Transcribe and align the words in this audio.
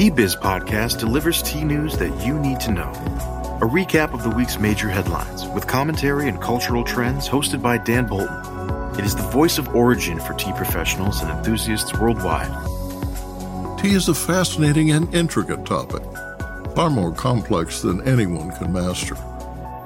Tea 0.00 0.08
Biz 0.08 0.34
Podcast 0.34 0.98
delivers 0.98 1.42
tea 1.42 1.62
news 1.62 1.98
that 1.98 2.24
you 2.24 2.38
need 2.38 2.58
to 2.60 2.70
know. 2.70 2.90
A 3.60 3.66
recap 3.66 4.14
of 4.14 4.22
the 4.22 4.30
week's 4.30 4.58
major 4.58 4.88
headlines 4.88 5.46
with 5.48 5.66
commentary 5.66 6.26
and 6.26 6.40
cultural 6.40 6.82
trends 6.82 7.28
hosted 7.28 7.60
by 7.60 7.76
Dan 7.76 8.06
Bolton. 8.06 8.98
It 8.98 9.04
is 9.04 9.14
the 9.14 9.24
voice 9.24 9.58
of 9.58 9.68
origin 9.74 10.18
for 10.18 10.32
tea 10.32 10.54
professionals 10.54 11.20
and 11.20 11.30
enthusiasts 11.30 11.92
worldwide. 11.92 12.48
Tea 13.78 13.90
is 13.90 14.08
a 14.08 14.14
fascinating 14.14 14.90
and 14.92 15.14
intricate 15.14 15.66
topic, 15.66 16.02
far 16.74 16.88
more 16.88 17.12
complex 17.12 17.82
than 17.82 18.00
anyone 18.08 18.52
can 18.52 18.72
master. 18.72 19.16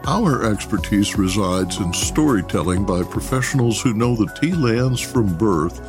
Our 0.07 0.49
expertise 0.49 1.19
resides 1.19 1.79
in 1.79 1.93
storytelling 1.93 2.87
by 2.87 3.03
professionals 3.03 3.83
who 3.83 3.95
know 3.95 4.15
the 4.15 4.33
tea 4.41 4.53
lands 4.53 5.01
from 5.01 5.37
birth 5.37 5.81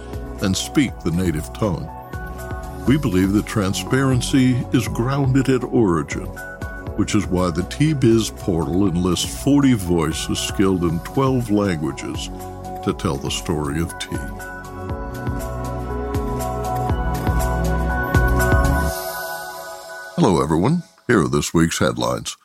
and 0.41 0.57
speak 0.57 0.99
the 1.01 1.11
native 1.11 1.53
tongue. 1.53 1.87
We 2.87 2.97
believe 2.97 3.33
that 3.33 3.47
transparency 3.47 4.53
is 4.71 4.87
grounded 4.87 5.49
at 5.49 5.63
origin, 5.63 6.27
which 6.97 7.15
is 7.15 7.25
why 7.25 7.49
the 7.49 7.63
Tea 7.63 7.93
Biz 7.93 8.29
portal 8.29 8.87
enlists 8.87 9.43
40 9.43 9.73
voices 9.73 10.37
skilled 10.37 10.83
in 10.83 10.99
12 10.99 11.49
languages 11.49 12.29
to 12.83 12.95
tell 12.95 13.17
the 13.17 13.31
story 13.31 13.81
of 13.81 13.97
tea. 13.97 14.15
Hello, 20.15 20.43
everyone. 20.43 20.83
Here 21.07 21.21
are 21.21 21.27
this 21.27 21.55
week's 21.55 21.79
headlines. 21.79 22.37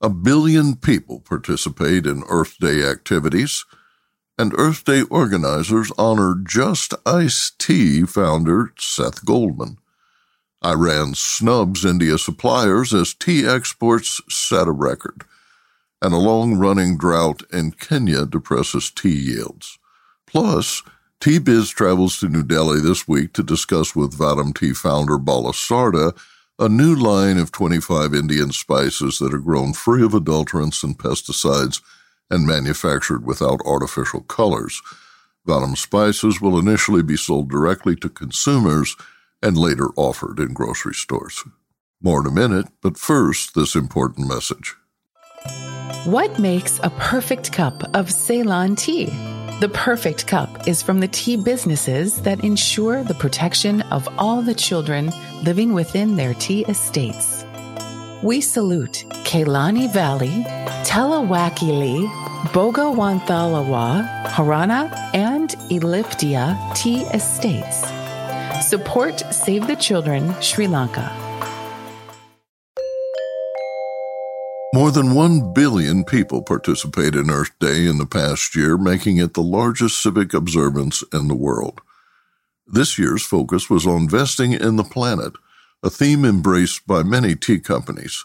A 0.00 0.08
billion 0.08 0.76
people 0.76 1.18
participate 1.18 2.06
in 2.06 2.22
Earth 2.28 2.56
Day 2.60 2.84
activities, 2.84 3.64
and 4.38 4.54
Earth 4.56 4.84
Day 4.84 5.02
organizers 5.10 5.90
honor 5.98 6.36
Just 6.40 6.94
Ice 7.04 7.50
Tea 7.58 8.04
founder 8.04 8.72
Seth 8.78 9.24
Goldman. 9.24 9.78
Iran 10.64 11.14
snubs 11.14 11.84
India 11.84 12.18
suppliers 12.18 12.92
as 12.92 13.14
tea 13.14 13.46
exports 13.46 14.20
set 14.28 14.66
a 14.66 14.72
record, 14.72 15.24
and 16.02 16.12
a 16.12 16.18
long 16.18 16.56
running 16.56 16.98
drought 16.98 17.42
in 17.52 17.72
Kenya 17.72 18.26
depresses 18.26 18.90
tea 18.90 19.16
yields. 19.16 19.78
Plus, 20.26 20.82
Tea 21.20 21.38
Biz 21.38 21.70
travels 21.70 22.18
to 22.18 22.28
New 22.28 22.44
Delhi 22.44 22.80
this 22.80 23.08
week 23.08 23.32
to 23.32 23.42
discuss 23.42 23.96
with 23.96 24.16
Vahdam 24.16 24.56
Tea 24.56 24.72
founder 24.72 25.18
Bala 25.18 25.52
Sarda 25.52 26.16
a 26.60 26.68
new 26.68 26.94
line 26.94 27.38
of 27.38 27.50
25 27.50 28.14
Indian 28.14 28.52
spices 28.52 29.18
that 29.18 29.34
are 29.34 29.38
grown 29.38 29.72
free 29.72 30.04
of 30.04 30.12
adulterants 30.12 30.84
and 30.84 30.98
pesticides 30.98 31.80
and 32.30 32.46
manufactured 32.46 33.24
without 33.24 33.60
artificial 33.64 34.20
colors. 34.22 34.80
Vahdam 35.46 35.76
spices 35.76 36.40
will 36.40 36.58
initially 36.58 37.02
be 37.02 37.16
sold 37.16 37.48
directly 37.48 37.96
to 37.96 38.08
consumers 38.08 38.96
and 39.42 39.56
later 39.56 39.88
offered 39.96 40.38
in 40.38 40.52
grocery 40.52 40.94
stores. 40.94 41.44
More 42.00 42.20
in 42.20 42.26
a 42.26 42.30
minute, 42.30 42.66
but 42.82 42.96
first, 42.96 43.54
this 43.54 43.74
important 43.74 44.28
message. 44.28 44.76
What 46.04 46.38
makes 46.38 46.78
a 46.82 46.90
perfect 46.90 47.52
cup 47.52 47.82
of 47.94 48.10
Ceylon 48.10 48.76
tea? 48.76 49.06
The 49.60 49.68
perfect 49.74 50.28
cup 50.28 50.68
is 50.68 50.82
from 50.82 51.00
the 51.00 51.08
tea 51.08 51.36
businesses 51.36 52.22
that 52.22 52.44
ensure 52.44 53.02
the 53.02 53.14
protection 53.14 53.82
of 53.90 54.08
all 54.16 54.40
the 54.40 54.54
children 54.54 55.10
living 55.42 55.74
within 55.74 56.14
their 56.14 56.34
tea 56.34 56.64
estates. 56.68 57.44
We 58.22 58.40
salute 58.40 59.04
Kelani 59.24 59.92
Valley, 59.92 60.44
Talawakelle, 60.84 62.08
Bogawantalawa, 62.52 64.26
Horana, 64.26 65.10
and 65.12 65.50
Elpitiya 65.70 66.76
tea 66.76 67.02
estates. 67.12 67.97
Support 68.60 69.32
Save 69.32 69.68
the 69.68 69.76
Children 69.76 70.34
Sri 70.42 70.66
Lanka. 70.66 71.12
More 74.74 74.90
than 74.90 75.14
1 75.14 75.52
billion 75.54 76.04
people 76.04 76.42
participate 76.42 77.14
in 77.14 77.30
Earth 77.30 77.56
Day 77.60 77.86
in 77.86 77.98
the 77.98 78.06
past 78.06 78.56
year, 78.56 78.76
making 78.76 79.18
it 79.18 79.34
the 79.34 79.42
largest 79.42 80.02
civic 80.02 80.34
observance 80.34 81.04
in 81.12 81.28
the 81.28 81.36
world. 81.36 81.80
This 82.66 82.98
year's 82.98 83.24
focus 83.24 83.70
was 83.70 83.86
on 83.86 84.02
investing 84.02 84.52
in 84.52 84.74
the 84.74 84.84
planet, 84.84 85.34
a 85.82 85.88
theme 85.88 86.24
embraced 86.24 86.86
by 86.86 87.04
many 87.04 87.36
tea 87.36 87.60
companies. 87.60 88.24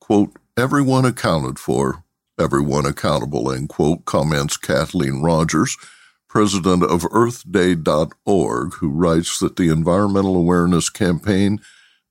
Quote, 0.00 0.36
everyone 0.56 1.04
accounted 1.04 1.58
for, 1.58 2.04
everyone 2.38 2.86
accountable, 2.86 3.50
end 3.50 3.68
quote, 3.68 4.04
comments 4.04 4.56
Kathleen 4.56 5.20
Rogers, 5.20 5.76
president 6.34 6.82
of 6.82 7.02
EarthDay.org, 7.02 8.74
who 8.74 8.88
writes 8.88 9.38
that 9.38 9.54
the 9.54 9.68
environmental 9.68 10.34
awareness 10.34 10.90
campaign 10.90 11.60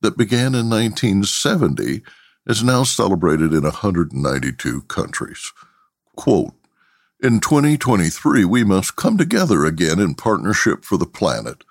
that 0.02 0.18
began 0.18 0.56
in 0.56 0.70
1970 0.70 2.02
is 2.48 2.64
now 2.64 2.84
celebrated 2.84 3.52
in 3.52 3.64
192 3.64 4.82
countries. 4.84 5.52
Quote, 6.16 6.54
in 7.22 7.42
2023, 7.42 8.46
we 8.46 8.64
must 8.64 8.96
come 8.96 9.18
together 9.18 9.66
again 9.66 10.00
in 10.00 10.16
partnership 10.16 10.86
for 10.86 10.98
the 10.98 11.06
planet. 11.06 11.66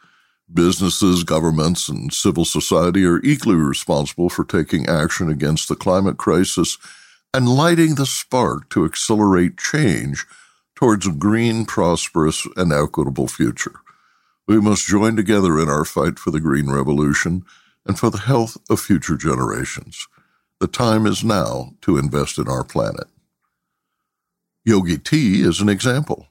Businesses, 0.53 1.25
governments, 1.25 1.89
and 1.89 2.13
civil 2.13 2.45
society 2.45 3.07
are 3.07 3.23
equally 3.23 3.57
responsible 3.57 4.29
for 4.29 4.45
taking 4.45 4.87
action 4.87 5.31
against 5.31 5.71
the 5.71 5.77
climate 5.77 6.19
crisis 6.19 6.77
and 7.33 7.49
lighting 7.49 7.95
the 7.95 8.05
spark 8.05 8.69
to 8.69 8.85
accelerate 8.85 9.57
change 9.57 10.27
towards 10.83 11.07
a 11.07 11.13
green, 11.13 11.65
prosperous, 11.65 12.45
and 12.57 12.73
equitable 12.73 13.29
future. 13.29 13.77
We 14.49 14.61
must 14.61 14.85
join 14.85 15.15
together 15.15 15.61
in 15.61 15.69
our 15.69 15.85
fight 15.85 16.19
for 16.19 16.33
the 16.33 16.41
green 16.41 16.69
revolution 16.69 17.45
and 17.87 17.97
for 17.97 18.11
the 18.11 18.19
health 18.19 18.57
of 18.69 18.81
future 18.81 19.17
generations. 19.17 20.09
The 20.59 20.67
time 20.67 21.07
is 21.07 21.23
now 21.23 21.75
to 21.83 21.99
invest 21.99 22.37
in 22.37 22.49
our 22.49 22.65
planet. 22.65 23.07
Yogi 24.65 24.99
Tea 24.99 25.43
is 25.43 25.61
an 25.61 25.69
example. 25.69 26.27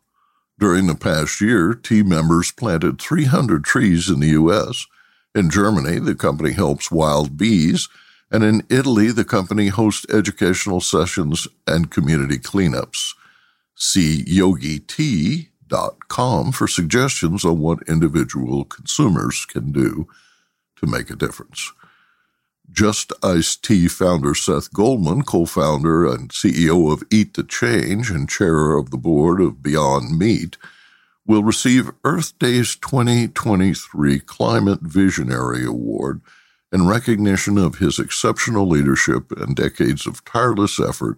During 0.59 0.88
the 0.88 0.95
past 0.95 1.40
year, 1.40 1.73
tea 1.73 2.03
members 2.03 2.51
planted 2.51 3.00
300 3.00 3.63
trees 3.63 4.09
in 4.09 4.19
the 4.19 4.31
U.S. 4.31 4.85
In 5.34 5.50
Germany, 5.50 5.97
the 6.00 6.13
company 6.13 6.51
helps 6.51 6.91
wild 6.91 7.38
bees, 7.38 7.88
and 8.29 8.44
in 8.44 8.67
Italy, 8.69 9.13
the 9.13 9.23
company 9.23 9.69
hosts 9.69 10.06
educational 10.13 10.81
sessions 10.81 11.47
and 11.66 11.90
community 11.90 12.38
cleanups. 12.38 13.13
See 13.84 14.24
yogitea.com 14.25 16.52
for 16.52 16.68
suggestions 16.68 17.44
on 17.44 17.58
what 17.58 17.81
individual 17.88 18.64
consumers 18.64 19.44
can 19.46 19.72
do 19.72 20.08
to 20.75 20.86
make 20.86 21.09
a 21.09 21.16
difference. 21.16 21.74
Just 22.72 23.12
Ice 23.24 23.56
Tea 23.56 23.88
founder 23.88 24.36
Seth 24.36 24.72
Goldman, 24.72 25.24
co 25.24 25.47
founder 25.47 26.06
and 26.06 26.30
CEO 26.30 26.94
of 26.94 27.02
Eat 27.09 27.34
to 27.34 27.44
Change 27.44 28.12
and 28.12 28.30
chair 28.30 28.78
of 28.78 28.91
the 28.91 28.97
board 28.97 29.41
of 29.41 29.64
Beyond 29.64 30.16
Meat, 30.16 30.59
will 31.25 31.44
receive 31.44 31.90
Earth 32.03 32.38
Day's 32.38 32.75
2023 32.75 34.20
Climate 34.20 34.81
Visionary 34.81 35.66
Award 35.66 36.22
in 36.72 36.86
recognition 36.86 37.58
of 37.58 37.80
his 37.80 37.97
exceptional 37.97 38.70
leadership 38.70 39.31
and 39.31 39.56
decades 39.56 40.06
of 40.06 40.24
tireless 40.24 40.80
effort 40.80 41.18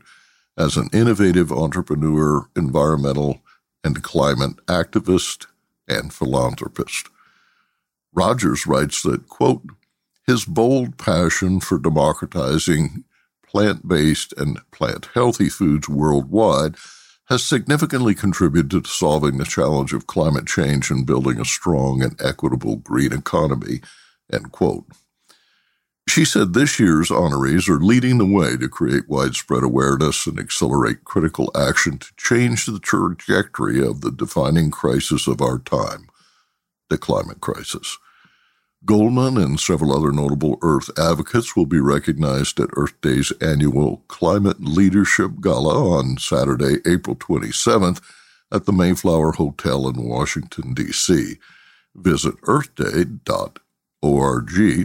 as 0.57 0.77
an 0.77 0.89
innovative 0.93 1.51
entrepreneur, 1.51 2.47
environmental, 2.55 3.41
and 3.83 4.03
climate 4.03 4.57
activist 4.67 5.47
and 5.87 6.13
philanthropist. 6.13 7.09
Rogers 8.13 8.67
writes 8.67 9.01
that, 9.03 9.27
quote, 9.27 9.63
his 10.25 10.45
bold 10.45 10.97
passion 10.97 11.59
for 11.59 11.77
democratizing 11.77 13.03
plant 13.45 13.87
based 13.87 14.33
and 14.37 14.59
plant 14.71 15.09
healthy 15.13 15.49
foods 15.49 15.89
worldwide 15.89 16.75
has 17.25 17.43
significantly 17.43 18.15
contributed 18.15 18.83
to 18.83 18.89
solving 18.89 19.37
the 19.37 19.45
challenge 19.45 19.93
of 19.93 20.07
climate 20.07 20.47
change 20.47 20.89
and 20.91 21.05
building 21.05 21.39
a 21.39 21.45
strong 21.45 22.01
and 22.01 22.19
equitable 22.21 22.77
green 22.77 23.13
economy. 23.13 23.81
End 24.31 24.51
quote. 24.51 24.85
She 26.09 26.25
said 26.25 26.53
this 26.53 26.79
year's 26.79 27.09
honorees 27.09 27.67
are 27.69 27.79
leading 27.79 28.19
the 28.19 28.25
way 28.25 28.57
to 28.57 28.69
create 28.69 29.09
widespread 29.09 29.63
awareness 29.63 30.27
and 30.27 30.39
accelerate 30.39 31.05
critical 31.05 31.51
action 31.55 31.97
to 31.97 32.07
change 32.17 32.65
the 32.65 32.79
trajectory 32.79 33.83
of 33.83 34.01
the 34.01 34.11
defining 34.11 34.69
crisis 34.69 35.27
of 35.27 35.41
our 35.41 35.59
time, 35.59 36.07
the 36.89 36.99
climate 36.99 37.41
crisis. 37.41 37.97
Goldman 38.85 39.37
and 39.37 39.59
several 39.59 39.95
other 39.95 40.11
notable 40.11 40.59
Earth 40.61 40.89
advocates 40.99 41.55
will 41.55 41.65
be 41.65 41.79
recognized 41.79 42.59
at 42.59 42.69
Earth 42.75 42.99
Day's 43.01 43.31
annual 43.41 44.03
Climate 44.09 44.59
Leadership 44.61 45.31
Gala 45.41 45.99
on 45.99 46.17
Saturday, 46.17 46.77
April 46.85 47.15
27th 47.15 48.01
at 48.51 48.65
the 48.65 48.73
Mayflower 48.73 49.31
Hotel 49.33 49.87
in 49.87 50.03
Washington, 50.03 50.73
D.C. 50.73 51.37
Visit 51.95 52.35
earthday.org 52.41 53.19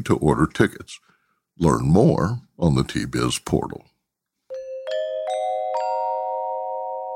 to 0.05 0.17
order 0.17 0.47
tickets. 0.47 1.00
Learn 1.60 1.87
more 1.88 2.40
on 2.56 2.76
the 2.76 2.84
Tea 2.84 3.05
Biz 3.05 3.40
portal. 3.40 3.84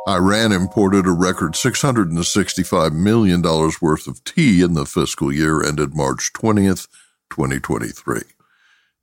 Iran 0.08 0.50
imported 0.50 1.06
a 1.06 1.12
record 1.12 1.52
$665 1.52 2.92
million 2.92 3.40
worth 3.40 4.08
of 4.08 4.24
tea 4.24 4.60
in 4.60 4.74
the 4.74 4.84
fiscal 4.84 5.32
year 5.32 5.62
ended 5.62 5.94
March 5.94 6.32
20th, 6.32 6.88
2023. 7.30 8.22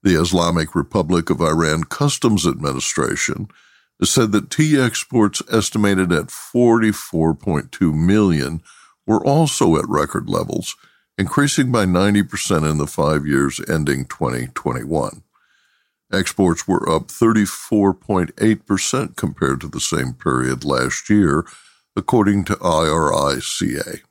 The 0.03 0.19
Islamic 0.19 0.75
Republic 0.75 1.29
of 1.29 1.39
Iran 1.39 1.85
Customs 1.85 2.45
Administration 2.45 3.47
said 4.03 4.33
that 4.33 4.49
tea 4.49 4.77
exports 4.77 5.41
estimated 5.49 6.11
at 6.11 6.27
44.2 6.27 7.93
million 7.93 8.61
were 9.07 9.25
also 9.25 9.77
at 9.77 9.87
record 9.87 10.29
levels, 10.29 10.75
increasing 11.17 11.71
by 11.71 11.85
90% 11.85 12.69
in 12.69 12.77
the 12.77 12.87
five 12.87 13.25
years 13.25 13.61
ending 13.69 14.03
2021. 14.03 15.23
Exports 16.11 16.67
were 16.67 16.89
up 16.89 17.09
34.8% 17.09 19.15
compared 19.15 19.61
to 19.61 19.67
the 19.67 19.79
same 19.79 20.13
period 20.13 20.65
last 20.65 21.07
year, 21.09 21.45
according 21.95 22.45
to 22.45 22.55
IRICA. 22.55 24.01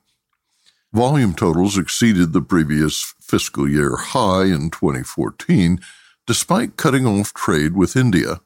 Volume 0.93 1.33
totals 1.33 1.77
exceeded 1.77 2.33
the 2.33 2.41
previous 2.41 3.13
fiscal 3.19 3.69
year 3.69 3.97
high 3.97 4.45
in 4.45 4.69
2014, 4.69 5.79
despite 6.25 6.77
cutting 6.77 7.05
off 7.05 7.33
trade 7.33 7.75
with 7.75 7.95
India. 7.95 8.39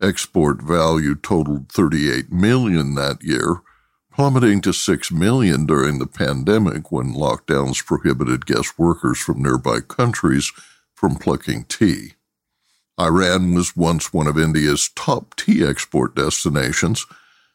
Export 0.00 0.62
value 0.62 1.14
totaled 1.14 1.70
38 1.70 2.32
million 2.32 2.94
that 2.94 3.22
year, 3.22 3.60
plummeting 4.12 4.60
to 4.62 4.72
6 4.72 5.12
million 5.12 5.66
during 5.66 5.98
the 5.98 6.06
pandemic 6.06 6.90
when 6.90 7.12
lockdowns 7.12 7.84
prohibited 7.84 8.46
guest 8.46 8.78
workers 8.78 9.18
from 9.18 9.42
nearby 9.42 9.80
countries 9.80 10.50
from 10.94 11.16
plucking 11.16 11.64
tea. 11.64 12.14
Iran 13.00 13.54
was 13.54 13.76
once 13.76 14.12
one 14.12 14.26
of 14.26 14.38
India's 14.38 14.90
top 14.96 15.36
tea 15.36 15.64
export 15.64 16.16
destinations, 16.16 17.06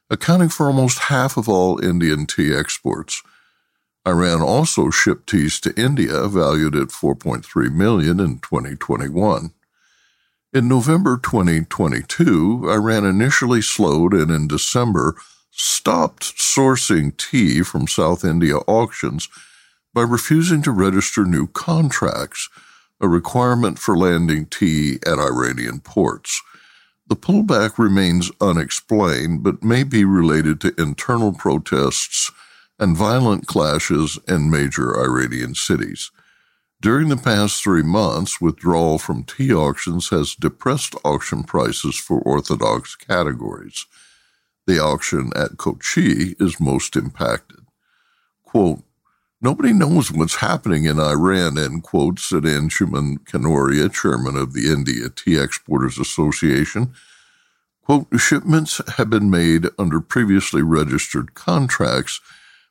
accounting 0.10 0.50
for 0.50 0.68
almost 0.68 1.00
half 1.00 1.36
of 1.36 1.50
all 1.50 1.84
Indian 1.84 2.26
tea 2.26 2.56
exports. 2.56 3.22
Iran 4.08 4.42
also 4.42 4.90
shipped 4.90 5.30
teas 5.30 5.60
to 5.62 5.80
India 5.80 6.28
valued 6.28 6.76
at 6.76 6.90
4.3 6.90 7.74
million 7.74 8.20
in 8.20 8.40
2021. 8.40 9.52
In 10.54 10.68
November 10.68 11.18
2022, 11.18 12.70
Iran 12.70 13.06
initially 13.06 13.62
slowed 13.62 14.14
and 14.14 14.30
in 14.30 14.48
December 14.48 15.16
stopped 15.52 16.38
sourcing 16.38 17.16
tea 17.18 17.64
from 17.64 17.88
South 17.88 18.24
India 18.24 18.58
auctions 18.68 19.30
by 19.94 20.02
refusing 20.02 20.62
to 20.62 20.72
register 20.72 21.26
new 21.26 21.48
contracts 21.48 22.50
a 23.04 23.08
requirement 23.08 23.78
for 23.78 23.98
landing 23.98 24.46
tea 24.46 24.98
at 25.06 25.20
Iranian 25.20 25.82
ports. 25.82 26.42
The 27.08 27.18
pullback 27.18 27.78
remains 27.78 28.32
unexplained, 28.40 29.44
but 29.44 29.62
may 29.62 29.84
be 29.84 30.06
related 30.06 30.62
to 30.62 30.74
internal 30.82 31.34
protests 31.34 32.32
and 32.80 32.96
violent 32.96 33.46
clashes 33.46 34.18
in 34.26 34.50
major 34.50 34.98
Iranian 34.98 35.54
cities. 35.54 36.12
During 36.82 37.10
the 37.10 37.18
past 37.18 37.62
three 37.62 37.84
months, 37.84 38.40
withdrawal 38.40 39.00
from 39.00 39.26
tea 39.26 39.54
auctions 39.54 40.10
has 40.10 40.34
depressed 40.34 40.96
auction 41.04 41.44
prices 41.44 41.98
for 41.98 42.22
orthodox 42.22 42.96
categories. 42.96 43.86
The 44.66 44.80
auction 44.80 45.32
at 45.36 45.58
Kochi 45.58 46.36
is 46.40 46.60
most 46.60 46.96
impacted. 46.96 47.60
Quote, 48.44 48.82
Nobody 49.44 49.74
knows 49.74 50.10
what's 50.10 50.38
happening 50.38 50.86
in 50.86 51.02
Iran, 51.02 51.58
end 51.58 51.84
quote, 51.84 52.18
said 52.18 52.44
Anshuman 52.44 53.18
Kanoria, 53.26 53.94
chairman 53.94 54.38
of 54.38 54.54
the 54.54 54.72
India 54.72 55.10
Tea 55.10 55.38
Exporters 55.38 56.00
Association. 56.00 56.94
Quote, 57.84 58.08
shipments 58.18 58.80
have 58.96 59.10
been 59.10 59.30
made 59.30 59.68
under 59.78 60.00
previously 60.00 60.62
registered 60.62 61.34
contracts, 61.34 62.22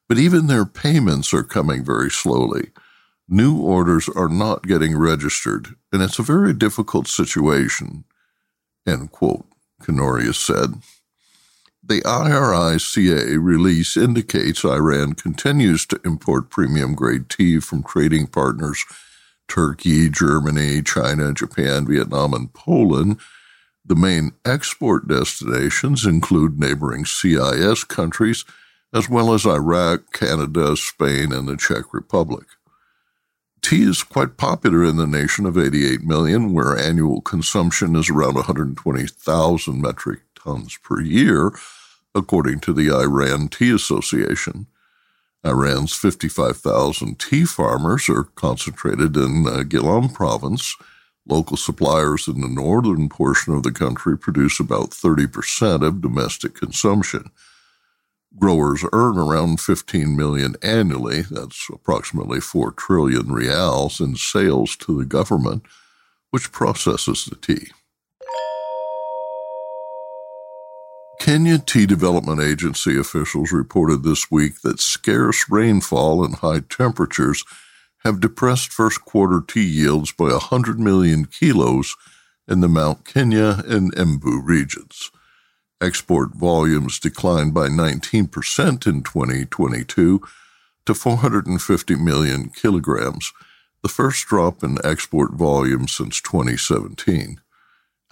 but 0.09 0.17
even 0.17 0.47
their 0.47 0.65
payments 0.65 1.35
are 1.35 1.43
coming 1.43 1.85
very 1.85 2.11
slowly. 2.11 2.71
New 3.29 3.61
orders 3.61 4.09
are 4.09 4.31
not 4.31 4.67
getting 4.67 4.97
registered, 4.97 5.75
and 5.93 6.01
it's 6.01 6.19
a 6.19 6.23
very 6.23 6.55
difficult 6.55 7.07
situation, 7.07 8.05
end 8.87 9.13
quote, 9.13 9.45
Kanoria 9.83 10.35
said. 10.35 10.81
The 11.85 12.01
IRICA 12.03 13.43
release 13.43 13.97
indicates 13.97 14.65
Iran 14.65 15.15
continues 15.15 15.85
to 15.87 16.01
import 16.05 16.49
premium 16.49 16.95
grade 16.95 17.29
tea 17.29 17.59
from 17.59 17.83
trading 17.83 18.29
partners 18.29 18.85
Turkey, 19.49 20.09
Germany, 20.09 20.83
China, 20.83 21.33
Japan, 21.33 21.85
Vietnam, 21.85 22.35
and 22.35 22.55
Poland. 22.55 23.19
The 23.85 23.97
main 23.97 24.31
export 24.45 25.09
destinations 25.09 26.07
include 26.07 26.61
neighboring 26.61 27.05
CIS 27.05 27.83
countries, 27.83 28.45
as 28.95 29.09
well 29.09 29.35
as 29.35 29.45
Iraq, 29.45 30.13
Canada, 30.13 30.77
Spain, 30.77 31.33
and 31.33 31.49
the 31.49 31.57
Czech 31.57 31.93
Republic. 31.93 32.47
Tea 33.61 33.83
is 33.83 34.05
quite 34.05 34.37
popular 34.37 34.85
in 34.85 34.99
the 34.99 35.07
nation 35.07 35.47
of 35.47 35.59
88 35.59 36.05
million, 36.05 36.53
where 36.53 36.79
annual 36.79 37.21
consumption 37.21 37.97
is 37.97 38.09
around 38.09 38.35
120,000 38.37 39.83
metric 39.83 40.21
tons 40.43 40.79
per 40.83 41.01
year, 41.01 41.53
according 42.15 42.61
to 42.61 42.73
the 42.73 42.91
Iran 42.91 43.49
Tea 43.49 43.71
Association. 43.71 44.67
Iran's 45.45 45.95
55,000 45.95 47.19
tea 47.19 47.45
farmers 47.45 48.09
are 48.09 48.25
concentrated 48.25 49.17
in 49.17 49.45
uh, 49.47 49.63
Gilan 49.65 50.15
province. 50.15 50.77
Local 51.27 51.57
suppliers 51.57 52.29
in 52.29 52.41
the 52.41 52.49
northern 52.49 53.09
portion 53.09 53.55
of 53.55 53.63
the 53.63 53.73
country 53.73 54.17
produce 54.17 54.61
about 54.61 54.91
30% 54.91 55.87
of 55.87 56.01
domestic 56.01 56.55
consumption. 56.55 57.31
Growers 58.39 58.85
earn 58.93 59.19
around 59.19 59.61
15 59.61 60.17
million 60.17 60.57
annually, 60.63 61.23
that's 61.23 61.69
approximately 61.73 62.41
4 62.41 62.73
trillion 62.73 63.31
rials 63.33 64.01
in 64.01 64.17
sales 64.17 64.75
to 64.77 64.97
the 64.99 65.05
government, 65.05 65.65
which 66.31 66.51
processes 66.51 67.27
the 67.27 67.37
tea. 67.37 67.69
Kenya 71.23 71.57
Tea 71.57 71.87
Development 71.87 72.41
Agency 72.41 72.99
officials 72.99 73.53
reported 73.53 74.03
this 74.03 74.29
week 74.29 74.63
that 74.63 74.81
scarce 74.81 75.49
rainfall 75.49 76.25
and 76.25 76.35
high 76.35 76.59
temperatures 76.69 77.45
have 77.99 78.19
depressed 78.19 78.73
first 78.73 79.05
quarter 79.05 79.41
tea 79.41 79.63
yields 79.63 80.11
by 80.11 80.31
100 80.33 80.81
million 80.81 81.27
kilos 81.27 81.95
in 82.49 82.59
the 82.59 82.67
Mount 82.67 83.05
Kenya 83.05 83.63
and 83.69 83.95
Embu 83.95 84.41
regions. 84.43 85.13
Export 85.81 86.35
volumes 86.35 86.99
declined 86.99 87.55
by 87.55 87.69
19% 87.69 88.85
in 88.89 89.03
2022 89.05 90.21
to 90.87 90.93
450 90.93 91.95
million 91.95 92.49
kilograms, 92.49 93.33
the 93.85 93.89
first 93.89 94.27
drop 94.27 94.65
in 94.65 94.77
export 94.85 95.35
volume 95.35 95.87
since 95.87 96.21
2017 96.21 97.41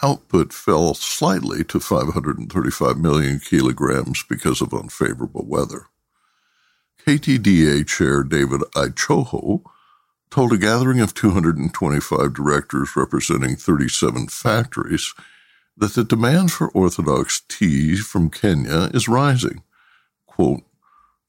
output 0.03 0.53
fell 0.53 0.95
slightly 0.95 1.65
to 1.65 1.81
535 1.81 2.99
million 2.99 3.39
kilograms 3.41 4.25
because 4.29 4.61
of 4.61 4.73
unfavorable 4.73 5.45
weather. 5.47 5.87
KTDA 7.07 7.87
Chair 7.87 8.23
David 8.23 8.61
Ichoho 8.75 9.63
told 10.31 10.53
a 10.53 10.59
gathering 10.59 11.01
of 11.01 11.15
225 11.15 12.33
directors 12.35 12.95
representing 12.95 13.57
37 13.57 14.29
factories 14.29 15.13
that 15.77 15.95
the 15.95 16.05
demand 16.05 16.53
for 16.53 16.71
Orthodox 16.71 17.43
tea 17.49 17.97
from 17.97 18.31
Kenya 18.31 18.91
is 18.93 19.09
rising. 19.09 19.63
Quote, 20.27 20.63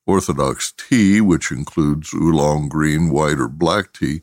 Orthodox 0.05 0.73
tea, 0.73 1.21
which 1.21 1.51
includes 1.51 2.13
oolong 2.13 2.67
green, 2.67 3.09
white, 3.09 3.39
or 3.39 3.47
black 3.47 3.93
tea, 3.93 4.21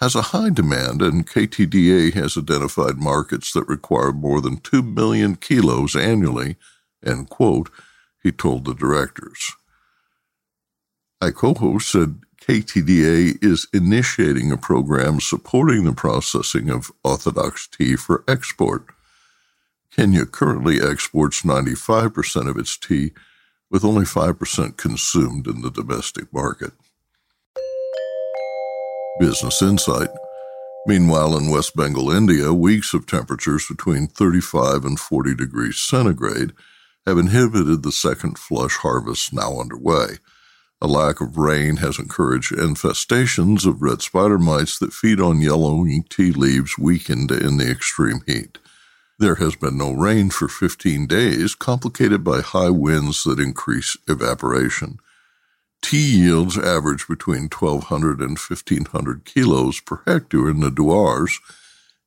has 0.00 0.14
a 0.14 0.22
high 0.22 0.50
demand, 0.50 1.02
and 1.02 1.26
KTDA 1.26 2.14
has 2.14 2.38
identified 2.38 2.98
markets 2.98 3.52
that 3.52 3.66
require 3.66 4.12
more 4.12 4.40
than 4.40 4.58
2 4.58 4.82
million 4.82 5.34
kilos 5.34 5.96
annually, 5.96 6.56
end 7.04 7.28
quote, 7.28 7.68
he 8.22 8.30
told 8.30 8.64
the 8.64 8.74
directors. 8.74 9.52
Ichoho 11.20 11.82
said 11.82 12.20
KTDA 12.40 13.42
is 13.42 13.66
initiating 13.74 14.52
a 14.52 14.56
program 14.56 15.20
supporting 15.20 15.84
the 15.84 15.92
processing 15.92 16.70
of 16.70 16.92
Orthodox 17.02 17.66
tea 17.66 17.96
for 17.96 18.24
export. 18.28 18.86
Kenya 19.90 20.26
currently 20.26 20.80
exports 20.80 21.42
95% 21.42 22.48
of 22.48 22.56
its 22.56 22.76
tea, 22.76 23.10
with 23.68 23.84
only 23.84 24.04
5% 24.04 24.76
consumed 24.76 25.46
in 25.48 25.60
the 25.60 25.70
domestic 25.70 26.32
market. 26.32 26.72
Business 29.18 29.60
Insight. 29.62 30.10
Meanwhile, 30.86 31.36
in 31.36 31.50
West 31.50 31.74
Bengal, 31.74 32.10
India, 32.10 32.52
weeks 32.52 32.94
of 32.94 33.06
temperatures 33.06 33.66
between 33.68 34.06
35 34.06 34.84
and 34.84 34.98
40 34.98 35.34
degrees 35.34 35.76
centigrade 35.78 36.52
have 37.06 37.18
inhibited 37.18 37.82
the 37.82 37.92
second 37.92 38.38
flush 38.38 38.76
harvest 38.76 39.32
now 39.32 39.60
underway. 39.60 40.18
A 40.80 40.86
lack 40.86 41.20
of 41.20 41.36
rain 41.36 41.78
has 41.78 41.98
encouraged 41.98 42.52
infestations 42.52 43.66
of 43.66 43.82
red 43.82 44.02
spider 44.02 44.38
mites 44.38 44.78
that 44.78 44.92
feed 44.92 45.20
on 45.20 45.40
yellowing 45.40 46.04
tea 46.08 46.30
leaves 46.30 46.78
weakened 46.78 47.32
in 47.32 47.56
the 47.56 47.68
extreme 47.68 48.20
heat. 48.26 48.58
There 49.18 49.36
has 49.36 49.56
been 49.56 49.76
no 49.76 49.92
rain 49.92 50.30
for 50.30 50.46
15 50.46 51.08
days, 51.08 51.56
complicated 51.56 52.22
by 52.22 52.40
high 52.40 52.70
winds 52.70 53.24
that 53.24 53.40
increase 53.40 53.96
evaporation. 54.06 55.00
Tea 55.82 56.18
yields 56.18 56.58
average 56.58 57.06
between 57.08 57.48
1,200 57.48 58.20
and 58.20 58.38
1,500 58.38 59.24
kilos 59.24 59.80
per 59.80 60.02
hectare 60.06 60.48
in 60.48 60.60
the 60.60 60.70
Dooars, 60.70 61.38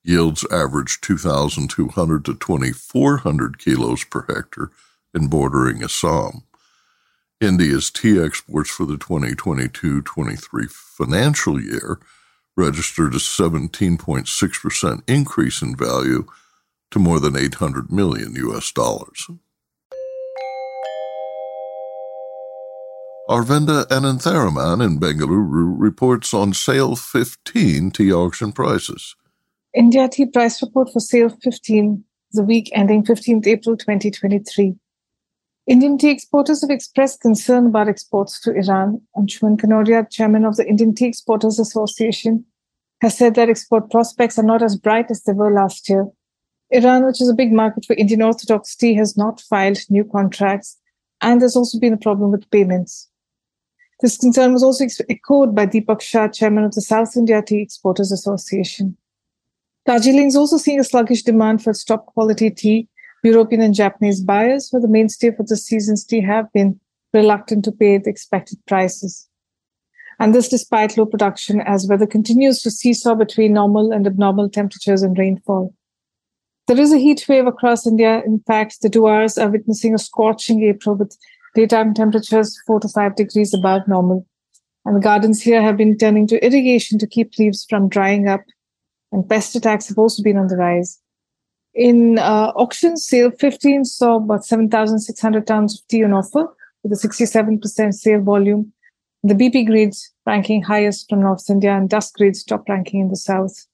Yields 0.04 0.46
average 0.52 1.00
2,200 1.02 2.26
to 2.26 2.34
2,400 2.34 3.60
kilos 3.60 4.04
per 4.04 4.26
hectare 4.28 4.72
in 5.14 5.28
bordering 5.28 5.84
Assam. 5.84 6.44
India's 7.40 7.92
tea 7.92 8.20
exports 8.20 8.72
for 8.72 8.86
the 8.86 8.98
2022 8.98 10.02
23 10.02 10.68
financial 10.70 11.62
year 11.62 12.00
registered 12.58 13.14
a 13.14 13.18
17.6% 13.18 15.02
increase 15.08 15.62
in 15.62 15.76
value 15.76 16.26
to 16.90 17.00
more 17.00 17.20
than 17.20 17.38
800 17.38 17.92
million 17.92 18.36
US 18.36 18.72
dollars. 18.72 19.30
Aravinda 23.32 23.86
Anantharaman 23.86 24.84
in 24.86 25.00
Bengaluru 25.00 25.74
reports 25.78 26.34
on 26.34 26.54
sale 26.54 26.98
15 26.98 27.90
tea 27.92 28.12
auction 28.12 28.52
prices. 28.52 29.16
India 29.74 30.10
tea 30.10 30.26
price 30.26 30.62
report 30.62 30.90
for 30.92 31.00
sale 31.00 31.30
15, 31.42 32.04
the 32.34 32.44
week 32.44 32.70
ending 32.74 33.06
15th 33.06 33.48
April 33.48 33.78
2023. 33.78 34.76
Indian 35.66 35.98
tea 35.98 36.10
exporters 36.10 36.60
have 36.60 36.72
expressed 36.72 37.22
concern 37.22 37.68
about 37.68 37.88
exports 37.88 38.38
to 38.42 38.52
Iran. 38.52 39.00
Anshuman 39.16 39.56
Kanoria, 39.56 40.12
chairman 40.12 40.44
of 40.44 40.58
the 40.58 40.68
Indian 40.68 40.94
Tea 40.94 41.06
Exporters 41.06 41.58
Association, 41.58 42.44
has 43.00 43.18
said 43.18 43.36
that 43.36 43.48
export 43.48 43.90
prospects 43.90 44.38
are 44.38 44.44
not 44.44 44.62
as 44.62 44.76
bright 44.76 45.10
as 45.10 45.24
they 45.24 45.32
were 45.32 45.54
last 45.54 45.88
year. 45.88 46.06
Iran, 46.70 47.06
which 47.06 47.22
is 47.22 47.30
a 47.30 47.34
big 47.34 47.54
market 47.54 47.86
for 47.86 47.94
Indian 47.94 48.24
Orthodox 48.24 48.76
tea, 48.76 48.94
has 48.96 49.16
not 49.16 49.40
filed 49.40 49.78
new 49.90 50.04
contracts, 50.04 50.78
and 51.22 51.40
there's 51.40 51.56
also 51.56 51.80
been 51.80 51.94
a 51.94 51.98
problem 51.98 52.30
with 52.32 52.52
payments. 52.52 53.08
This 54.02 54.18
concern 54.18 54.54
was 54.54 54.64
also 54.64 54.86
echoed 55.10 55.54
by 55.54 55.68
Deepak 55.68 56.02
Shah, 56.02 56.28
chairman 56.28 56.64
of 56.64 56.74
the 56.74 56.82
South 56.82 57.16
India 57.16 57.42
Tea 57.42 57.62
Exporters 57.62 58.12
Association. 58.12 58.98
Darjeeling 59.86 60.28
is 60.28 60.36
also 60.36 60.58
seeing 60.58 60.80
a 60.80 60.84
sluggish 60.84 61.22
demand 61.22 61.64
for 61.64 61.70
its 61.70 61.84
top 61.84 62.08
quality 62.08 62.50
tea. 62.50 62.88
European 63.24 63.62
and 63.62 63.76
Japanese 63.76 64.20
buyers, 64.22 64.70
who 64.70 64.78
are 64.78 64.82
the 64.82 64.88
mainstay 64.88 65.30
for 65.30 65.44
the 65.44 65.56
season's 65.56 66.04
tea, 66.04 66.22
have 66.22 66.52
been 66.54 66.80
reluctant 67.14 67.64
to 67.66 67.72
pay 67.72 68.00
the 68.00 68.10
expected 68.10 68.58
prices. 68.68 69.28
And 70.20 70.34
this 70.34 70.50
despite 70.50 70.98
low 70.98 71.06
production, 71.06 71.62
as 71.62 71.88
weather 71.88 72.08
continues 72.08 72.62
to 72.64 72.72
seesaw 72.72 73.14
between 73.14 73.54
normal 73.54 73.92
and 73.92 74.08
abnormal 74.08 74.50
temperatures 74.50 75.04
and 75.04 75.18
rainfall. 75.18 75.76
There 76.68 76.80
is 76.80 76.94
a 76.94 76.98
heat 76.98 77.26
wave 77.28 77.48
across 77.48 77.86
India. 77.86 78.24
In 78.26 78.40
fact, 78.48 78.82
the 78.82 78.90
Dooars 78.90 79.42
are 79.42 79.50
witnessing 79.50 79.94
a 79.94 80.00
scorching 80.00 80.64
April 80.64 80.96
with 80.96 81.18
daytime 81.56 81.94
temperatures 81.94 82.60
4 82.66 82.80
to 82.82 82.88
5 82.88 83.16
degrees 83.16 83.54
above 83.54 83.88
normal. 83.88 84.26
And 84.86 84.96
the 84.96 85.02
gardens 85.02 85.42
here 85.42 85.62
have 85.62 85.78
been 85.78 85.98
turning 85.98 86.28
to 86.28 86.44
irrigation 86.44 86.98
to 87.00 87.08
keep 87.08 87.38
leaves 87.38 87.66
from 87.70 87.90
drying 87.90 88.28
up. 88.28 88.42
And 89.12 89.28
pest 89.28 89.56
attacks 89.56 89.90
have 89.90 89.98
also 89.98 90.24
been 90.24 90.38
on 90.38 90.48
the 90.48 90.58
rise. 90.58 91.00
In 91.74 92.18
uh, 92.18 92.52
auction 92.56 92.98
sale, 92.98 93.32
15 93.32 93.86
saw 93.86 94.16
about 94.18 94.46
7,600 94.46 95.48
tons 95.48 95.80
of 95.80 95.88
tea 95.88 96.04
on 96.04 96.14
offer 96.14 96.48
with 96.84 96.92
a 96.92 96.96
67% 96.96 97.94
sale 97.94 98.22
volume. 98.22 98.74
The 99.24 99.36
BP 99.36 99.68
grades 99.68 100.12
ranking 100.26 100.64
highest 100.64 101.10
from 101.10 101.22
North 101.22 101.50
India 101.50 101.72
and 101.72 101.90
dust 101.90 102.16
grades 102.16 102.44
top 102.44 102.68
ranking 102.68 103.02
in 103.02 103.10
the 103.10 103.16
South. 103.16 103.68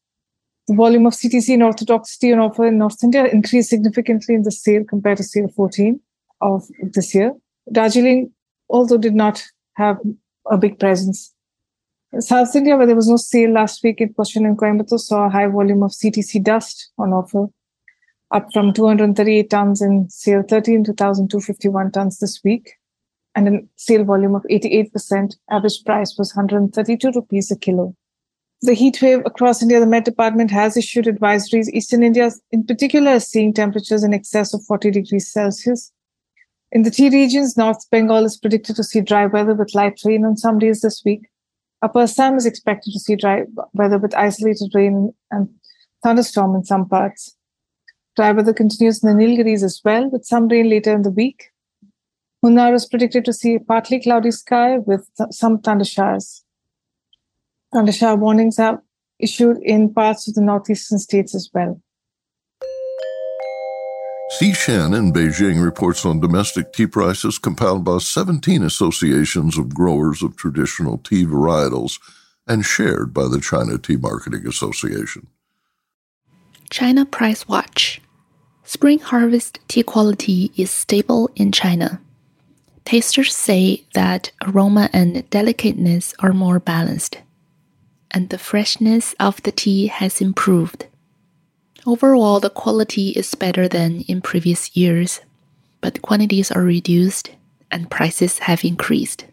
The 0.68 0.76
volume 0.76 1.06
of 1.06 1.14
CTC 1.14 1.54
and 1.54 1.64
Orthodox 1.64 2.18
tea 2.18 2.34
on 2.34 2.40
offer 2.40 2.68
in 2.68 2.78
North 2.78 3.02
India 3.02 3.26
increased 3.26 3.70
significantly 3.70 4.36
in 4.36 4.42
the 4.42 4.52
sale 4.52 4.84
compared 4.84 5.18
to 5.18 5.24
sale 5.24 5.48
14 5.48 6.00
of 6.42 6.68
this 6.82 7.16
year. 7.16 7.34
Darjeeling 7.72 8.32
also 8.68 8.98
did 8.98 9.16
not 9.16 9.44
have 9.76 9.98
a 10.50 10.58
big 10.58 10.80
presence. 10.80 11.34
South 12.20 12.56
India, 12.56 12.78
where 12.78 12.88
there 12.88 12.96
was 12.96 13.10
no 13.10 13.18
sale 13.18 13.52
last 13.52 13.84
week 13.84 14.00
in 14.00 14.14
Cochin 14.14 14.46
and 14.46 14.58
Coimbatore, 14.58 15.00
saw 15.00 15.26
a 15.26 15.30
high 15.30 15.48
volume 15.48 15.84
of 15.84 15.92
CTC 15.92 16.44
dust 16.44 16.92
on 16.98 17.12
offer, 17.12 17.48
up 18.32 18.48
from 18.54 18.74
238 18.74 19.50
tons 19.50 19.82
in 19.82 20.10
sale 20.10 20.44
13 20.48 20.86
to 20.86 20.92
1,251 20.92 21.92
tons 21.92 22.20
this 22.20 22.40
week, 22.44 22.74
and 23.36 23.48
a 23.48 23.60
sale 23.76 24.06
volume 24.06 24.36
of 24.36 24.44
88%. 24.50 25.36
Average 25.52 25.84
price 25.86 26.16
was 26.18 26.34
132 26.36 27.12
rupees 27.14 27.52
a 27.52 27.58
kilo. 27.58 27.96
The 28.62 28.74
heat 28.74 29.00
wave 29.02 29.22
across 29.26 29.62
India, 29.62 29.80
the 29.80 29.86
Met 29.86 30.06
Department 30.06 30.50
has 30.50 30.76
issued 30.78 31.06
advisories. 31.06 31.68
Eastern 31.74 32.02
India, 32.02 32.32
in 32.52 32.66
particular, 32.66 33.12
is 33.12 33.28
seeing 33.28 33.54
temperatures 33.54 34.04
in 34.04 34.14
excess 34.14 34.54
of 34.54 34.64
40 34.66 34.92
degrees 34.92 35.32
Celsius. 35.32 35.92
In 36.72 36.84
the 36.84 36.92
tea 36.92 37.10
regions, 37.10 37.56
North 37.56 37.90
Bengal 37.90 38.26
is 38.26 38.38
predicted 38.38 38.76
to 38.76 38.84
see 38.84 39.02
dry 39.02 39.26
weather 39.26 39.54
with 39.54 39.74
light 39.74 40.00
rain 40.04 40.26
on 40.26 40.36
some 40.36 40.60
days 40.60 40.82
this 40.82 41.02
week. 41.06 41.30
Upper 41.82 42.02
Assam 42.02 42.36
is 42.36 42.46
expected 42.46 42.92
to 42.92 43.00
see 43.00 43.16
dry 43.16 43.44
weather 43.74 43.98
with 43.98 44.16
isolated 44.16 44.72
rain 44.74 45.14
and 45.32 45.50
thunderstorm 46.04 46.56
in 46.56 46.66
some 46.66 46.88
parts. 46.88 47.36
Dry 48.16 48.32
weather 48.32 48.54
continues 48.54 49.04
in 49.04 49.16
the 49.16 49.24
Nilgiris 49.24 49.64
as 49.64 49.80
well, 49.86 50.10
with 50.10 50.26
some 50.26 50.48
rain 50.48 50.70
later 50.70 50.94
in 50.94 51.04
the 51.04 51.12
week. 51.12 51.52
Munnar 52.44 52.74
is 52.74 52.86
predicted 52.86 53.24
to 53.26 53.34
see 53.34 53.56
a 53.56 53.60
partly 53.60 54.02
cloudy 54.02 54.32
sky 54.32 54.78
with 54.80 55.10
th- 55.18 55.32
some 55.32 55.60
thunder 55.60 55.86
showers. 55.86 56.44
Thunder 57.74 57.92
shower 57.92 58.16
warnings 58.16 58.60
are 58.60 58.84
issued 59.20 59.58
in 59.62 59.94
parts 59.94 60.28
of 60.28 60.34
the 60.34 60.42
northeastern 60.42 61.00
states 61.00 61.34
as 61.34 61.50
well. 61.54 61.82
Shen 64.40 64.94
in 64.94 65.12
Beijing 65.14 65.64
reports 65.64 66.06
on 66.06 66.20
domestic 66.20 66.72
tea 66.72 66.86
prices 66.86 67.40
compiled 67.40 67.84
by 67.84 67.98
17 67.98 68.64
associations 68.64 69.58
of 69.58 69.74
growers 69.74 70.22
of 70.22 70.36
traditional 70.36 71.00
tea 71.00 71.26
varietals 71.26 72.00
and 72.48 72.64
shared 72.64 73.14
by 73.14 73.28
the 73.28 73.40
China 73.40 73.78
Tea 73.78 73.98
Marketing 73.98 74.46
Association. 74.48 75.28
China 76.70 77.06
Price 77.06 77.48
Watch 77.48 78.00
Spring 78.64 79.00
harvest 79.00 79.60
tea 79.68 79.82
quality 79.82 80.52
is 80.56 80.70
stable 80.70 81.32
in 81.36 81.52
China. 81.52 82.00
Tasters 82.86 83.36
say 83.36 83.86
that 83.94 84.32
aroma 84.46 84.90
and 84.94 85.28
delicateness 85.30 86.14
are 86.20 86.34
more 86.34 86.60
balanced, 86.60 87.18
and 88.12 88.30
the 88.30 88.38
freshness 88.38 89.16
of 89.20 89.42
the 89.44 89.52
tea 89.52 89.88
has 89.88 90.22
improved. 90.22 90.86
Overall, 91.88 92.42
the 92.42 92.50
quality 92.50 93.12
is 93.12 93.34
better 93.34 93.70
than 93.70 94.02
in 94.02 94.20
previous 94.20 94.76
years, 94.76 95.22
but 95.80 96.02
quantities 96.02 96.52
are 96.52 96.62
reduced 96.62 97.32
and 97.72 97.90
prices 97.90 98.40
have 98.40 98.66
increased. 98.66 99.24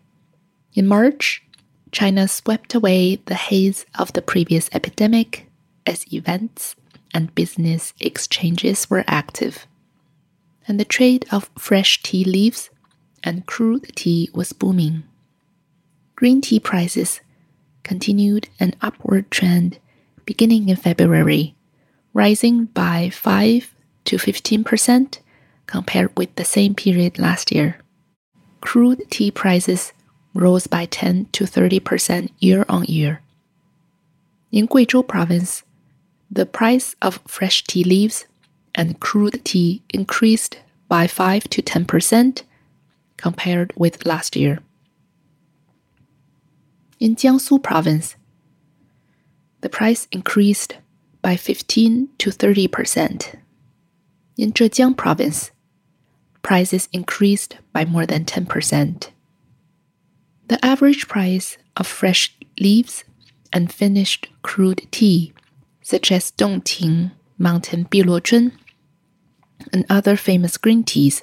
In 0.73 0.87
March, 0.87 1.43
China 1.91 2.29
swept 2.29 2.73
away 2.73 3.17
the 3.27 3.35
haze 3.35 3.85
of 3.99 4.13
the 4.13 4.23
previous 4.23 4.71
epidemic 4.73 5.49
as 5.85 6.07
events 6.15 6.77
and 7.13 7.35
business 7.35 7.93
exchanges 7.99 8.89
were 8.89 9.03
active. 9.09 9.67
And 10.69 10.79
the 10.79 10.85
trade 10.85 11.27
of 11.33 11.51
fresh 11.59 12.03
tea 12.05 12.23
leaves 12.23 12.71
and 13.25 13.47
crude 13.47 13.97
tea 13.97 14.31
was 14.33 14.53
booming. 14.53 15.03
Green 16.15 16.41
tea 16.41 16.61
prices 16.61 17.21
continued 17.83 18.49
an 18.61 18.75
upward 18.81 19.33
trend 19.33 19.81
beginning 20.25 20.69
in 20.69 20.77
February 20.77 21.57
rising 22.15 22.67
by 22.67 23.11
5 23.11 23.75
to 24.07 24.17
15% 24.17 25.19
compared 25.67 26.17
with 26.17 26.35
the 26.37 26.45
same 26.45 26.75
period 26.75 27.19
last 27.19 27.53
year. 27.53 27.79
Crude 28.61 29.03
tea 29.11 29.31
prices 29.31 29.93
rose 30.33 30.67
by 30.67 30.87
10 30.87 31.27
to 31.33 31.45
30% 31.45 32.31
year 32.39 32.65
on 32.69 32.85
year. 32.85 33.21
In 34.51 34.69
Guizhou 34.69 35.07
province, 35.07 35.65
the 36.31 36.47
price 36.47 36.97
of 37.03 37.21
fresh 37.27 37.65
tea 37.65 37.85
leaves 37.85 38.27
and 38.75 38.99
crude 39.01 39.45
tea 39.45 39.83
increased 39.93 40.59
by 40.89 41.07
5 41.07 41.45
to 41.51 41.63
10% 41.63 42.43
compared 43.17 43.73
with 43.77 44.07
last 44.07 44.37
year. 44.37 44.61
In 47.01 47.17
Jiangsu 47.17 47.63
province, 47.63 48.17
the 49.61 49.69
price 49.69 50.07
increased 50.13 50.77
by 51.25 51.37
15 51.37 52.11
to 52.19 52.31
30 52.31 52.69
percent. 52.69 53.33
In 54.37 54.53
Zhejiang 54.53 54.95
province, 54.95 55.53
prices 56.43 56.91
increased 56.93 57.57
by 57.73 57.87
more 57.87 58.05
than 58.05 58.27
10 58.27 58.45
percent. 58.45 59.11
The 60.49 60.63
average 60.63 61.09
price 61.09 61.57
of 61.79 61.87
fresh 61.87 62.37
leaves 62.61 63.05
and 63.55 63.73
finished 63.73 64.29
crude 64.43 64.87
tea, 64.91 65.33
such 65.81 66.13
as 66.13 66.31
Dongting 66.33 67.13
Mountain 67.39 67.87
Biluochun 67.87 68.53
and 69.73 69.87
other 69.89 70.17
famous 70.17 70.59
green 70.59 70.85
teas, 70.85 71.23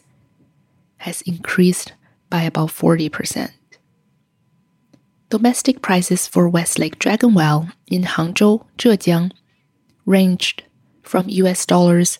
has 1.05 1.21
increased 1.21 1.93
by 2.27 2.41
about 2.41 2.71
40 2.71 3.07
percent. 3.09 3.53
Domestic 5.29 5.83
prices 5.83 6.25
for 6.25 6.49
Westlake 6.49 6.97
Dragonwell 6.97 7.71
in 7.85 8.01
Hangzhou, 8.03 8.65
Zhejiang 8.79 9.31
ranged 10.05 10.63
from 11.01 11.29
US 11.29 11.65
dollars 11.65 12.19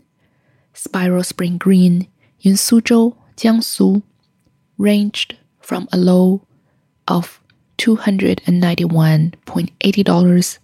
Spiral 0.72 1.24
Spring 1.24 1.58
Green 1.58 2.06
in 2.40 2.52
Suzhou, 2.54 3.16
Jiangsu, 3.36 4.02
ranged 4.78 5.36
from 5.60 5.88
a 5.92 5.96
low 5.96 6.46
of 7.08 7.40
$291.80 7.78 10.58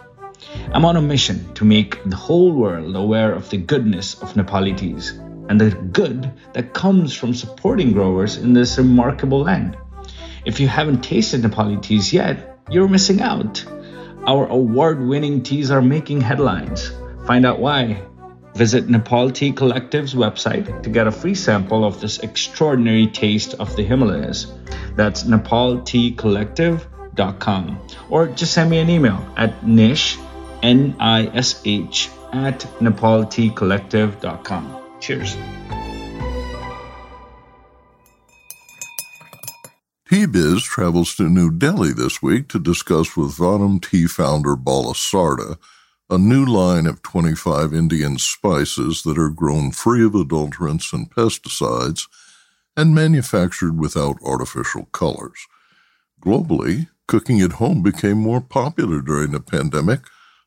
I'm 0.73 0.87
on 0.87 0.97
a 0.97 1.03
mission 1.03 1.53
to 1.57 1.67
make 1.67 2.03
the 2.09 2.17
whole 2.17 2.53
world 2.53 2.97
aware 2.97 3.35
of 3.35 3.51
the 3.51 3.59
goodness 3.59 4.15
of 4.23 4.33
Nepali 4.33 4.75
teas 4.75 5.11
and 5.51 5.61
the 5.61 5.73
good 5.93 6.33
that 6.55 6.73
comes 6.73 7.15
from 7.15 7.35
supporting 7.35 7.93
growers 7.93 8.39
in 8.39 8.55
this 8.55 8.79
remarkable 8.79 9.41
land. 9.41 9.77
If 10.45 10.61
you 10.61 10.69
haven't 10.69 11.03
tasted 11.03 11.43
Nepali 11.43 11.83
teas 11.83 12.13
yet, 12.13 12.59
you're 12.71 12.89
missing 12.89 13.23
out. 13.23 13.65
Our 14.27 14.47
award 14.47 15.01
winning 15.01 15.43
teas 15.43 15.71
are 15.71 15.83
making 15.83 16.21
headlines. 16.21 16.93
Find 17.27 17.47
out 17.47 17.61
why 17.61 18.03
Visit 18.55 18.89
Nepal 18.89 19.31
Tea 19.31 19.53
Collective's 19.53 20.15
website 20.15 20.83
to 20.85 20.91
get 20.91 21.09
a 21.09 21.13
free 21.13 21.35
sample 21.35 21.85
of 21.85 22.01
this 22.01 22.21
extraordinary 22.21 23.09
taste 23.09 23.55
of 23.55 23.75
the 23.75 23.83
Himalayas. 23.83 24.47
That's 24.95 25.25
nepalteacollective.com. 25.25 27.79
Or 28.11 28.29
just 28.29 28.53
send 28.53 28.71
me 28.71 28.79
an 28.79 28.91
email 28.91 29.27
at 29.37 29.67
nish, 29.67 30.17
N 30.63 30.95
I 31.01 31.27
S 31.35 31.61
H, 31.65 32.11
at 32.33 32.61
nepalteacollective.com. 32.81 34.77
Cheers. 35.01 35.37
Tea 40.15 40.27
Biz 40.27 40.63
travels 40.63 41.17
to 41.17 41.29
New 41.29 41.51
Delhi 41.51 41.93
this 41.93 42.23
week 42.23 42.47
to 42.51 42.61
discuss 42.61 43.17
with 43.17 43.37
Vahdam 43.37 43.83
Tea 43.83 44.07
founder 44.07 44.55
Bala 44.55 44.93
Sarda 44.93 45.59
a 46.09 46.17
new 46.17 46.47
line 46.47 46.87
of 46.87 47.03
25 47.03 47.75
Indian 47.75 48.17
spices 48.19 49.03
that 49.03 49.19
are 49.19 49.29
grown 49.29 49.73
free 49.73 50.05
of 50.05 50.13
adulterants 50.13 50.93
and 50.93 51.11
pesticides 51.11 52.07
and 52.77 52.95
manufactured 52.95 53.77
without 53.77 54.23
artificial 54.25 54.85
colors. 54.93 55.49
Globally, 56.25 56.91
cooking 57.09 57.41
at 57.41 57.55
home 57.55 57.83
became 57.83 58.19
more 58.19 58.41
popular 58.41 59.01
during 59.01 59.33
the 59.33 59.41
pandemic, 59.41 60.03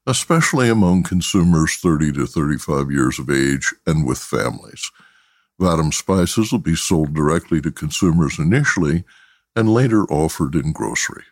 especially 0.06 0.70
among 0.70 1.04
consumers 1.04 1.76
30 1.76 2.14
to 2.14 2.26
35 2.26 2.90
years 2.90 3.20
of 3.20 3.30
age 3.30 3.74
and 3.86 4.08
with 4.08 4.18
families. 4.18 4.92
Vahdam 5.60 5.94
spices 5.94 6.54
will 6.54 6.60
be 6.60 6.78
sold 6.78 7.14
directly 7.14 7.60
to 7.60 7.70
consumers 7.70 8.40
initially 8.40 9.04
and 9.58 9.74
later 9.74 10.04
offered 10.12 10.54
in 10.54 10.72
grocery. 10.72 11.24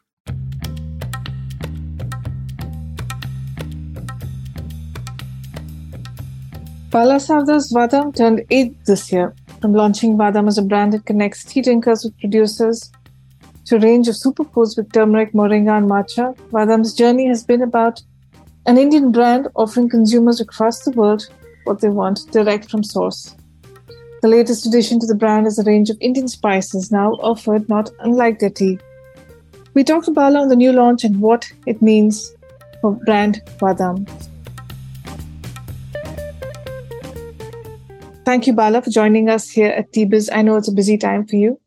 Bala 6.90 7.20
Sarda's 7.20 7.72
Vahdam 7.72 8.16
turned 8.16 8.44
8 8.50 8.86
this 8.86 9.12
year. 9.12 9.36
From 9.62 9.74
launching 9.74 10.18
Vahdam 10.18 10.48
as 10.48 10.58
a 10.58 10.64
brand 10.64 10.94
that 10.94 11.06
connects 11.06 11.44
tea 11.44 11.62
drinkers 11.62 12.04
with 12.04 12.18
producers 12.20 12.92
to 13.66 13.76
a 13.76 13.80
range 13.80 14.08
of 14.08 14.16
superfoods 14.16 14.76
with 14.76 14.92
turmeric, 14.92 15.34
moringa, 15.34 15.78
and 15.78 15.90
matcha, 15.90 16.36
Vahdam's 16.50 16.94
journey 16.94 17.28
has 17.28 17.44
been 17.44 17.62
about 17.62 18.02
an 18.66 18.80
Indian 18.80 19.12
brand 19.12 19.50
offering 19.56 19.88
consumers 19.88 20.42
across 20.42 20.84
the 20.84 20.92
world 20.92 21.28
what 21.66 21.82
they 21.82 21.90
want 21.90 22.22
direct 22.32 22.72
from 22.72 22.84
source. 22.84 23.36
The 24.26 24.32
latest 24.32 24.66
addition 24.66 25.00
to 25.02 25.06
the 25.06 25.14
brand 25.14 25.46
is 25.46 25.60
a 25.60 25.64
range 25.66 25.92
of 25.92 26.00
Indian 26.02 26.28
spices 26.28 26.92
now 26.92 27.12
offered 27.22 27.70
not 27.70 27.92
unlike 28.00 28.40
their 28.40 28.50
tea. 28.50 28.80
We 29.76 29.84
talked 29.84 30.06
to 30.06 30.12
Bala 30.12 30.40
on 30.40 30.48
the 30.48 30.56
new 30.56 30.72
launch 30.72 31.04
and 31.04 31.22
what 31.22 31.54
it 31.68 31.80
means 31.80 32.34
for 32.82 32.94
brand 33.06 33.44
Vahdam. 33.60 34.10
Thank 38.26 38.48
you, 38.48 38.54
Bala, 38.54 38.82
for 38.82 38.90
joining 38.90 39.30
us 39.30 39.48
here 39.48 39.70
at 39.70 39.94
Tea 39.94 40.06
Biz. 40.06 40.32
I 40.34 40.42
know 40.42 40.56
it's 40.56 40.70
a 40.70 40.74
busy 40.74 40.98
time 40.98 41.28
for 41.28 41.36
you. 41.36 41.62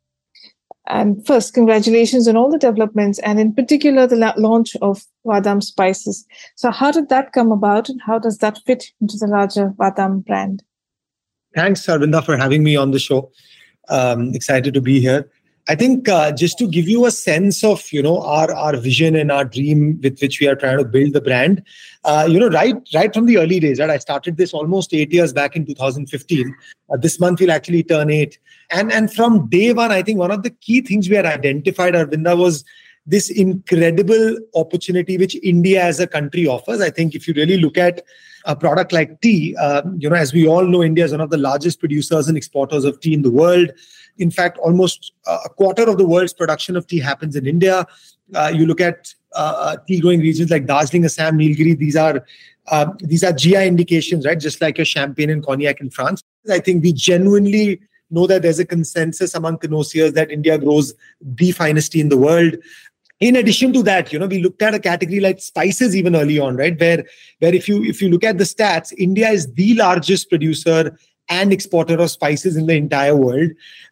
And 0.89 1.25
first, 1.25 1.55
congratulations 1.55 2.27
on 2.27 2.37
all 2.37 2.51
the 2.51 2.59
developments 2.59 3.21
and 3.21 3.39
in 3.39 3.55
particular 3.55 4.09
the 4.09 4.17
la- 4.17 4.35
launch 4.37 4.75
of 4.83 5.07
Vahdam 5.25 5.63
Spices. 5.63 6.27
So, 6.57 6.73
how 6.73 6.91
did 6.91 7.09
that 7.09 7.33
come 7.33 7.53
about 7.53 7.89
and 7.89 8.01
how 8.05 8.19
does 8.19 8.39
that 8.39 8.59
fit 8.67 8.91
into 9.01 9.17
the 9.17 9.29
larger 9.29 9.69
Vahdam 9.79 10.27
brand? 10.27 10.65
Thanks, 11.59 11.85
Aravinda, 11.87 12.25
for 12.25 12.37
having 12.37 12.63
me 12.63 12.77
on 12.77 12.93
the 12.93 13.01
show. 13.01 13.33
Um, 13.89 14.33
excited 14.33 14.75
to 14.75 14.81
be 14.81 15.01
here. 15.01 15.29
I 15.67 15.75
think 15.75 16.09
uh, 16.09 16.31
just 16.31 16.57
to 16.59 16.69
give 16.69 16.89
you 16.89 17.05
a 17.05 17.11
sense 17.11 17.65
of 17.65 17.93
you 17.93 18.01
know 18.01 18.23
our 18.23 18.53
our 18.55 18.77
vision 18.77 19.17
and 19.17 19.33
our 19.33 19.45
dream 19.45 19.99
with 20.01 20.21
which 20.21 20.39
we 20.41 20.47
are 20.47 20.55
trying 20.55 20.79
to 20.79 20.85
build 20.85 21.15
the 21.15 21.21
brand, 21.21 21.65
uh, 22.05 22.29
you 22.31 22.39
know 22.39 22.49
right 22.49 22.77
right 22.95 23.13
from 23.13 23.27
the 23.27 23.39
early 23.39 23.59
days. 23.59 23.81
Right, 23.81 23.91
I 23.91 23.99
started 23.99 24.37
this 24.37 24.55
almost 24.55 24.95
eight 24.95 25.13
years 25.13 25.33
back 25.33 25.57
in 25.57 25.67
2015. 25.67 26.55
Uh, 26.91 26.97
this 26.97 27.19
month 27.19 27.41
we'll 27.41 27.51
actually 27.51 27.83
turn 27.83 28.09
eight, 28.09 28.39
and 28.71 28.93
and 28.93 29.13
from 29.13 29.49
day 29.49 29.73
one, 29.73 29.91
I 29.91 30.03
think 30.03 30.21
one 30.21 30.31
of 30.31 30.45
the 30.45 30.51
key 30.51 30.81
things 30.81 31.09
we 31.09 31.17
had 31.17 31.27
identified, 31.27 31.95
Aravinda, 31.95 32.39
was 32.39 32.65
this 33.05 33.31
incredible 33.31 34.39
opportunity 34.55 35.19
which 35.19 35.37
India 35.43 35.83
as 35.83 35.99
a 35.99 36.07
country 36.07 36.47
offers. 36.47 36.81
I 36.81 36.91
think 36.91 37.17
if 37.17 37.27
you 37.27 37.35
really 37.35 37.57
look 37.57 37.77
at 37.77 38.05
a 38.49 38.57
product 38.57 38.93
like 38.93 39.21
tea, 39.21 39.55
uh, 39.57 39.83
you 39.99 40.09
know, 40.09 40.17
as 40.17 40.33
we 40.33 40.49
all 40.49 40.65
know, 40.65 40.83
India 40.83 41.05
is 41.05 41.13
one 41.13 41.21
of 41.21 41.29
the 41.29 41.37
largest 41.37 41.79
producers 41.79 42.29
and 42.29 42.37
exporters 42.37 42.85
of 42.85 42.99
tea 42.99 43.13
in 43.13 43.21
the 43.21 43.31
world. 43.31 43.71
In 44.17 44.31
fact, 44.31 44.57
almost 44.59 45.13
a 45.27 45.51
quarter 45.51 45.89
of 45.89 45.99
the 45.99 46.07
world's 46.07 46.33
production 46.33 46.75
of 46.75 46.87
tea 46.87 46.99
happens 46.99 47.37
in 47.37 47.47
India. 47.47 47.87
Uh, 48.35 48.51
you 48.53 48.67
look 48.67 48.81
at 48.81 49.15
uh, 49.35 49.55
uh 49.59 49.77
tea 49.87 50.01
growing 50.01 50.21
regions 50.21 50.51
like 50.51 50.67
Darjeeling, 50.67 51.05
Assam, 51.05 51.39
Nilgiri. 51.39 51.79
These 51.79 51.97
are 51.97 52.25
uh, 52.69 52.87
these 53.01 53.23
are 53.23 53.33
GI 53.33 53.67
indications, 53.67 54.27
right? 54.27 54.41
Just 54.41 54.61
like 54.61 54.79
your 54.79 54.87
champagne 54.87 55.31
and 55.31 55.45
cognac 55.45 55.81
in 55.81 55.91
France. 55.91 56.23
I 56.51 56.59
think 56.59 56.83
we 56.83 56.95
genuinely 56.95 57.81
know 58.11 58.27
that 58.27 58.43
there's 58.43 58.59
a 58.59 58.65
consensus 58.65 59.35
among 59.35 59.59
connoisseurs 59.59 60.15
that 60.15 60.31
India 60.31 60.57
grows 60.59 60.95
the 61.21 61.53
finest 61.53 61.93
tea 61.93 62.01
in 62.01 62.09
the 62.09 62.17
world. 62.17 62.57
In 63.21 63.37
addition 63.37 63.73
to 63.73 63.83
that 63.83 64.13
you 64.13 64.19
know 64.19 64.27
we 64.27 64.43
looked 64.43 64.63
at 64.63 64.75
a 64.75 64.79
category 64.79 65.21
like 65.21 65.41
spices 65.41 65.97
even 65.97 66.15
early 66.15 66.39
on 66.39 66.57
right? 66.57 66.79
Where 66.79 67.05
where 67.41 67.55
if 67.55 67.69
you 67.69 67.83
if 67.85 68.01
you 68.01 68.09
look 68.09 68.25
at 68.25 68.39
the 68.39 68.45
stats 68.45 68.93
india 68.97 69.29
is 69.31 69.53
the 69.55 69.75
largest 69.75 70.29
producer 70.29 70.97
and 71.29 71.53
exporter 71.53 71.99
of 72.01 72.11
spices 72.11 72.57
in 72.57 72.67
the 72.67 72.75
entire 72.75 73.15
world. 73.15 73.51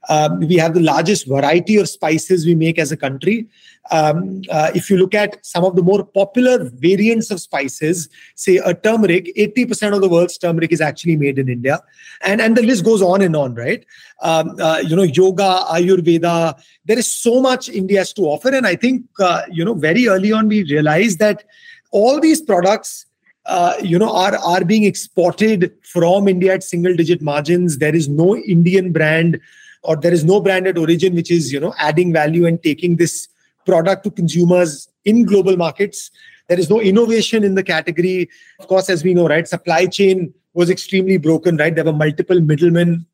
Um, 0.09 0.41
we 0.41 0.57
have 0.57 0.75
the 0.75 0.81
largest 0.81 1.27
variety 1.27 1.77
of 1.77 1.89
spices 1.89 2.47
we 2.47 2.55
make 2.55 2.79
as 2.79 2.93
a 2.93 2.97
country. 2.97 3.47
Um, 3.91 4.43
uh, 4.51 4.71
if 4.75 4.91
you 4.91 4.97
look 4.97 5.15
at 5.15 5.45
some 5.45 5.65
of 5.65 5.77
the 5.77 5.83
more 5.83 6.05
popular 6.05 6.65
variants 6.65 7.31
of 7.31 7.41
spices, 7.41 8.09
say 8.35 8.57
a 8.57 8.75
turmeric, 8.75 9.33
80% 9.37 9.95
of 9.95 10.01
the 10.01 10.09
world's 10.09 10.39
turmeric 10.39 10.73
is 10.73 10.81
actually 10.81 11.17
made 11.17 11.39
in 11.39 11.49
India. 11.49 11.81
And, 12.23 12.41
and 12.41 12.57
the 12.57 12.63
list 12.63 12.85
goes 12.85 13.03
on 13.03 13.23
and 13.23 13.37
on, 13.37 13.55
right? 13.55 13.85
Um, 14.23 14.57
uh, 14.61 14.83
you 14.85 14.97
know, 14.97 15.03
yoga, 15.03 15.65
Ayurveda, 15.71 16.61
there 16.85 16.99
is 16.99 17.13
so 17.13 17.41
much 17.41 17.69
India 17.69 17.99
has 17.99 18.13
to 18.15 18.23
offer. 18.23 18.49
And 18.49 18.67
I 18.67 18.77
think, 18.77 19.05
uh, 19.21 19.43
you 19.51 19.65
know, 19.65 19.75
very 19.75 20.09
early 20.09 20.33
on, 20.33 20.49
we 20.49 20.65
realized 20.65 21.19
that 21.19 21.45
all 21.93 22.21
these 22.21 22.41
products 22.41 23.07
uh, 23.47 23.75
you 23.81 23.99
know 23.99 24.13
are 24.13 24.37
are 24.39 24.65
being 24.65 24.85
exported 24.85 25.73
from 25.83 26.29
India 26.29 26.55
at 26.55 26.65
single 26.65 26.95
digit 26.95 27.23
margins. 27.23 27.79
There 27.79 27.95
is 27.95 28.09
no 28.09 28.37
Indian 28.37 28.93
brand 28.93 29.41
or 29.83 29.97
there 29.97 30.13
is 30.13 30.25
no 30.25 30.41
brand 30.41 30.67
at 30.67 30.77
origin 30.77 31.15
which 31.15 31.31
is 31.31 31.53
you 31.53 31.61
know 31.61 31.75
adding 31.79 32.13
value 32.13 32.47
and 32.47 32.63
taking 32.63 32.97
this 32.97 33.29
product 33.65 34.05
to 34.05 34.11
consumers 34.11 34.89
in 35.05 35.25
global 35.25 35.57
markets. 35.57 36.11
There 36.49 36.59
is 36.59 36.71
no 36.71 36.81
innovation 36.81 37.45
in 37.45 37.55
the 37.55 37.63
category. 37.63 38.29
Of 38.61 38.69
course, 38.69 38.89
as 38.91 39.03
we 39.03 39.15
know, 39.15 39.29
right, 39.29 39.47
supply 39.47 39.87
chain 39.87 40.33
was 40.55 40.71
extremely 40.71 41.17
broken. 41.17 41.57
Right, 41.57 41.75
there 41.75 41.85
were 41.85 41.93
multiple 41.93 42.41
middlemen, 42.41 43.07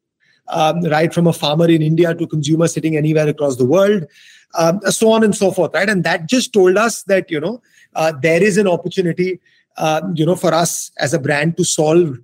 um, 0.49 0.83
right, 0.85 1.13
from 1.13 1.27
a 1.27 1.33
farmer 1.33 1.69
in 1.69 1.83
India 1.83 2.15
to 2.15 2.27
consumer 2.27 2.69
sitting 2.69 2.97
anywhere 2.97 3.29
across 3.29 3.57
the 3.57 3.65
world. 3.67 4.07
Um, 4.55 4.81
so 4.91 5.11
on 5.13 5.25
and 5.25 5.35
so 5.35 5.51
forth, 5.51 5.73
right? 5.73 5.89
And 5.89 6.05
that 6.05 6.29
just 6.29 6.53
told 6.53 6.77
us 6.77 7.03
that 7.05 7.31
you 7.31 7.41
know 7.41 7.63
uh, 7.95 8.13
there 8.23 8.43
is 8.43 8.57
an 8.59 8.69
opportunity 8.69 9.41
uh, 9.77 10.03
you 10.15 10.27
know, 10.27 10.37
for 10.37 10.53
us 10.53 10.91
as 10.99 11.15
a 11.15 11.19
brand 11.19 11.57
to 11.57 11.65
solve 11.65 12.19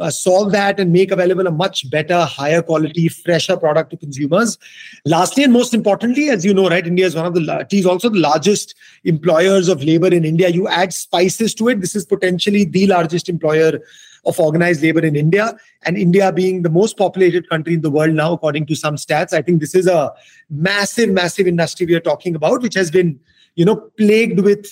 uh, 0.00 0.10
solve 0.10 0.52
that 0.52 0.80
and 0.80 0.92
make 0.92 1.10
available 1.10 1.46
a 1.46 1.50
much 1.50 1.88
better, 1.90 2.24
higher 2.24 2.62
quality, 2.62 3.08
fresher 3.08 3.56
product 3.56 3.90
to 3.90 3.96
consumers. 3.96 4.58
Lastly, 5.04 5.44
and 5.44 5.52
most 5.52 5.74
importantly, 5.74 6.30
as 6.30 6.44
you 6.44 6.52
know, 6.52 6.68
right, 6.68 6.86
India 6.86 7.06
is 7.06 7.14
one 7.14 7.26
of 7.26 7.34
the 7.34 7.66
tea 7.70 7.78
is 7.78 7.86
also 7.86 8.08
the 8.08 8.18
largest 8.18 8.74
employers 9.04 9.68
of 9.68 9.82
labor 9.82 10.08
in 10.08 10.24
India. 10.24 10.48
You 10.48 10.68
add 10.68 10.92
spices 10.92 11.54
to 11.56 11.68
it, 11.68 11.80
this 11.80 11.94
is 11.94 12.04
potentially 12.04 12.64
the 12.64 12.86
largest 12.86 13.28
employer 13.28 13.80
of 14.26 14.40
organized 14.40 14.82
labor 14.82 15.00
in 15.00 15.16
India. 15.16 15.54
And 15.84 15.96
India 15.96 16.32
being 16.32 16.62
the 16.62 16.70
most 16.70 16.96
populated 16.96 17.48
country 17.48 17.74
in 17.74 17.82
the 17.82 17.90
world 17.90 18.14
now, 18.14 18.32
according 18.32 18.66
to 18.66 18.74
some 18.74 18.96
stats, 18.96 19.32
I 19.32 19.42
think 19.42 19.60
this 19.60 19.74
is 19.74 19.86
a 19.86 20.12
massive, 20.50 21.10
massive 21.10 21.46
industry 21.46 21.86
we 21.86 21.94
are 21.94 22.00
talking 22.00 22.34
about, 22.34 22.62
which 22.62 22.74
has 22.74 22.90
been, 22.90 23.20
you 23.54 23.64
know, 23.64 23.76
plagued 23.76 24.40
with 24.40 24.66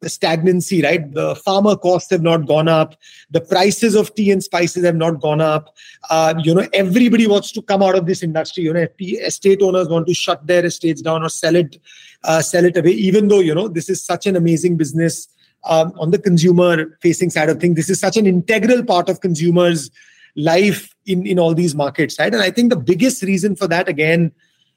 the 0.00 0.08
stagnancy, 0.08 0.82
right? 0.82 1.12
The 1.12 1.34
farmer 1.36 1.76
costs 1.76 2.10
have 2.10 2.22
not 2.22 2.46
gone 2.46 2.68
up. 2.68 2.94
The 3.30 3.40
prices 3.40 3.94
of 3.94 4.14
tea 4.14 4.30
and 4.30 4.42
spices 4.42 4.84
have 4.84 4.96
not 4.96 5.20
gone 5.20 5.40
up. 5.40 5.74
Uh, 6.10 6.34
you 6.42 6.54
know, 6.54 6.66
everybody 6.72 7.26
wants 7.26 7.52
to 7.52 7.62
come 7.62 7.82
out 7.82 7.96
of 7.96 8.06
this 8.06 8.22
industry. 8.22 8.64
You 8.64 8.74
know, 8.74 8.86
estate 9.00 9.62
owners 9.62 9.88
want 9.88 10.06
to 10.06 10.14
shut 10.14 10.46
their 10.46 10.64
estates 10.64 11.02
down 11.02 11.22
or 11.22 11.28
sell 11.28 11.56
it, 11.56 11.80
uh, 12.22 12.42
sell 12.42 12.64
it 12.64 12.76
away. 12.76 12.90
Even 12.90 13.28
though 13.28 13.40
you 13.40 13.54
know 13.54 13.68
this 13.68 13.88
is 13.88 14.04
such 14.04 14.26
an 14.26 14.36
amazing 14.36 14.76
business 14.76 15.28
um, 15.64 15.92
on 15.98 16.10
the 16.10 16.18
consumer-facing 16.18 17.30
side 17.30 17.48
of 17.48 17.60
things, 17.60 17.76
this 17.76 17.88
is 17.88 17.98
such 17.98 18.16
an 18.16 18.26
integral 18.26 18.84
part 18.84 19.08
of 19.08 19.20
consumers' 19.20 19.90
life 20.36 20.94
in 21.06 21.26
in 21.26 21.38
all 21.38 21.54
these 21.54 21.74
markets, 21.74 22.18
right? 22.18 22.32
And 22.32 22.42
I 22.42 22.50
think 22.50 22.70
the 22.70 22.76
biggest 22.76 23.22
reason 23.22 23.56
for 23.56 23.66
that 23.68 23.88
again 23.88 24.32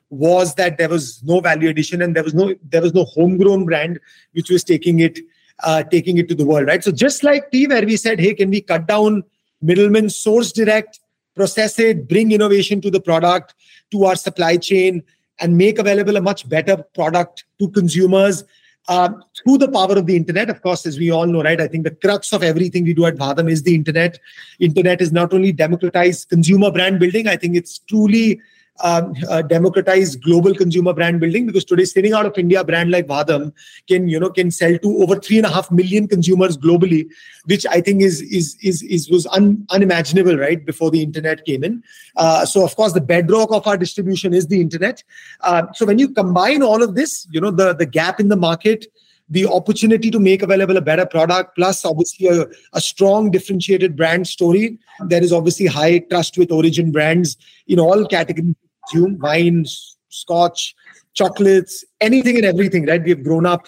was 0.10 0.56
that 0.56 0.78
there 0.78 0.90
was 0.90 1.22
no 1.24 1.40
value 1.40 1.70
addition 1.70 2.02
and 2.02 2.16
there 2.16 2.24
was 2.24 2.34
no 2.34 2.54
there 2.64 2.82
was 2.82 2.94
no 2.94 3.04
homegrown 3.04 3.66
brand 3.66 4.00
which 4.34 4.50
was 4.50 4.64
taking 4.64 5.00
it 5.00 5.20
uh, 5.64 5.84
taking 5.84 6.18
it 6.18 6.28
to 6.30 6.36
the 6.36 6.46
world 6.46 6.68
right? 6.68 6.84
So 6.84 6.92
just 6.92 7.24
like 7.24 7.52
tea 7.52 7.68
where 7.68 7.86
we 7.86 7.98
said 7.98 8.20
hey 8.20 8.34
can 8.34 8.50
we 8.50 8.62
cut 8.62 8.88
down 8.88 9.24
middlemen 9.62 10.10
source 10.10 10.52
direct 10.52 11.00
process 11.36 11.78
it 11.80 12.08
bring 12.08 12.32
innovation 12.32 12.80
to 12.82 12.90
the 12.90 13.02
product 13.02 13.54
to 13.92 14.06
our 14.06 14.16
supply 14.16 14.58
chain 14.58 15.04
and 15.40 15.58
make 15.58 15.78
available 15.78 16.16
a 16.16 16.22
much 16.22 16.48
better 16.48 16.78
product 16.96 17.46
to 17.60 17.70
consumers 17.70 18.44
uh, 18.88 19.10
through 19.44 19.58
the 19.58 19.68
power 19.70 19.98
of 19.98 20.06
the 20.06 20.16
internet 20.16 20.50
of 20.50 20.62
course 20.62 20.86
as 20.86 20.98
we 20.98 21.12
all 21.12 21.26
know 21.26 21.44
right? 21.44 21.60
I 21.60 21.68
think 21.68 21.84
the 21.84 21.92
crux 21.92 22.32
of 22.32 22.44
everything 22.44 22.86
we 22.86 22.94
do 22.94 23.06
at 23.06 23.16
Vahdam 23.16 23.52
is 23.52 23.64
the 23.64 23.76
internet. 23.76 24.20
Internet 24.60 25.02
is 25.02 25.12
not 25.12 25.34
only 25.34 25.52
democratized 25.52 26.30
consumer 26.30 26.72
brand 26.72 26.98
building 26.98 27.28
i 27.28 27.36
think 27.36 27.58
it's 27.58 27.80
truly 27.80 28.40
um, 28.80 29.14
uh, 29.30 29.42
democratize 29.42 30.16
global 30.16 30.54
consumer 30.54 30.94
brand 30.94 31.20
building 31.20 31.46
because 31.46 31.66
today 31.66 31.86
sitting 31.86 32.14
out 32.14 32.26
of 32.26 32.38
India, 32.38 32.64
brand 32.64 32.92
like 32.92 33.08
Vahdam 33.08 33.54
can 33.88 34.08
you 34.08 34.20
know 34.20 34.30
can 34.30 34.52
sell 34.52 34.78
to 34.78 34.98
over 35.02 35.20
three 35.20 35.38
and 35.38 35.46
a 35.46 35.50
half 35.50 35.72
million 35.72 36.08
consumers 36.08 36.58
globally, 36.58 37.08
which 37.46 37.66
I 37.66 37.82
think 37.82 38.02
is 38.02 38.22
is 38.22 38.58
is, 38.62 38.84
is 38.84 39.10
was 39.10 39.26
un, 39.28 39.66
unimaginable 39.70 40.38
right 40.38 40.64
before 40.66 40.92
the 40.92 41.02
internet 41.02 41.46
came 41.46 41.64
in. 41.64 41.84
Uh, 42.16 42.46
so 42.46 42.64
of 42.64 42.76
course 42.76 42.94
the 42.94 43.02
bedrock 43.02 43.52
of 43.52 43.66
our 43.68 43.78
distribution 43.78 44.34
is 44.34 44.48
the 44.48 44.62
internet. 44.62 45.04
Uh, 45.42 45.64
so 45.74 45.86
when 45.86 46.00
you 46.00 46.10
combine 46.10 46.62
all 46.64 46.84
of 46.84 46.96
this, 46.96 47.28
you 47.32 47.42
know 47.42 47.52
the 47.52 47.74
the 47.74 47.86
gap 47.86 48.20
in 48.20 48.28
the 48.28 48.38
market 48.38 48.86
the 49.30 49.46
opportunity 49.46 50.10
to 50.10 50.20
make 50.20 50.42
available 50.42 50.78
a 50.78 50.82
better 50.82 51.06
product, 51.06 51.56
plus 51.56 51.84
obviously 51.84 52.28
a, 52.28 52.46
a, 52.72 52.80
strong 52.80 53.30
differentiated 53.30 53.94
brand 53.94 54.26
story. 54.26 54.78
There 55.02 55.22
is 55.22 55.34
obviously 55.34 55.66
high 55.66 56.00
trust 56.00 56.38
with 56.38 56.50
origin 56.50 56.94
brands 56.94 57.36
in 57.68 57.78
all 57.78 58.06
categories 58.06 58.56
consume 58.90 59.18
wines, 59.20 59.98
scotch, 60.10 60.76
chocolates, 61.14 61.84
anything 62.02 62.38
and 62.38 62.46
everything, 62.46 62.86
right? 62.86 63.04
We've 63.04 63.24
grown 63.24 63.46
up, 63.46 63.68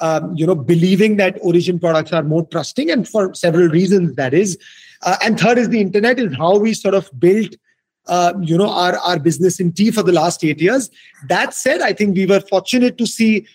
um, 0.00 0.36
you 0.36 0.46
know, 0.46 0.54
believing 0.54 1.16
that 1.16 1.38
origin 1.40 1.78
products 1.78 2.12
are 2.12 2.22
more 2.22 2.46
trusting, 2.46 2.90
and 2.90 3.08
for 3.08 3.34
several 3.34 3.68
reasons 3.68 4.14
that 4.16 4.34
is. 4.34 4.58
Uh, 5.02 5.16
and 5.22 5.38
third 5.38 5.58
is 5.58 5.68
the 5.68 5.80
internet 5.80 6.18
is 6.18 6.36
how 6.36 6.58
we 6.58 6.74
sort 6.74 6.94
of 6.94 7.08
built, 7.18 7.54
uh, 8.06 8.32
you 8.42 8.58
know, 8.58 8.68
our 8.68 8.96
our 8.98 9.18
business 9.18 9.60
in 9.60 9.72
tea 9.72 9.90
for 9.90 10.02
the 10.02 10.12
last 10.12 10.44
eight 10.44 10.60
years. 10.60 10.90
That 11.28 11.54
said, 11.54 11.80
I 11.80 11.92
think 11.92 12.16
we 12.16 12.26
were 12.26 12.40
fortunate 12.40 12.98
to 12.98 13.06
see, 13.06 13.46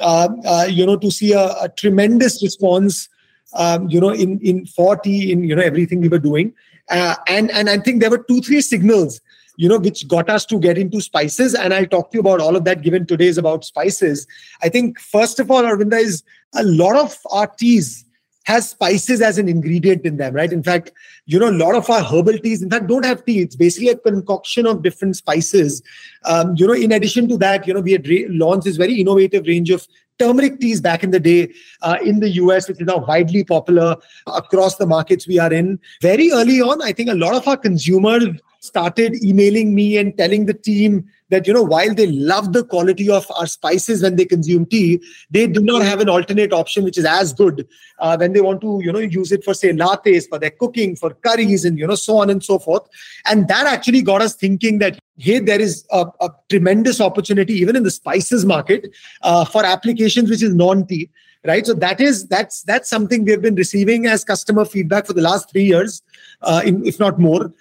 uh, 0.00 0.28
uh 0.46 0.66
you 0.68 0.86
know, 0.86 0.96
to 0.96 1.10
see 1.10 1.32
a, 1.32 1.46
a 1.60 1.68
tremendous 1.76 2.42
response, 2.42 3.08
um, 3.54 3.88
you 3.88 4.00
know, 4.00 4.10
in 4.10 4.38
in 4.40 4.66
for 4.66 4.96
tea 4.96 5.32
in 5.32 5.44
you 5.44 5.56
know 5.56 5.62
everything 5.62 6.00
we 6.00 6.08
were 6.08 6.20
doing. 6.20 6.54
Uh, 6.88 7.16
and 7.26 7.50
and 7.50 7.68
I 7.68 7.78
think 7.78 8.00
there 8.00 8.10
were 8.10 8.24
two 8.28 8.40
three 8.40 8.60
signals 8.60 9.20
you 9.62 9.68
know, 9.68 9.78
which 9.78 10.08
got 10.08 10.28
us 10.28 10.44
to 10.44 10.58
get 10.58 10.76
into 10.76 11.00
spices. 11.00 11.54
And 11.54 11.72
I'll 11.72 11.86
talk 11.86 12.10
to 12.10 12.16
you 12.16 12.20
about 12.20 12.40
all 12.40 12.56
of 12.56 12.64
that 12.64 12.82
given 12.82 13.06
today 13.06 13.28
is 13.28 13.38
about 13.38 13.64
spices. 13.64 14.26
I 14.60 14.68
think, 14.68 14.98
first 14.98 15.38
of 15.38 15.52
all, 15.52 15.62
Aravinda, 15.62 16.00
is 16.00 16.24
a 16.56 16.64
lot 16.64 16.96
of 16.96 17.16
our 17.30 17.46
teas 17.46 18.04
has 18.44 18.70
spices 18.70 19.22
as 19.22 19.38
an 19.38 19.48
ingredient 19.48 20.04
in 20.04 20.16
them, 20.16 20.34
right? 20.34 20.52
In 20.52 20.64
fact, 20.64 20.90
you 21.26 21.38
know, 21.38 21.48
a 21.48 21.54
lot 21.64 21.76
of 21.76 21.88
our 21.88 22.02
herbal 22.02 22.38
teas, 22.38 22.60
in 22.60 22.70
fact, 22.70 22.88
don't 22.88 23.04
have 23.04 23.24
tea. 23.24 23.38
It's 23.38 23.54
basically 23.54 23.90
a 23.90 23.96
concoction 23.96 24.66
of 24.66 24.82
different 24.82 25.14
spices. 25.14 25.80
Um, 26.24 26.54
you 26.56 26.66
know, 26.66 26.72
in 26.72 26.90
addition 26.90 27.28
to 27.28 27.36
that, 27.36 27.64
you 27.68 27.72
know, 27.72 27.80
we 27.82 27.92
had 27.92 28.08
re- 28.08 28.26
launched 28.30 28.64
this 28.64 28.76
very 28.76 28.94
innovative 28.94 29.46
range 29.46 29.70
of 29.70 29.86
turmeric 30.18 30.58
teas 30.58 30.80
back 30.80 31.04
in 31.04 31.12
the 31.12 31.20
day 31.20 31.52
uh, 31.82 31.98
in 32.04 32.18
the 32.18 32.30
US, 32.30 32.68
which 32.68 32.80
is 32.80 32.86
now 32.88 33.04
widely 33.06 33.44
popular 33.44 33.96
across 34.26 34.74
the 34.76 34.86
markets 34.86 35.28
we 35.28 35.38
are 35.38 35.52
in. 35.52 35.78
Very 36.00 36.32
early 36.32 36.60
on, 36.60 36.82
I 36.82 36.90
think 36.90 37.10
a 37.10 37.14
lot 37.14 37.36
of 37.36 37.46
our 37.46 37.56
consumers 37.56 38.24
started 38.62 39.22
emailing 39.24 39.74
me 39.74 39.98
and 39.98 40.16
telling 40.16 40.46
the 40.46 40.54
team 40.54 41.04
that 41.30 41.48
you 41.48 41.52
know 41.52 41.64
while 41.64 41.92
they 41.92 42.06
love 42.06 42.52
the 42.52 42.62
quality 42.62 43.10
of 43.10 43.26
our 43.36 43.46
spices 43.46 44.02
when 44.02 44.14
they 44.14 44.24
consume 44.24 44.64
tea 44.66 45.02
they 45.30 45.48
do 45.48 45.60
not 45.60 45.82
have 45.82 45.98
an 45.98 46.08
alternate 46.08 46.52
option 46.52 46.84
which 46.84 46.96
is 46.96 47.04
as 47.04 47.32
good 47.32 47.66
uh, 47.98 48.16
when 48.16 48.32
they 48.32 48.40
want 48.40 48.60
to 48.60 48.80
you 48.84 48.92
know 48.92 49.00
use 49.00 49.32
it 49.32 49.42
for 49.42 49.52
say 49.52 49.72
lattes 49.72 50.28
for 50.28 50.38
their 50.38 50.50
cooking 50.50 50.94
for 50.94 51.10
curries 51.26 51.64
and 51.64 51.76
you 51.76 51.86
know 51.86 51.96
so 51.96 52.18
on 52.18 52.30
and 52.30 52.44
so 52.44 52.58
forth. 52.58 52.88
And 53.26 53.48
that 53.48 53.66
actually 53.66 54.00
got 54.00 54.22
us 54.22 54.36
thinking 54.36 54.78
that 54.78 54.96
hey 55.18 55.40
there 55.40 55.60
is 55.60 55.84
a, 55.90 56.06
a 56.20 56.30
tremendous 56.48 57.00
opportunity 57.00 57.54
even 57.54 57.74
in 57.74 57.82
the 57.82 57.90
spices 57.90 58.44
market 58.44 58.94
uh, 59.22 59.44
for 59.44 59.64
applications 59.64 60.30
which 60.30 60.42
is 60.42 60.54
non 60.54 60.86
tea 60.86 61.10
right? 61.44 61.66
So 61.66 61.74
that 61.74 62.00
is 62.00 62.28
that's 62.28 62.62
that's 62.62 62.88
something 62.88 63.24
we 63.24 63.32
have 63.32 63.42
been 63.42 63.56
receiving 63.56 64.06
as 64.06 64.24
customer 64.24 64.64
feedback 64.64 65.06
for 65.06 65.14
the 65.14 65.22
last 65.22 65.50
3 65.50 65.64
years 65.64 66.00
uh, 66.42 66.62
in, 66.64 66.86
if 66.86 67.00
not 67.00 67.18
more 67.18 67.52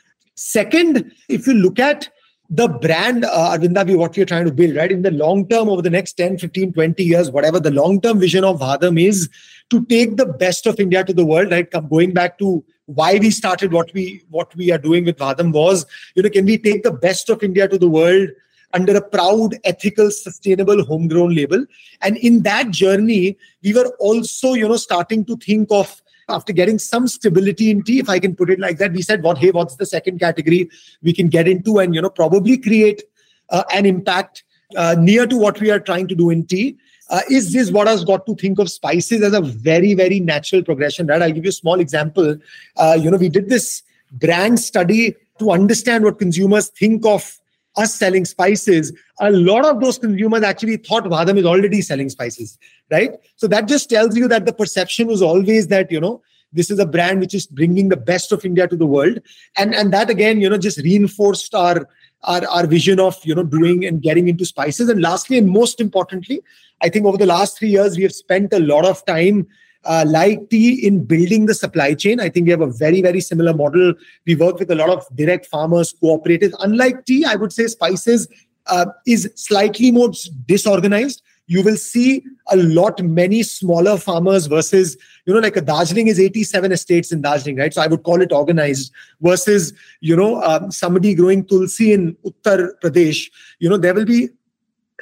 Second, 0.44 1.12
if 1.30 1.46
you 1.46 1.54
look 1.54 1.78
at 1.78 2.10
the 2.50 2.68
brand, 2.68 3.26
uh, 3.26 3.56
Aravinda, 3.56 3.96
what 3.96 4.18
we're 4.18 4.26
trying 4.26 4.46
to 4.46 4.52
build, 4.52 4.76
right? 4.76 4.92
In 4.92 5.04
the 5.04 5.12
long 5.12 5.48
term, 5.48 5.70
over 5.70 5.84
the 5.84 5.90
next 5.92 6.14
10, 6.14 6.40
15, 6.40 6.74
20 6.74 7.04
years, 7.04 7.30
whatever 7.30 7.60
the 7.60 7.70
long 7.70 8.02
term 8.02 8.20
vision 8.20 8.44
of 8.44 8.60
Vahdam 8.60 9.00
is 9.00 9.30
to 9.70 9.86
take 9.86 10.18
the 10.18 10.26
best 10.26 10.66
of 10.66 10.80
India 10.80 11.04
to 11.04 11.14
the 11.14 11.24
world, 11.24 11.52
right? 11.52 11.70
Going 11.90 12.12
back 12.12 12.40
to 12.40 12.66
why 12.88 13.20
we 13.20 13.30
started 13.30 13.72
what 13.72 13.94
we 13.94 14.24
what 14.30 14.54
we 14.56 14.72
are 14.72 14.80
doing 14.80 15.06
with 15.06 15.18
Vahdam 15.18 15.54
was, 15.54 15.86
you 16.16 16.24
know, 16.24 16.30
can 16.30 16.46
we 16.46 16.58
take 16.58 16.82
the 16.82 16.92
best 16.92 17.30
of 17.30 17.44
India 17.44 17.68
to 17.68 17.78
the 17.78 17.88
world 17.88 18.30
under 18.74 18.98
a 18.98 19.02
proud, 19.02 19.56
ethical, 19.64 20.10
sustainable, 20.10 20.84
homegrown 20.84 21.36
label? 21.36 21.64
And 22.02 22.18
in 22.18 22.42
that 22.42 22.72
journey, 22.72 23.38
we 23.64 23.76
were 23.76 23.96
also, 24.00 24.54
you 24.54 24.68
know, 24.68 24.78
starting 24.78 25.24
to 25.26 25.38
think 25.38 25.68
of 25.70 26.02
after 26.30 26.54
getting 26.54 26.80
some 26.80 27.08
stability 27.08 27.72
in 27.72 27.84
tea, 27.84 28.00
if 28.00 28.10
I 28.10 28.20
can 28.20 28.36
put 28.36 28.50
it 28.50 28.60
like 28.60 28.78
that, 28.78 28.94
we 28.94 29.02
said, 29.02 29.24
"What? 29.24 29.38
Hey, 29.38 29.52
what's 29.52 29.76
the 29.76 29.86
second 29.86 30.20
category 30.20 30.70
we 31.02 31.14
can 31.14 31.28
get 31.28 31.48
into 31.48 31.80
and 31.80 31.96
you 31.96 32.02
know 32.02 32.10
probably 32.10 32.58
create 32.58 33.04
uh, 33.50 33.64
an 33.74 33.86
impact 33.86 34.44
uh, 34.76 34.96
near 34.98 35.28
to 35.28 35.38
what 35.38 35.60
we 35.60 35.72
are 35.72 35.80
trying 35.80 36.08
to 36.08 36.16
do 36.16 36.30
in 36.30 36.46
tea?" 36.46 36.78
uh, 37.12 37.22
is 37.30 37.52
this 37.54 37.70
what 37.72 37.88
has 37.88 38.04
got 38.04 38.26
to 38.26 38.36
think 38.36 38.58
of 38.58 38.70
spices 38.72 39.22
as 39.22 39.34
a 39.34 39.42
very 39.42 39.94
very 39.94 40.20
natural 40.20 40.64
progression 40.64 41.08
right 41.08 41.22
i'll 41.22 41.32
give 41.32 41.44
you 41.44 41.50
a 41.50 41.60
small 41.64 41.80
example 41.80 42.38
uh, 42.78 42.98
you 43.00 43.12
know 43.12 43.18
we 43.18 43.30
did 43.30 43.50
this 43.50 43.84
brand 44.14 44.60
study 44.60 45.16
to 45.38 45.52
understand 45.52 46.04
what 46.04 46.18
consumers 46.18 46.70
think 46.70 47.06
of 47.06 47.41
us 47.78 47.96
selling 47.96 48.26
spices, 48.26 48.92
a 49.20 49.32
lot 49.32 49.66
of 49.66 49.80
those 49.80 49.98
consumers 49.98 50.44
actually 50.44 50.78
thought 50.78 51.04
Vahdam 51.06 51.38
is 51.38 51.46
already 51.46 51.82
selling 51.82 52.10
spices, 52.10 52.58
right? 52.90 53.16
So 53.38 53.48
that 53.48 53.68
just 53.68 53.90
tells 53.90 54.18
you 54.18 54.28
that 54.28 54.46
the 54.46 54.54
perception 54.54 55.08
was 55.08 55.22
always 55.22 55.68
that, 55.68 55.92
you 55.92 56.00
know, 56.00 56.22
this 56.54 56.70
is 56.70 56.80
a 56.80 56.86
brand 56.86 57.22
which 57.22 57.34
is 57.34 57.48
bringing 57.48 57.90
the 57.90 57.98
best 57.98 58.32
of 58.32 58.44
India 58.44 58.68
to 58.68 58.76
the 58.76 58.86
world. 58.86 59.20
And, 59.58 59.74
and 59.74 59.94
that 59.94 60.10
again, 60.10 60.42
you 60.42 60.50
know, 60.50 60.58
just 60.58 60.80
reinforced 60.80 61.56
our, 61.56 61.88
our, 62.24 62.46
our 62.48 62.68
vision 62.68 63.00
of, 63.00 63.18
you 63.24 63.34
know, 63.34 63.44
doing 63.44 63.86
and 63.86 64.02
getting 64.02 64.28
into 64.28 64.46
spices. 64.46 64.90
And 64.90 65.02
lastly, 65.02 65.38
and 65.38 65.50
most 65.50 65.80
importantly, 65.80 66.42
I 66.82 66.90
think 66.90 67.06
over 67.06 67.18
the 67.18 67.26
last 67.26 67.58
three 67.58 67.70
years, 67.70 67.96
we 67.96 68.04
have 68.04 68.12
spent 68.12 68.52
a 68.52 68.60
lot 68.60 68.86
of 68.86 69.06
time 69.06 69.48
uh, 69.86 70.06
like 70.08 70.50
tea 70.50 70.86
in 70.86 71.04
building 71.04 71.46
the 71.46 71.54
supply 71.54 71.94
chain. 71.94 72.20
I 72.20 72.30
think 72.30 72.46
we 72.46 72.52
have 72.52 72.62
a 72.62 72.72
very, 72.72 73.02
very 73.02 73.22
similar 73.22 73.54
model. 73.54 73.94
We 74.26 74.36
work 74.36 74.60
with 74.60 74.72
a 74.72 74.76
lot 74.76 74.90
of 74.90 75.06
direct 75.16 75.48
farmers, 75.48 75.94
cooperatives. 76.02 76.54
Unlike 76.60 77.06
tea, 77.06 77.26
I 77.26 77.36
would 77.36 77.54
say 77.54 77.68
spices 77.68 78.28
uh, 78.68 78.86
is 79.06 79.32
slightly 79.36 79.92
more 79.92 80.12
disorganized. 80.46 81.22
You 81.48 81.64
will 81.64 81.76
see 81.76 82.24
a 82.50 82.56
lot 82.56 83.02
many 83.04 83.44
smaller 83.44 83.98
farmers 83.98 84.46
versus, 84.46 84.96
you 85.26 85.34
know, 85.34 85.40
like 85.40 85.58
a 85.58 85.62
Darjeeling 85.62 86.08
is 86.08 86.20
87 86.20 86.72
estates 86.72 87.12
in 87.12 87.22
Darjeeling, 87.22 87.58
right? 87.58 87.74
So 87.74 87.82
I 87.82 87.88
would 87.88 88.04
call 88.04 88.22
it 88.22 88.32
organized 88.32 88.94
versus, 89.20 89.74
you 90.00 90.16
know, 90.16 90.42
um, 90.44 90.72
somebody 90.72 91.14
growing 91.14 91.44
tulsi 91.44 91.92
in 91.92 92.16
Uttar 92.26 92.70
Pradesh. 92.82 93.30
You 93.60 93.70
know, 93.70 93.78
there 93.78 93.94
will 93.94 94.06
be 94.06 94.30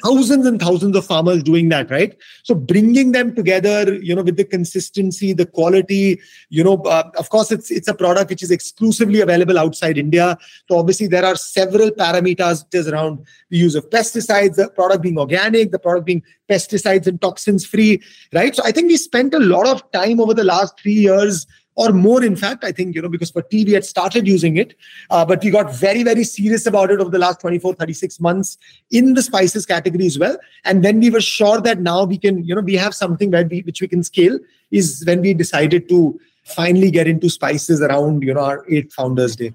thousands 0.03 0.45
and 0.45 0.59
thousands 0.59 0.95
of 0.95 1.05
farmers 1.05 1.43
doing 1.43 1.69
that 1.69 1.89
right? 1.89 2.15
So 2.43 2.55
bringing 2.55 3.11
them 3.11 3.35
together 3.35 3.95
you 3.95 4.15
know 4.15 4.21
with 4.21 4.37
the 4.37 4.43
consistency 4.43 5.33
the 5.33 5.45
quality 5.45 6.19
you 6.49 6.63
know 6.63 6.77
uh, 6.83 7.09
of 7.17 7.29
course 7.29 7.51
it's 7.51 7.71
it's 7.71 7.87
a 7.87 7.93
product 7.93 8.29
which 8.29 8.43
is 8.43 8.51
exclusively 8.51 9.21
available 9.21 9.57
outside 9.57 9.97
india. 9.97 10.37
So 10.67 10.77
obviously 10.77 11.07
there 11.07 11.25
are 11.25 11.35
several 11.35 11.91
parameters 11.91 12.91
around 12.91 13.25
the 13.49 13.57
use 13.57 13.75
of 13.75 13.89
pesticides 13.89 14.55
the 14.55 14.69
product 14.69 15.03
being 15.03 15.17
organic 15.17 15.71
the 15.71 15.79
product 15.79 16.05
being 16.05 16.23
pesticides 16.49 17.07
and 17.07 17.21
toxins 17.21 17.65
free 17.65 18.01
right? 18.33 18.55
So 18.55 18.63
i 18.65 18.71
think 18.71 18.87
we 18.87 18.97
spent 18.97 19.33
a 19.33 19.39
lot 19.39 19.67
of 19.67 19.89
time 19.91 20.19
over 20.19 20.33
the 20.33 20.43
last 20.43 20.79
3 20.81 20.93
years 20.93 21.45
or 21.83 21.91
more 21.91 22.23
in 22.29 22.35
fact 22.35 22.63
i 22.69 22.71
think 22.71 22.95
you 22.95 23.01
know 23.01 23.09
because 23.15 23.31
for 23.35 23.41
tea 23.53 23.63
we 23.65 23.75
had 23.77 23.85
started 23.85 24.27
using 24.27 24.57
it 24.63 24.75
uh, 25.09 25.25
but 25.25 25.43
we 25.43 25.49
got 25.57 25.73
very 25.73 26.03
very 26.03 26.23
serious 26.23 26.65
about 26.65 26.91
it 26.91 26.99
over 26.99 27.09
the 27.09 27.23
last 27.25 27.39
24 27.41 27.73
36 27.73 28.19
months 28.19 28.57
in 28.91 29.13
the 29.13 29.21
spices 29.21 29.65
category 29.65 30.05
as 30.05 30.19
well. 30.19 30.37
And 30.65 30.83
then 30.83 30.99
we 30.99 31.09
were 31.09 31.21
sure 31.21 31.61
that 31.61 31.79
now 31.79 32.03
we 32.03 32.17
can 32.17 32.43
you 32.43 32.55
know 32.55 32.61
we 32.61 32.75
have 32.75 32.93
something 32.93 33.31
that 33.31 33.49
we, 33.49 33.61
which 33.61 33.81
we 33.81 33.87
can 33.87 34.03
scale 34.03 34.39
is 34.71 35.03
when 35.05 35.21
we 35.21 35.33
decided 35.33 35.89
to 35.89 36.19
finally 36.43 36.91
get 36.91 37.07
into 37.07 37.29
spices 37.29 37.81
around 37.81 38.23
you 38.23 38.33
know 38.33 38.41
our 38.41 38.65
eight 38.69 38.91
founders 38.91 39.35
day. 39.35 39.53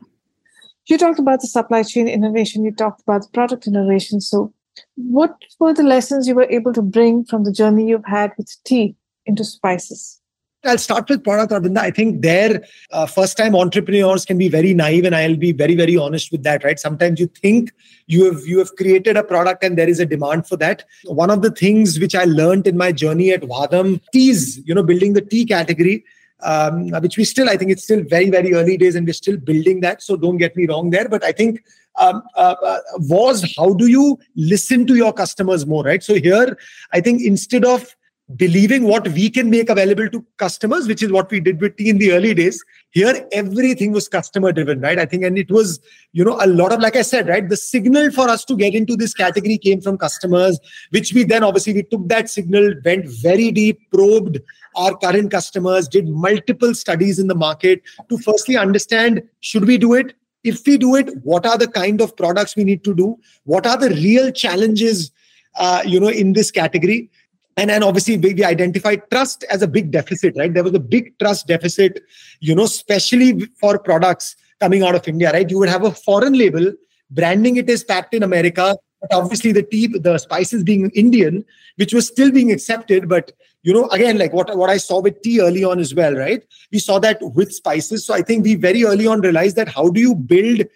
You 0.86 0.98
talked 0.98 1.18
about 1.18 1.40
the 1.40 1.46
supply 1.46 1.82
chain 1.82 2.08
innovation. 2.08 2.64
You 2.64 2.72
talked 2.72 3.00
about 3.02 3.22
the 3.22 3.28
product 3.28 3.66
innovation. 3.66 4.20
So 4.20 4.52
what 4.96 5.36
were 5.58 5.72
the 5.72 5.82
lessons 5.82 6.28
you 6.28 6.34
were 6.34 6.50
able 6.50 6.72
to 6.74 6.82
bring 6.82 7.24
from 7.24 7.44
the 7.44 7.52
journey 7.52 7.88
you've 7.88 8.04
had 8.04 8.32
with 8.36 8.56
tea 8.64 8.96
into 9.24 9.44
spices 9.44 10.20
I'll 10.64 10.78
start 10.78 11.08
with 11.08 11.22
product 11.22 11.52
Aravinda. 11.52 11.78
I 11.78 11.90
think 11.90 12.22
their 12.22 12.62
uh, 12.90 13.06
first 13.06 13.36
time 13.36 13.54
entrepreneurs 13.54 14.24
can 14.24 14.38
be 14.38 14.48
very 14.48 14.74
naive, 14.74 15.04
and 15.04 15.14
I'll 15.14 15.36
be 15.36 15.52
very, 15.52 15.74
very 15.74 15.96
honest 15.96 16.32
with 16.32 16.42
that, 16.44 16.64
right? 16.64 16.78
Sometimes 16.78 17.20
you 17.20 17.26
think 17.26 17.72
you 18.06 18.24
have 18.24 18.46
you 18.46 18.58
have 18.58 18.74
created 18.76 19.16
a 19.16 19.22
product 19.22 19.64
and 19.64 19.78
there 19.78 19.88
is 19.88 20.00
a 20.00 20.06
demand 20.06 20.46
for 20.46 20.56
that. 20.56 20.84
One 21.04 21.30
of 21.30 21.42
the 21.42 21.50
things 21.50 22.00
which 22.00 22.14
I 22.14 22.24
learned 22.24 22.66
in 22.66 22.76
my 22.76 22.92
journey 22.92 23.30
at 23.30 23.42
Vahdam, 23.42 24.00
teas, 24.12 24.60
you 24.64 24.74
know, 24.74 24.82
building 24.82 25.12
the 25.12 25.22
tea 25.22 25.44
category, 25.44 26.04
um, 26.42 26.90
which 27.02 27.16
we 27.16 27.24
still, 27.24 27.48
I 27.48 27.56
think 27.56 27.70
it's 27.70 27.84
still 27.84 28.02
very, 28.02 28.30
very 28.30 28.54
early 28.54 28.76
days 28.76 28.94
and 28.94 29.06
we're 29.06 29.12
still 29.12 29.36
building 29.36 29.80
that. 29.80 30.02
So 30.02 30.16
don't 30.16 30.38
get 30.38 30.56
me 30.56 30.66
wrong 30.66 30.90
there. 30.90 31.08
But 31.08 31.24
I 31.24 31.32
think 31.32 31.64
um, 31.96 32.22
uh, 32.36 32.54
uh, 32.62 32.80
was 32.98 33.54
how 33.56 33.74
do 33.74 33.86
you 33.86 34.18
listen 34.36 34.86
to 34.86 34.94
your 34.94 35.12
customers 35.12 35.66
more, 35.66 35.84
right? 35.84 36.02
So 36.02 36.14
here, 36.14 36.58
I 36.92 37.00
think 37.00 37.22
instead 37.22 37.64
of 37.64 37.94
believing 38.36 38.84
what 38.84 39.06
we 39.08 39.28
can 39.28 39.50
make 39.50 39.68
available 39.68 40.08
to 40.08 40.24
customers, 40.38 40.88
which 40.88 41.02
is 41.02 41.12
what 41.12 41.30
we 41.30 41.40
did 41.40 41.60
with 41.60 41.78
in 41.78 41.98
the 41.98 42.12
early 42.12 42.32
days. 42.32 42.64
Here, 42.90 43.28
everything 43.32 43.92
was 43.92 44.08
customer 44.08 44.50
driven, 44.50 44.80
right? 44.80 44.98
I 44.98 45.04
think, 45.04 45.24
and 45.24 45.36
it 45.36 45.50
was, 45.50 45.78
you 46.12 46.24
know, 46.24 46.38
a 46.40 46.46
lot 46.46 46.72
of, 46.72 46.80
like 46.80 46.96
I 46.96 47.02
said, 47.02 47.28
right, 47.28 47.46
the 47.46 47.56
signal 47.56 48.10
for 48.10 48.28
us 48.28 48.44
to 48.46 48.56
get 48.56 48.74
into 48.74 48.96
this 48.96 49.12
category 49.12 49.58
came 49.58 49.82
from 49.82 49.98
customers, 49.98 50.58
which 50.90 51.12
we 51.12 51.24
then 51.24 51.44
obviously 51.44 51.74
we 51.74 51.82
took 51.82 52.08
that 52.08 52.30
signal, 52.30 52.74
went 52.82 53.06
very 53.06 53.50
deep, 53.50 53.78
probed 53.92 54.38
our 54.76 54.96
current 54.96 55.30
customers, 55.30 55.86
did 55.86 56.08
multiple 56.08 56.74
studies 56.74 57.18
in 57.18 57.26
the 57.26 57.34
market 57.34 57.82
to 58.08 58.18
firstly 58.18 58.56
understand 58.56 59.22
should 59.40 59.66
we 59.66 59.76
do 59.76 59.92
it? 59.92 60.14
If 60.44 60.66
we 60.66 60.78
do 60.78 60.94
it, 60.94 61.10
what 61.22 61.46
are 61.46 61.56
the 61.56 61.68
kind 61.68 62.00
of 62.00 62.16
products 62.16 62.56
we 62.56 62.64
need 62.64 62.84
to 62.84 62.94
do? 62.94 63.18
What 63.44 63.66
are 63.66 63.76
the 63.76 63.90
real 63.90 64.30
challenges, 64.30 65.10
uh, 65.58 65.82
you 65.84 66.00
know, 66.00 66.08
in 66.08 66.32
this 66.32 66.50
category? 66.50 67.10
And 67.56 67.70
then 67.70 67.82
obviously 67.82 68.16
we, 68.16 68.34
we 68.34 68.44
identified 68.44 69.02
trust 69.10 69.44
as 69.50 69.62
a 69.62 69.68
big 69.68 69.90
deficit 69.90 70.34
right? 70.36 70.52
There 70.52 70.64
was 70.64 70.74
a 70.74 70.80
big 70.80 71.18
trust 71.18 71.46
deficit 71.46 72.02
you 72.40 72.54
know 72.54 72.64
especially 72.64 73.46
for 73.60 73.78
products 73.78 74.36
coming 74.60 74.82
out 74.82 74.94
of 74.94 75.06
india 75.08 75.32
right? 75.32 75.48
You 75.48 75.58
would 75.58 75.68
have 75.68 75.84
a 75.84 75.90
foreign 75.90 76.34
label 76.34 76.72
branding 77.10 77.56
it 77.56 77.68
as 77.68 77.84
packed 77.84 78.14
in 78.14 78.22
america 78.22 78.76
but 79.00 79.12
obviously 79.12 79.52
the 79.52 79.62
tea 79.62 79.86
the 79.86 80.16
spices 80.18 80.64
being 80.64 80.90
indian 80.90 81.44
which 81.76 81.92
was 81.92 82.06
still 82.06 82.30
being 82.30 82.52
accepted. 82.52 83.08
But 83.08 83.32
you 83.62 83.72
know 83.72 83.88
again 83.88 84.18
like 84.18 84.32
what, 84.32 84.56
what 84.56 84.70
i 84.70 84.76
saw 84.76 85.00
with 85.00 85.20
tea 85.22 85.40
early 85.40 85.64
on 85.64 85.78
as 85.78 85.94
well 85.94 86.14
right? 86.14 86.44
We 86.72 86.78
saw 86.78 86.98
that 87.00 87.18
with 87.20 87.52
spices. 87.52 88.06
So 88.06 88.14
i 88.14 88.22
think 88.22 88.44
we 88.44 88.54
very 88.54 88.84
early 88.84 89.06
on 89.06 89.20
realized 89.20 89.56
that 89.56 89.68
how 89.68 89.88
do 89.88 90.00
you 90.00 90.14
build 90.14 90.66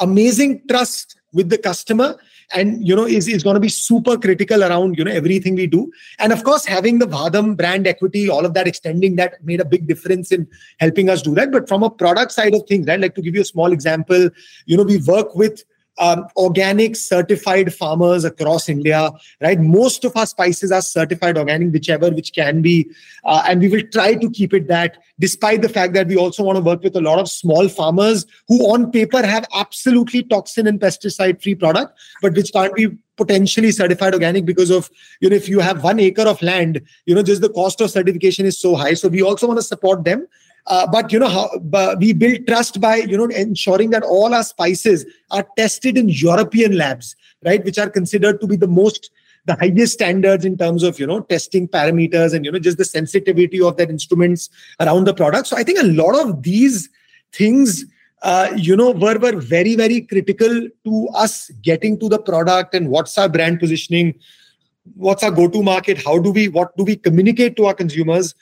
amazing 0.00 0.62
trust 0.68 1.18
with 1.32 1.48
the 1.48 1.58
customer 1.58 2.16
and 2.52 2.86
you 2.86 2.94
know 2.94 3.04
is, 3.04 3.28
is 3.28 3.42
going 3.42 3.54
to 3.54 3.60
be 3.60 3.68
super 3.68 4.16
critical 4.16 4.62
around 4.62 4.96
you 4.98 5.04
know 5.04 5.10
everything 5.10 5.54
we 5.54 5.66
do. 5.66 5.90
And 6.18 6.32
of 6.32 6.44
course 6.44 6.64
having 6.64 6.98
the 6.98 7.06
Vahdam 7.06 7.56
brand 7.56 7.86
equity 7.86 8.28
all 8.28 8.46
of 8.46 8.54
that 8.54 8.66
extending 8.66 9.16
that 9.16 9.42
made 9.44 9.60
a 9.60 9.64
big 9.64 9.86
difference 9.86 10.32
in 10.32 10.46
helping 10.78 11.10
us 11.10 11.22
do 11.22 11.34
that. 11.34 11.50
But 11.50 11.68
from 11.68 11.82
a 11.82 11.90
product 11.90 12.32
side 12.32 12.54
of 12.54 12.66
things 12.68 12.88
i'd 12.88 13.00
like 13.00 13.14
to 13.14 13.22
give 13.22 13.34
you 13.34 13.40
a 13.40 13.44
small 13.44 13.72
example 13.72 14.28
you 14.66 14.76
know 14.76 14.82
we 14.82 14.98
work 14.98 15.34
with 15.34 15.64
um, 15.98 16.26
organic 16.36 16.96
certified 16.96 17.72
farmers 17.72 18.24
across 18.24 18.68
India, 18.68 19.10
right? 19.40 19.60
Most 19.60 20.04
of 20.04 20.16
our 20.16 20.26
spices 20.26 20.72
are 20.72 20.82
certified 20.82 21.38
organic, 21.38 21.72
whichever 21.72 22.10
which 22.10 22.32
can 22.32 22.62
be, 22.62 22.88
uh, 23.24 23.42
and 23.46 23.60
we 23.60 23.68
will 23.68 23.82
try 23.92 24.14
to 24.14 24.30
keep 24.30 24.52
it 24.52 24.68
that. 24.68 24.98
Despite 25.18 25.62
the 25.62 25.68
fact 25.68 25.94
that 25.94 26.08
we 26.08 26.16
also 26.16 26.42
want 26.42 26.56
to 26.56 26.62
work 26.62 26.82
with 26.82 26.96
a 26.96 27.00
lot 27.00 27.18
of 27.18 27.30
small 27.30 27.68
farmers 27.68 28.26
who, 28.48 28.60
on 28.70 28.90
paper, 28.90 29.24
have 29.24 29.46
absolutely 29.54 30.22
toxin 30.22 30.66
and 30.66 30.80
pesticide 30.80 31.42
free 31.42 31.54
product, 31.54 31.98
but 32.20 32.34
which 32.34 32.52
can't 32.52 32.74
be 32.74 32.88
potentially 33.16 33.70
certified 33.70 34.12
organic 34.12 34.44
because 34.44 34.70
of 34.70 34.90
you 35.20 35.30
know 35.30 35.36
if 35.36 35.48
you 35.48 35.58
have 35.58 35.82
one 35.82 35.98
acre 35.98 36.22
of 36.22 36.40
land 36.42 36.80
you 37.06 37.14
know 37.14 37.22
just 37.22 37.40
the 37.40 37.48
cost 37.48 37.80
of 37.80 37.90
certification 37.90 38.44
is 38.44 38.58
so 38.58 38.76
high 38.76 38.92
so 38.92 39.08
we 39.08 39.22
also 39.22 39.46
want 39.46 39.58
to 39.58 39.62
support 39.62 40.04
them 40.04 40.26
uh, 40.66 40.86
but 40.86 41.12
you 41.12 41.18
know 41.18 41.28
how 41.28 41.48
we 41.98 42.12
build 42.12 42.46
trust 42.46 42.80
by 42.80 42.96
you 42.96 43.16
know 43.16 43.26
ensuring 43.26 43.90
that 43.90 44.02
all 44.02 44.34
our 44.34 44.42
spices 44.42 45.06
are 45.30 45.46
tested 45.56 45.96
in 45.96 46.08
European 46.08 46.76
labs, 46.76 47.14
right, 47.44 47.64
which 47.64 47.78
are 47.78 47.88
considered 47.88 48.40
to 48.40 48.46
be 48.46 48.56
the 48.56 48.66
most 48.66 49.10
the 49.44 49.54
highest 49.54 49.92
standards 49.92 50.44
in 50.44 50.58
terms 50.58 50.82
of 50.82 50.98
you 50.98 51.06
know 51.06 51.20
testing 51.20 51.68
parameters 51.68 52.34
and 52.34 52.44
you 52.44 52.50
know 52.50 52.58
just 52.58 52.78
the 52.78 52.84
sensitivity 52.84 53.60
of 53.60 53.76
their 53.76 53.88
instruments 53.88 54.48
around 54.80 55.04
the 55.04 55.14
product. 55.14 55.46
So 55.46 55.56
I 55.56 55.62
think 55.62 55.78
a 55.78 55.86
lot 55.86 56.18
of 56.18 56.42
these 56.42 56.88
things. 57.32 57.84
Uh, 58.22 58.50
you 58.56 58.74
know, 58.74 58.90
were, 58.92 59.18
were 59.18 59.36
very, 59.36 59.76
very 59.76 60.00
critical 60.00 60.68
to 60.84 61.08
us 61.14 61.50
getting 61.60 62.00
to 62.00 62.08
the 62.08 62.18
product 62.18 62.74
and 62.74 62.88
what's 62.88 63.16
our 63.18 63.28
brand 63.28 63.60
positioning, 63.60 64.18
what's 64.94 65.22
our 65.22 65.30
go-to 65.30 65.62
market, 65.62 66.02
how 66.02 66.18
do 66.18 66.32
we, 66.32 66.48
what 66.48 66.74
do 66.78 66.82
we 66.82 66.96
communicate 66.96 67.56
to 67.56 67.66
our 67.66 67.74
consumers, 67.74 68.34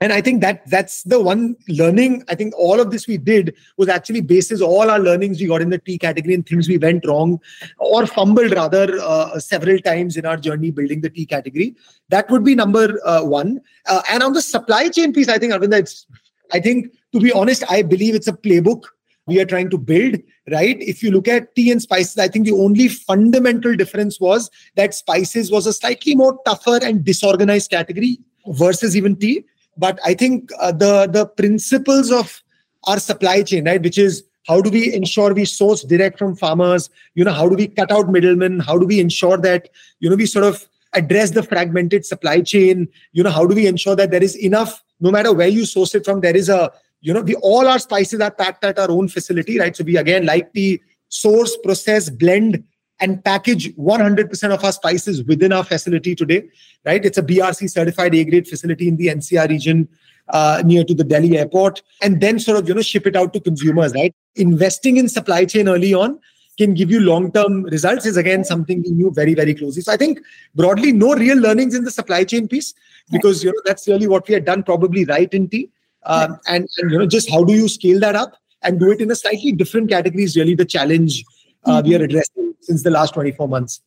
and 0.00 0.12
i 0.12 0.20
think 0.20 0.40
that 0.40 0.62
that's 0.70 1.02
the 1.04 1.20
one 1.20 1.54
learning 1.68 2.24
i 2.28 2.34
think 2.34 2.54
all 2.56 2.80
of 2.80 2.90
this 2.90 3.06
we 3.06 3.16
did 3.16 3.54
was 3.76 3.88
actually 3.88 4.20
basis 4.20 4.60
all 4.60 4.90
our 4.90 4.98
learnings 4.98 5.40
we 5.40 5.46
got 5.46 5.60
in 5.60 5.70
the 5.70 5.78
tea 5.78 5.98
category 5.98 6.34
and 6.34 6.46
things 6.46 6.68
we 6.68 6.78
went 6.78 7.06
wrong 7.06 7.38
or 7.78 8.06
fumbled 8.06 8.52
rather 8.52 8.98
uh, 9.02 9.38
several 9.38 9.78
times 9.78 10.16
in 10.16 10.26
our 10.26 10.36
journey 10.36 10.70
building 10.70 11.00
the 11.00 11.10
tea 11.10 11.26
category. 11.26 11.74
That 12.08 12.30
would 12.30 12.44
be 12.44 12.54
number 12.54 12.98
uh, 13.04 13.22
one. 13.22 13.60
Uh, 13.86 14.02
and 14.10 14.22
on 14.22 14.32
the 14.32 14.42
supply 14.42 14.88
chain 14.88 15.12
piece 15.12 15.28
i 15.28 15.38
think 15.38 15.52
Arvind, 15.52 15.74
it's 15.74 16.06
i 16.52 16.60
think 16.60 16.92
to 17.12 17.20
be 17.20 17.32
honest 17.32 17.64
i 17.70 17.82
believe 17.82 18.14
it's 18.14 18.28
a 18.28 18.32
playbook 18.32 18.84
we 19.26 19.38
are 19.40 19.44
trying 19.44 19.70
to 19.70 19.78
build 19.78 20.16
right? 20.50 20.78
If 20.80 21.00
you 21.04 21.12
look 21.12 21.28
at 21.28 21.54
tea 21.54 21.70
and 21.70 21.80
spices 21.80 22.18
i 22.18 22.26
think 22.26 22.46
the 22.46 22.52
only 22.52 22.88
fundamental 22.88 23.76
difference 23.76 24.18
was 24.18 24.50
that 24.76 24.94
spices 24.94 25.50
was 25.50 25.66
a 25.66 25.72
slightly 25.72 26.14
more 26.14 26.38
tougher 26.44 26.80
and 26.82 27.04
disorganized 27.04 27.70
category 27.70 28.18
versus 28.48 28.96
even 28.96 29.16
tea 29.16 29.44
but 29.80 29.98
I 30.04 30.14
think 30.14 30.50
uh, 30.60 30.72
the 30.72 31.08
the 31.18 31.26
principles 31.26 32.12
of 32.12 32.42
our 32.84 33.00
supply 33.00 33.42
chain, 33.42 33.64
right, 33.64 33.82
which 33.82 33.98
is 33.98 34.22
how 34.46 34.60
do 34.60 34.70
we 34.70 34.92
ensure 34.94 35.34
we 35.34 35.44
source 35.44 35.82
direct 35.84 36.18
from 36.18 36.36
farmers? 36.36 36.88
You 37.14 37.24
know, 37.24 37.32
how 37.32 37.48
do 37.48 37.56
we 37.56 37.66
cut 37.68 37.90
out 37.90 38.10
middlemen? 38.10 38.60
How 38.60 38.78
do 38.78 38.86
we 38.86 39.00
ensure 39.00 39.38
that 39.38 39.68
you 39.98 40.10
know 40.10 40.16
we 40.16 40.26
sort 40.26 40.44
of 40.44 40.66
address 40.92 41.30
the 41.30 41.42
fragmented 41.42 42.04
supply 42.04 42.40
chain 42.40 42.88
you 43.12 43.22
know 43.22 43.30
how 43.30 43.46
do 43.46 43.54
we 43.54 43.66
ensure 43.66 43.94
that 43.94 44.10
there 44.10 44.22
is 44.22 44.34
enough 44.36 44.82
no 45.00 45.10
matter 45.10 45.32
where 45.32 45.48
you 45.48 45.64
source 45.64 45.94
it 45.94 46.04
from 46.04 46.20
there 46.20 46.36
is 46.36 46.48
a 46.48 46.70
you 47.00 47.14
know 47.14 47.20
we 47.20 47.34
all 47.36 47.68
our 47.68 47.78
spices 47.78 48.20
are 48.20 48.30
packed 48.30 48.64
at 48.64 48.78
our 48.78 48.90
own 48.90 49.08
facility 49.08 49.58
right 49.58 49.76
so 49.76 49.84
we 49.84 49.96
again 49.96 50.26
like 50.26 50.52
the 50.52 50.80
source 51.08 51.56
process 51.64 52.10
blend 52.10 52.64
and 53.00 53.24
package 53.24 53.74
100% 53.76 54.54
of 54.54 54.64
our 54.64 54.72
spices 54.72 55.24
within 55.24 55.52
our 55.52 55.64
facility 55.64 56.14
today 56.14 56.48
right? 56.84 57.04
It's 57.04 57.18
a 57.18 57.22
brc 57.22 57.68
certified 57.70 58.14
a 58.14 58.24
grade 58.24 58.48
facility 58.48 58.88
in 58.88 58.96
the 58.96 59.08
ncr 59.08 59.48
region 59.48 59.88
uh, 60.28 60.62
near 60.64 60.84
to 60.84 60.94
the 60.94 61.04
delhi 61.04 61.36
airport 61.36 61.82
and 62.02 62.20
then 62.20 62.38
sort 62.38 62.58
of 62.58 62.68
you 62.68 62.74
know 62.74 62.82
ship 62.82 63.06
it 63.06 63.16
out 63.16 63.32
to 63.32 63.40
consumers 63.40 63.92
right? 63.94 64.14
Investing 64.36 64.96
in 64.96 65.08
supply 65.08 65.44
chain 65.44 65.68
early 65.68 65.94
on 65.94 66.18
can 66.58 66.74
give 66.74 66.90
you 66.90 67.00
long 67.00 67.32
term 67.32 67.64
results 67.64 68.06
is 68.06 68.16
again 68.16 68.44
something 68.44 68.82
we 68.82 68.90
knew 68.90 69.10
very 69.10 69.34
very 69.34 69.54
closely. 69.54 69.82
So 69.82 69.92
i 69.92 69.96
think 69.96 70.20
broadly 70.54 70.92
no 70.92 71.14
real 71.14 71.38
learnings 71.38 71.74
in 71.74 71.84
the 71.84 71.90
supply 71.90 72.24
chain 72.24 72.48
piece 72.48 72.74
because 73.10 73.42
you 73.44 73.52
know 73.52 73.62
that's 73.64 73.88
really 73.88 74.06
what 74.06 74.28
we 74.28 74.34
had 74.34 74.44
done 74.44 74.62
probably 74.62 75.04
right 75.04 75.32
in 75.32 75.48
tea. 75.48 75.70
Um, 76.04 76.38
and, 76.46 76.66
and 76.78 76.90
you 76.90 76.98
know 76.98 77.06
just 77.06 77.30
how 77.30 77.44
do 77.44 77.54
you 77.54 77.68
scale 77.68 78.00
that 78.00 78.14
up 78.14 78.36
and 78.62 78.78
do 78.80 78.90
it 78.90 79.00
in 79.00 79.10
a 79.10 79.16
slightly 79.16 79.52
different 79.52 79.90
category 79.90 80.24
is 80.24 80.36
really 80.36 80.54
the 80.54 80.64
challenge 80.64 81.24
uh, 81.64 81.82
we 81.84 81.94
are 81.94 81.98
mm-hmm. 81.98 82.04
addressing 82.04 82.54
since 82.60 82.82
the 82.82 82.90
last 82.90 83.14
24 83.14 83.48
months 83.48 83.80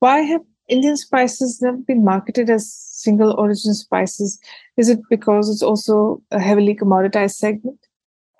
why 0.00 0.20
have 0.20 0.42
indian 0.68 0.96
spices 0.96 1.60
never 1.62 1.76
been 1.76 2.04
marketed 2.04 2.50
as 2.50 2.70
single 2.72 3.34
origin 3.38 3.74
spices 3.74 4.38
is 4.76 4.88
it 4.88 5.00
because 5.10 5.50
it's 5.50 5.62
also 5.62 6.20
a 6.30 6.40
heavily 6.40 6.74
commoditized 6.74 7.34
segment 7.34 7.78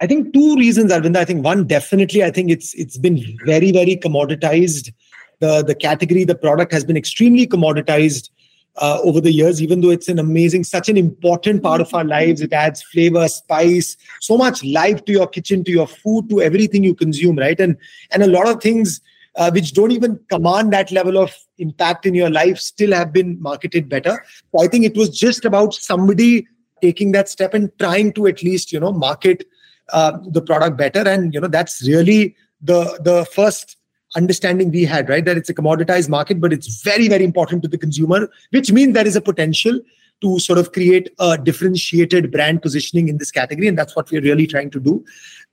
I 0.01 0.07
think 0.07 0.35
two 0.35 0.57
reasons, 0.57 0.92
Aravinda. 0.92 1.16
I 1.16 1.25
think 1.25 1.42
one, 1.42 1.66
definitely, 1.66 2.23
I 2.23 2.31
think 2.31 2.51
it's 2.51 2.75
it's 2.75 2.99
been 2.99 3.23
very, 3.47 3.73
very 3.73 3.97
commoditized. 3.97 4.92
The 5.40 5.62
the 5.62 5.75
category, 5.75 6.25
the 6.25 6.35
product 6.35 6.73
has 6.73 6.85
been 6.85 6.97
extremely 6.97 7.47
commoditized 7.47 8.29
uh, 8.78 8.98
over 9.02 9.20
the 9.20 9.32
years. 9.32 9.62
Even 9.62 9.80
though 9.80 9.90
it's 9.90 10.08
an 10.08 10.18
amazing, 10.18 10.64
such 10.64 10.88
an 10.88 10.96
important 10.96 11.62
part 11.62 11.80
of 11.80 11.92
our 11.94 12.04
lives, 12.04 12.40
it 12.40 12.52
adds 12.52 12.82
flavor, 12.82 13.26
spice, 13.28 13.96
so 14.20 14.36
much 14.36 14.64
life 14.64 15.04
to 15.04 15.12
your 15.12 15.26
kitchen, 15.26 15.64
to 15.64 15.70
your 15.70 15.86
food, 15.86 16.28
to 16.30 16.40
everything 16.40 16.84
you 16.84 16.94
consume, 16.94 17.36
right? 17.36 17.58
And 17.58 17.76
and 18.10 18.22
a 18.22 18.26
lot 18.26 18.48
of 18.48 18.62
things 18.62 19.00
uh, 19.36 19.50
which 19.50 19.72
don't 19.72 19.92
even 19.92 20.18
command 20.30 20.72
that 20.72 20.90
level 20.90 21.18
of 21.18 21.34
impact 21.58 22.06
in 22.06 22.14
your 22.14 22.30
life 22.30 22.58
still 22.58 22.92
have 22.92 23.12
been 23.12 23.40
marketed 23.40 23.88
better. 23.88 24.24
So 24.52 24.62
I 24.62 24.68
think 24.68 24.84
it 24.84 24.96
was 24.96 25.10
just 25.10 25.44
about 25.44 25.74
somebody 25.74 26.46
taking 26.82 27.12
that 27.12 27.28
step 27.28 27.54
and 27.54 27.70
trying 27.78 28.12
to 28.12 28.26
at 28.26 28.42
least 28.42 28.72
you 28.72 28.80
know 28.80 28.92
market 28.92 29.44
uh, 29.92 30.18
the 30.28 30.42
product 30.42 30.76
better 30.76 31.06
and 31.08 31.32
you 31.32 31.40
know 31.40 31.48
that's 31.48 31.86
really 31.86 32.36
the 32.60 32.98
the 33.02 33.24
first 33.32 33.76
understanding 34.16 34.70
we 34.70 34.85
had 34.85 35.09
right? 35.09 35.24
That 35.24 35.37
it's 35.37 35.48
a 35.48 35.55
commoditized 35.55 36.09
market 36.09 36.40
but 36.40 36.52
it's 36.52 36.83
very 36.83 37.09
very 37.09 37.24
important 37.24 37.62
to 37.62 37.68
the 37.68 37.79
consumer 37.79 38.29
which 38.50 38.72
means 38.72 38.94
there 38.94 39.07
is 39.07 39.16
a 39.16 39.20
potential 39.20 39.81
to 40.22 40.38
sort 40.38 40.59
of 40.59 40.72
create 40.72 41.11
a 41.18 41.37
differentiated 41.37 42.33
brand 42.33 42.62
positioning 42.62 43.09
in 43.09 43.18
this 43.18 43.31
category 43.31 43.68
and 43.68 43.79
that's 43.79 43.94
what 43.94 44.11
we're 44.11 44.22
really 44.22 44.46
trying 44.46 44.70
to 44.70 44.81
do. 44.81 45.05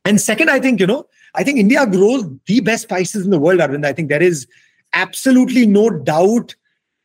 And 0.06 0.19
second 0.19 0.49
i 0.49 0.60
think 0.60 0.80
you 0.80 0.88
know 0.88 1.06
i 1.36 1.43
think 1.43 1.58
india 1.58 1.86
grows 1.86 2.26
the 2.47 2.60
best 2.60 2.84
spices 2.84 3.26
in 3.26 3.32
the 3.32 3.39
world 3.39 3.60
arvind. 3.60 3.86
I 3.86 3.93
think 3.93 4.10
there 4.10 4.21
is 4.23 4.47
absolutely 4.93 5.65
no 5.65 5.89
doubt 5.89 6.56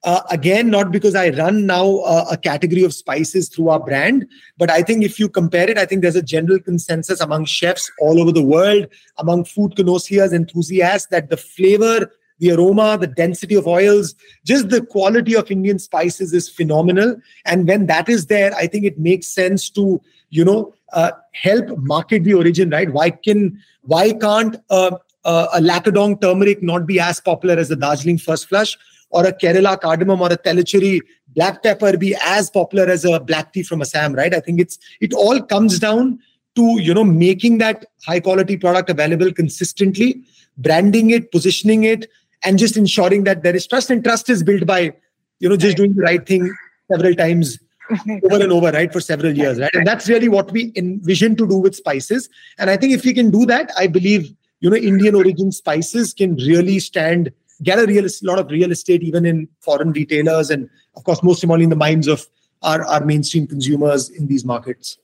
uh, 0.04 0.22
again, 0.30 0.70
not 0.70 0.92
because 0.92 1.14
I 1.14 1.30
run 1.30 1.66
now 1.66 1.98
uh, 1.98 2.26
a 2.30 2.36
category 2.36 2.84
of 2.84 2.94
spices 2.94 3.48
through 3.48 3.70
our 3.70 3.80
brand, 3.80 4.26
but 4.56 4.70
I 4.70 4.82
think 4.82 5.04
if 5.04 5.18
you 5.18 5.28
compare 5.28 5.68
it, 5.68 5.76
I 5.76 5.86
think 5.86 6.02
there's 6.02 6.16
a 6.16 6.22
general 6.22 6.60
consensus 6.60 7.20
among 7.20 7.46
chefs 7.46 7.90
all 8.00 8.20
over 8.20 8.30
the 8.30 8.42
world, 8.42 8.86
among 9.16 9.44
food 9.44 9.74
connoisseurs, 9.74 10.32
enthusiasts, 10.32 11.08
that 11.10 11.30
the 11.30 11.36
flavor, 11.36 12.12
the 12.38 12.52
aroma, 12.52 12.96
the 12.98 13.08
density 13.08 13.56
of 13.56 13.66
oils, 13.66 14.14
just 14.44 14.68
the 14.68 14.80
quality 14.80 15.34
of 15.34 15.50
Indian 15.50 15.80
spices 15.80 16.32
is 16.32 16.48
phenomenal. 16.48 17.16
And 17.44 17.66
when 17.66 17.86
that 17.86 18.08
is 18.08 18.26
there, 18.26 18.54
I 18.54 18.68
think 18.68 18.84
it 18.84 18.98
makes 19.00 19.26
sense 19.26 19.68
to, 19.70 20.00
you 20.30 20.44
know, 20.44 20.74
uh, 20.92 21.10
help 21.32 21.76
market 21.78 22.22
the 22.22 22.34
origin, 22.34 22.70
right? 22.70 22.90
Why 22.92 23.10
can, 23.10 23.60
why 23.82 24.12
can't 24.12 24.56
uh, 24.70 24.96
uh, 25.24 25.48
a 25.52 25.60
Lakadong 25.60 26.20
turmeric 26.20 26.62
not 26.62 26.86
be 26.86 27.00
as 27.00 27.20
popular 27.20 27.56
as 27.56 27.68
the 27.68 27.76
Darjeeling 27.76 28.18
First 28.18 28.48
Flush? 28.48 28.78
Or 29.10 29.26
a 29.26 29.32
Kerala 29.32 29.80
cardamom 29.80 30.20
or 30.20 30.32
a 30.32 30.36
Tellicherry 30.36 31.00
black 31.34 31.62
pepper 31.62 31.96
be 31.96 32.16
as 32.24 32.50
popular 32.50 32.84
as 32.84 33.04
a 33.04 33.20
black 33.20 33.52
tea 33.52 33.62
from 33.62 33.82
Assam, 33.82 34.14
right? 34.14 34.34
I 34.34 34.40
think 34.40 34.60
it's 34.60 34.78
it 35.00 35.12
all 35.14 35.40
comes 35.42 35.78
down 35.78 36.18
to 36.56 36.80
you 36.80 36.94
know 36.94 37.04
making 37.04 37.58
that 37.58 37.86
high 38.04 38.20
quality 38.20 38.56
product 38.56 38.90
available 38.90 39.32
consistently, 39.32 40.22
branding 40.56 41.10
it, 41.10 41.30
positioning 41.30 41.84
it, 41.84 42.10
and 42.44 42.58
just 42.58 42.76
ensuring 42.76 43.24
that 43.24 43.42
there 43.42 43.54
is 43.54 43.66
trust. 43.66 43.90
And 43.90 44.02
trust 44.02 44.28
is 44.28 44.42
built 44.42 44.66
by 44.66 44.92
you 45.40 45.48
know 45.48 45.56
just 45.56 45.76
doing 45.76 45.94
the 45.94 46.02
right 46.02 46.26
thing 46.26 46.52
several 46.90 47.14
times 47.14 47.58
over 48.24 48.42
and 48.42 48.52
over, 48.52 48.70
right, 48.70 48.92
for 48.92 49.00
several 49.00 49.36
years, 49.36 49.58
right? 49.58 49.74
And 49.74 49.86
that's 49.86 50.08
really 50.08 50.28
what 50.28 50.50
we 50.50 50.72
envision 50.76 51.36
to 51.36 51.46
do 51.48 51.56
with 51.56 51.74
spices. 51.74 52.28
And 52.58 52.68
I 52.68 52.76
think 52.76 52.92
if 52.92 53.04
we 53.04 53.14
can 53.14 53.30
do 53.30 53.46
that, 53.46 53.70
I 53.78 53.86
believe 53.86 54.34
you 54.60 54.70
know 54.70 54.76
Indian 54.76 55.14
origin 55.14 55.52
spices 55.52 56.14
can 56.14 56.34
really 56.36 56.80
stand 56.80 57.32
get 57.62 57.78
a 57.78 57.86
real 57.86 58.06
lot 58.22 58.38
of 58.38 58.50
real 58.50 58.70
estate 58.70 59.02
even 59.02 59.26
in 59.26 59.48
foreign 59.60 59.92
retailers 59.92 60.50
and 60.50 60.68
of 60.96 61.04
course 61.04 61.22
most 61.22 61.42
importantly 61.42 61.64
in 61.64 61.70
the 61.70 61.76
minds 61.76 62.06
of 62.06 62.26
our, 62.62 62.84
our 62.84 63.04
mainstream 63.04 63.46
consumers 63.46 64.08
in 64.10 64.26
these 64.26 64.44
markets. 64.44 64.98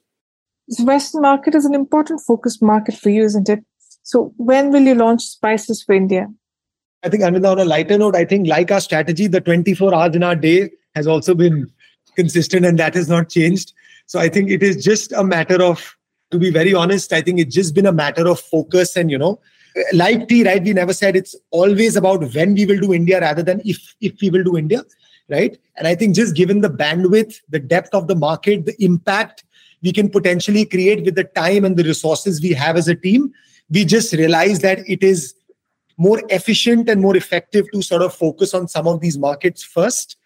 The 0.68 0.84
western 0.84 1.22
market 1.22 1.54
is 1.54 1.64
an 1.64 1.74
important 1.74 2.20
focus 2.20 2.60
market 2.62 2.94
for 2.94 3.10
you 3.10 3.24
isn't 3.24 3.48
it? 3.48 3.64
So 4.02 4.34
when 4.36 4.70
will 4.70 4.82
you 4.82 4.94
launch 4.94 5.22
spices 5.22 5.82
for 5.82 5.94
india? 5.94 6.28
I 7.02 7.08
think 7.08 7.22
and 7.22 7.44
on 7.44 7.58
a 7.58 7.64
lighter 7.64 7.98
note 7.98 8.16
i 8.16 8.24
think 8.24 8.46
like 8.46 8.70
our 8.70 8.80
strategy 8.80 9.26
the 9.26 9.40
24 9.40 9.94
hours 9.94 10.16
in 10.16 10.22
our 10.22 10.36
day 10.36 10.70
has 10.94 11.06
also 11.06 11.34
been 11.34 11.70
consistent 12.16 12.64
and 12.64 12.78
that 12.78 12.94
has 12.94 13.08
not 13.08 13.28
changed. 13.28 13.72
So 14.06 14.18
i 14.20 14.28
think 14.28 14.50
it 14.50 14.62
is 14.62 14.82
just 14.84 15.12
a 15.12 15.24
matter 15.24 15.62
of 15.62 15.96
to 16.30 16.38
be 16.38 16.50
very 16.50 16.74
honest 16.74 17.12
i 17.12 17.20
think 17.20 17.38
it's 17.38 17.54
just 17.54 17.74
been 17.74 17.86
a 17.86 17.92
matter 17.92 18.26
of 18.28 18.40
focus 18.40 18.96
and 18.96 19.10
you 19.10 19.18
know 19.18 19.40
like 19.92 20.28
tea, 20.28 20.44
right? 20.44 20.62
We 20.62 20.72
never 20.72 20.92
said 20.92 21.16
it's 21.16 21.34
always 21.50 21.96
about 21.96 22.34
when 22.34 22.54
we 22.54 22.66
will 22.66 22.78
do 22.78 22.94
India 22.94 23.20
rather 23.20 23.42
than 23.42 23.60
if 23.64 23.94
if 24.00 24.14
we 24.20 24.30
will 24.30 24.44
do 24.44 24.56
India, 24.56 24.84
right? 25.28 25.58
And 25.76 25.88
I 25.88 25.94
think 25.94 26.14
just 26.14 26.36
given 26.36 26.60
the 26.60 26.70
bandwidth, 26.70 27.40
the 27.48 27.58
depth 27.58 27.94
of 27.94 28.06
the 28.06 28.14
market, 28.14 28.66
the 28.66 28.76
impact 28.82 29.44
we 29.82 29.92
can 29.92 30.08
potentially 30.08 30.64
create 30.64 31.04
with 31.04 31.14
the 31.14 31.24
time 31.24 31.64
and 31.64 31.76
the 31.76 31.84
resources 31.84 32.40
we 32.40 32.52
have 32.52 32.76
as 32.76 32.88
a 32.88 32.94
team, 32.94 33.32
we 33.70 33.84
just 33.84 34.12
realize 34.12 34.60
that 34.60 34.78
it 34.88 35.02
is 35.02 35.34
more 35.96 36.22
efficient 36.30 36.88
and 36.88 37.00
more 37.00 37.16
effective 37.16 37.70
to 37.72 37.82
sort 37.82 38.02
of 38.02 38.14
focus 38.14 38.54
on 38.54 38.66
some 38.66 38.88
of 38.88 39.00
these 39.00 39.18
markets 39.18 39.62
first. 39.62 40.16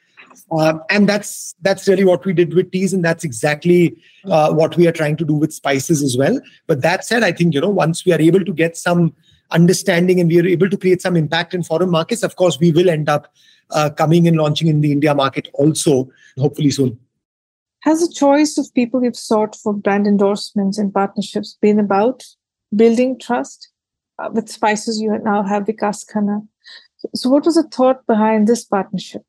Um, 0.51 0.83
and 0.89 1.09
that's 1.09 1.55
that's 1.63 1.89
really 1.89 2.05
what 2.05 2.25
we 2.25 2.33
did 2.33 2.55
with 2.55 2.71
teas, 2.71 2.93
and 2.93 3.05
that's 3.05 3.25
exactly 3.25 3.97
uh, 4.27 4.53
what 4.53 4.77
we 4.77 4.87
are 4.87 4.93
trying 4.93 5.17
to 5.17 5.25
do 5.25 5.35
with 5.35 5.53
spices 5.53 6.03
as 6.03 6.17
well. 6.17 6.41
But 6.67 6.83
that 6.83 7.05
said, 7.05 7.23
I 7.23 7.33
think 7.33 7.55
you 7.55 7.61
know 7.61 7.69
once 7.69 8.05
we 8.05 8.13
are 8.13 8.21
able 8.21 8.45
to 8.45 8.53
get 8.53 8.77
some 8.77 9.15
understanding 9.51 10.21
and 10.21 10.29
we 10.29 10.41
are 10.41 10.47
able 10.47 10.69
to 10.69 10.77
create 10.77 11.03
some 11.03 11.17
impact 11.17 11.55
in 11.55 11.63
foreign 11.63 11.91
markets, 11.91 12.23
of 12.23 12.37
course, 12.37 12.59
we 12.59 12.73
will 12.73 12.91
end 12.91 13.09
up 13.09 13.33
uh, 13.71 13.91
coming 13.91 14.27
and 14.27 14.37
launching 14.37 14.69
in 14.69 14.81
the 14.81 14.93
India 14.93 15.15
market 15.15 15.49
also, 15.55 16.09
hopefully 16.39 16.71
soon. 16.71 16.99
Has 17.81 18.07
the 18.07 18.13
choice 18.13 18.59
of 18.59 18.73
people 18.75 19.05
you've 19.05 19.17
sought 19.17 19.55
for 19.57 19.73
brand 19.73 20.07
endorsements 20.07 20.79
and 20.79 20.93
partnerships 20.93 21.57
been 21.61 21.79
about 21.79 22.25
building 22.75 23.19
trust? 23.19 23.71
Uh, 24.19 24.31
with 24.33 24.49
Spices, 24.49 25.01
you 25.01 25.17
now 25.23 25.45
have 25.45 25.65
Vikas 25.65 26.05
Khanna. 26.05 26.47
So, 27.15 27.31
what 27.31 27.45
was 27.45 27.55
the 27.55 27.63
thought 27.63 28.05
behind 28.09 28.49
this 28.49 28.65
partnership? 28.65 29.23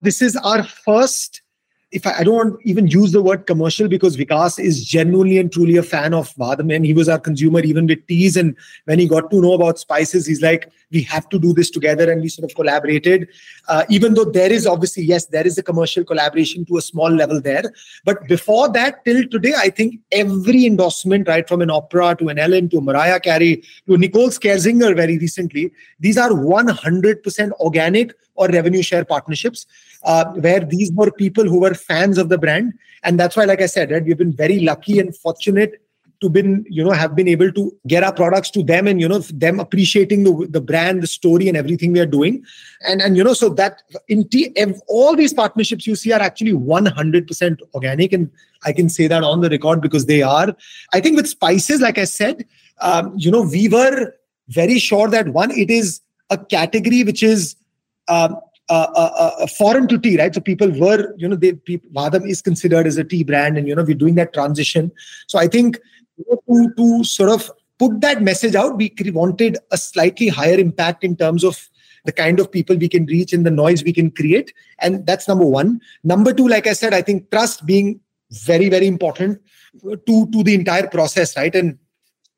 This 0.00 0.22
is 0.22 0.36
our 0.36 0.62
first 0.62 1.42
if 1.92 2.06
I, 2.06 2.18
I, 2.18 2.24
don't 2.24 2.60
even 2.64 2.86
use 2.86 3.12
the 3.12 3.22
word 3.22 3.46
commercial 3.46 3.88
because 3.88 4.16
Vikas 4.16 4.62
is 4.62 4.84
genuinely 4.84 5.38
and 5.38 5.52
truly 5.52 5.76
a 5.76 5.82
fan 5.82 6.14
of 6.14 6.32
Vahdam 6.36 6.74
and 6.74 6.86
he 6.86 6.94
was 6.94 7.08
our 7.08 7.18
consumer 7.18 7.60
even 7.60 7.86
with 7.86 8.06
teas. 8.06 8.36
And 8.36 8.56
when 8.84 8.98
he 8.98 9.08
got 9.08 9.30
to 9.30 9.40
know 9.40 9.54
about 9.54 9.78
spices, 9.78 10.26
he's 10.26 10.40
like, 10.40 10.70
we 10.92 11.02
have 11.02 11.28
to 11.30 11.38
do 11.38 11.52
this 11.52 11.68
together. 11.68 12.10
And 12.10 12.22
we 12.22 12.28
sort 12.28 12.48
of 12.50 12.54
collaborated. 12.54 13.28
Uh, 13.68 13.84
even 13.88 14.14
though 14.14 14.24
there 14.24 14.52
is 14.52 14.66
obviously, 14.66 15.02
yes, 15.02 15.26
there 15.26 15.46
is 15.46 15.58
a 15.58 15.62
commercial 15.62 16.04
collaboration 16.04 16.64
to 16.66 16.76
a 16.76 16.82
small 16.82 17.10
level 17.10 17.40
there. 17.40 17.64
But 18.04 18.26
before 18.28 18.68
that, 18.72 19.04
till 19.04 19.26
today, 19.26 19.54
I 19.56 19.70
think 19.70 20.00
every 20.12 20.66
endorsement, 20.66 21.26
right 21.26 21.48
from 21.48 21.60
an 21.60 21.68
Oprah 21.68 22.16
to 22.18 22.28
an 22.28 22.38
Ellen 22.38 22.68
to 22.68 22.80
Mariah 22.80 23.20
Carey 23.20 23.62
to 23.86 23.96
Nicole 23.96 24.28
Scherzinger 24.28 24.94
very 24.94 25.18
recently, 25.18 25.72
these 25.98 26.16
are 26.16 26.30
100% 26.30 27.52
organic 27.52 28.14
or 28.36 28.48
revenue 28.48 28.82
share 28.82 29.04
partnerships 29.04 29.66
uh, 30.02 30.24
where 30.32 30.60
these 30.60 30.90
were 30.92 31.10
people 31.10 31.44
who 31.44 31.60
were 31.60 31.74
fans 31.80 32.18
of 32.18 32.28
the 32.28 32.38
brand. 32.38 32.72
And 33.02 33.18
that's 33.18 33.36
why 33.36 33.44
like 33.44 33.62
i 33.62 33.66
said 33.66 33.90
right 33.90 34.04
we've 34.04 34.18
been 34.18 34.36
very 34.36 34.60
lucky 34.60 34.98
and 34.98 35.16
fortunate 35.16 35.80
to 36.20 36.28
been 36.28 36.64
you 36.68 36.84
know 36.84 36.90
have 36.90 37.14
been 37.16 37.28
able 37.28 37.50
to 37.50 37.74
get 37.86 38.04
our 38.04 38.12
products 38.12 38.50
to 38.50 38.62
them 38.62 38.86
and 38.86 39.00
you 39.00 39.08
know 39.08 39.18
them 39.18 39.58
appreciating 39.58 40.24
the 40.24 40.46
the 40.50 40.60
brand 40.60 41.02
the 41.02 41.06
story 41.06 41.48
and 41.48 41.56
everything 41.56 41.92
we 41.92 42.00
are 42.00 42.06
doing. 42.06 42.44
And 42.86 43.00
and 43.00 43.16
you 43.16 43.24
know 43.24 43.32
so 43.32 43.48
that 43.60 43.82
in 44.08 44.28
tea, 44.28 44.54
all 44.86 45.16
these 45.16 45.32
partnerships 45.32 45.86
you 45.86 45.96
see 45.96 46.12
are 46.12 46.20
actually 46.20 46.52
100% 46.52 47.60
organic. 47.74 48.12
And 48.12 48.30
i 48.64 48.72
can 48.72 48.90
say 48.90 49.06
that 49.06 49.24
on 49.24 49.40
the 49.40 49.48
record 49.48 49.80
because 49.80 50.06
they 50.06 50.22
are. 50.22 50.54
I 50.92 51.00
think 51.00 51.16
with 51.16 51.28
spices 51.28 51.80
like 51.80 51.98
i 51.98 52.04
said 52.04 52.44
um, 52.80 53.14
you 53.16 53.30
know 53.30 53.42
we 53.42 53.68
were 53.68 54.12
very 54.48 54.78
sure 54.78 55.08
that 55.08 55.28
one 55.28 55.50
it 55.50 55.70
is 55.70 56.00
a 56.28 56.38
category 56.38 57.02
which 57.04 57.22
is 57.22 57.56
um, 58.08 58.36
uh, 58.74 59.46
foreign 59.46 59.88
to 59.88 59.98
tea, 59.98 60.18
right? 60.18 60.34
So 60.34 60.40
people 60.40 60.70
were, 60.70 61.14
you 61.16 61.28
know, 61.28 61.36
they 61.36 61.52
Vahdam 61.52 62.28
is 62.28 62.40
considered 62.40 62.86
as 62.86 62.96
a 62.96 63.04
tea 63.04 63.24
brand, 63.24 63.58
and 63.58 63.66
you 63.66 63.74
know 63.74 63.82
we're 63.82 63.94
doing 63.94 64.14
that 64.16 64.32
transition. 64.32 64.92
So 65.26 65.38
I 65.38 65.46
think 65.46 65.78
to 66.48 66.72
to 66.76 67.04
sort 67.04 67.30
of 67.30 67.50
put 67.78 68.00
that 68.00 68.22
message 68.22 68.54
out, 68.54 68.76
we 68.76 68.92
wanted 69.12 69.58
a 69.70 69.76
slightly 69.76 70.28
higher 70.28 70.58
impact 70.58 71.04
in 71.04 71.16
terms 71.16 71.44
of 71.44 71.68
the 72.04 72.12
kind 72.12 72.40
of 72.40 72.50
people 72.50 72.76
we 72.76 72.88
can 72.88 73.04
reach 73.06 73.32
and 73.32 73.44
the 73.44 73.50
noise 73.50 73.84
we 73.84 73.92
can 73.92 74.10
create, 74.10 74.54
and 74.78 75.06
that's 75.06 75.28
number 75.28 75.44
one. 75.44 75.80
Number 76.04 76.32
two, 76.32 76.48
like 76.48 76.66
I 76.66 76.72
said, 76.72 76.94
I 76.94 77.02
think 77.02 77.30
trust 77.30 77.66
being 77.66 78.00
very 78.30 78.68
very 78.68 78.86
important 78.86 79.40
to 79.82 80.26
to 80.30 80.42
the 80.42 80.54
entire 80.54 80.86
process, 80.86 81.36
right? 81.36 81.54
And 81.54 81.78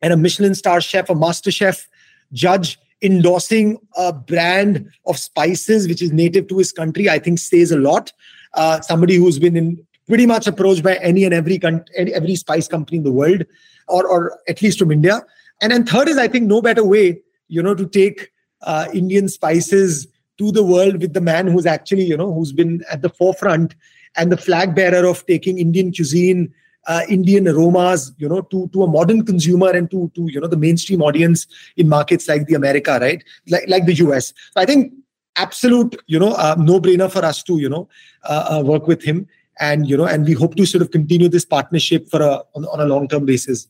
and 0.01 0.13
a 0.13 0.17
Michelin 0.17 0.55
star 0.55 0.81
chef, 0.81 1.11
a 1.11 1.15
master 1.15 1.51
chef 1.51 1.89
judge 2.33 2.79
endorsing 3.03 3.79
a 3.97 4.13
brand 4.13 4.91
of 5.07 5.19
spices 5.19 5.89
which 5.89 6.01
is 6.01 6.13
native 6.13 6.49
to 6.49 6.59
his 6.59 6.73
country, 6.73 7.11
I 7.11 7.19
think 7.19 7.39
says 7.39 7.73
a 7.73 7.79
lot. 7.79 8.13
Uh, 8.55 8.81
somebody 8.81 9.17
who's 9.17 9.39
been 9.39 9.57
in 9.57 9.87
pretty 10.09 10.27
much 10.27 10.47
approached 10.47 10.83
by 10.83 10.97
any 10.97 11.25
and 11.25 11.35
every 11.35 11.61
every 11.97 12.37
spice 12.37 12.69
company 12.69 12.99
in 12.99 13.05
the 13.05 13.13
world, 13.13 13.45
or 13.89 14.07
or 14.07 14.39
at 14.49 14.63
least 14.63 14.79
from 14.79 14.93
India. 14.93 15.23
And 15.61 15.73
then 15.73 15.85
third 15.85 16.09
is 16.09 16.19
I 16.19 16.29
think 16.29 16.47
no 16.47 16.61
better 16.61 16.85
way, 16.85 17.21
you 17.49 17.63
know, 17.63 17.75
to 17.75 17.87
take 17.87 18.31
uh, 18.63 18.89
Indian 18.93 19.29
spices 19.29 20.07
to 20.39 20.53
the 20.53 20.63
world 20.63 21.01
with 21.01 21.13
the 21.13 21.21
man 21.21 21.47
who's 21.47 21.67
actually, 21.67 22.05
you 22.05 22.17
know, 22.17 22.33
who's 22.33 22.53
been 22.53 22.83
at 22.91 23.03
the 23.03 23.09
forefront 23.09 23.75
and 24.17 24.31
the 24.31 24.37
flag 24.37 24.75
bearer 24.75 25.07
of 25.07 25.25
taking 25.27 25.59
Indian 25.59 25.93
cuisine 25.93 26.53
uh, 26.87 27.03
Indian 27.09 27.49
aromas, 27.49 28.13
you 28.19 28.29
know, 28.29 28.43
to 28.43 28.69
to 28.73 28.83
a 28.83 28.87
modern 28.87 29.25
consumer 29.25 29.71
and 29.71 29.91
to 29.91 30.11
to 30.15 30.27
you 30.31 30.41
know 30.41 30.47
the 30.47 30.57
mainstream 30.57 31.03
audience 31.03 31.47
in 31.77 31.89
markets 31.89 32.29
like 32.29 32.47
the 32.47 32.55
America, 32.55 32.99
right, 33.01 33.23
like 33.49 33.65
like 33.69 33.87
the 33.87 33.95
US. 33.95 34.29
So 34.53 34.61
I 34.61 34.67
think 34.67 34.93
absolute, 35.37 35.97
you 36.07 36.19
know, 36.19 36.33
uh, 36.33 36.57
no 36.59 36.81
brainer 36.81 37.11
for 37.11 37.25
us 37.25 37.43
to 37.45 37.59
you 37.59 37.69
know 37.69 37.89
uh, 38.25 38.59
uh, 38.59 38.63
work 38.65 38.87
with 38.87 39.03
him, 39.03 39.27
and 39.61 39.89
you 39.89 39.97
know, 39.97 40.07
and 40.07 40.25
we 40.25 40.33
hope 40.33 40.57
to 40.57 40.67
sort 40.67 40.83
of 40.83 40.91
continue 40.91 41.29
this 41.29 41.45
partnership 41.45 42.09
for 42.09 42.21
a 42.21 42.43
on, 42.55 42.65
on 42.67 42.81
a 42.81 42.85
long 42.85 43.09
term 43.09 43.27
basis. 43.27 43.69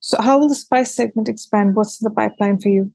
So 0.00 0.20
how 0.20 0.38
will 0.38 0.48
the 0.48 0.54
spice 0.54 0.94
segment 0.94 1.28
expand? 1.28 1.74
What's 1.74 1.98
the 1.98 2.10
pipeline 2.10 2.58
for 2.60 2.68
you? 2.68 2.92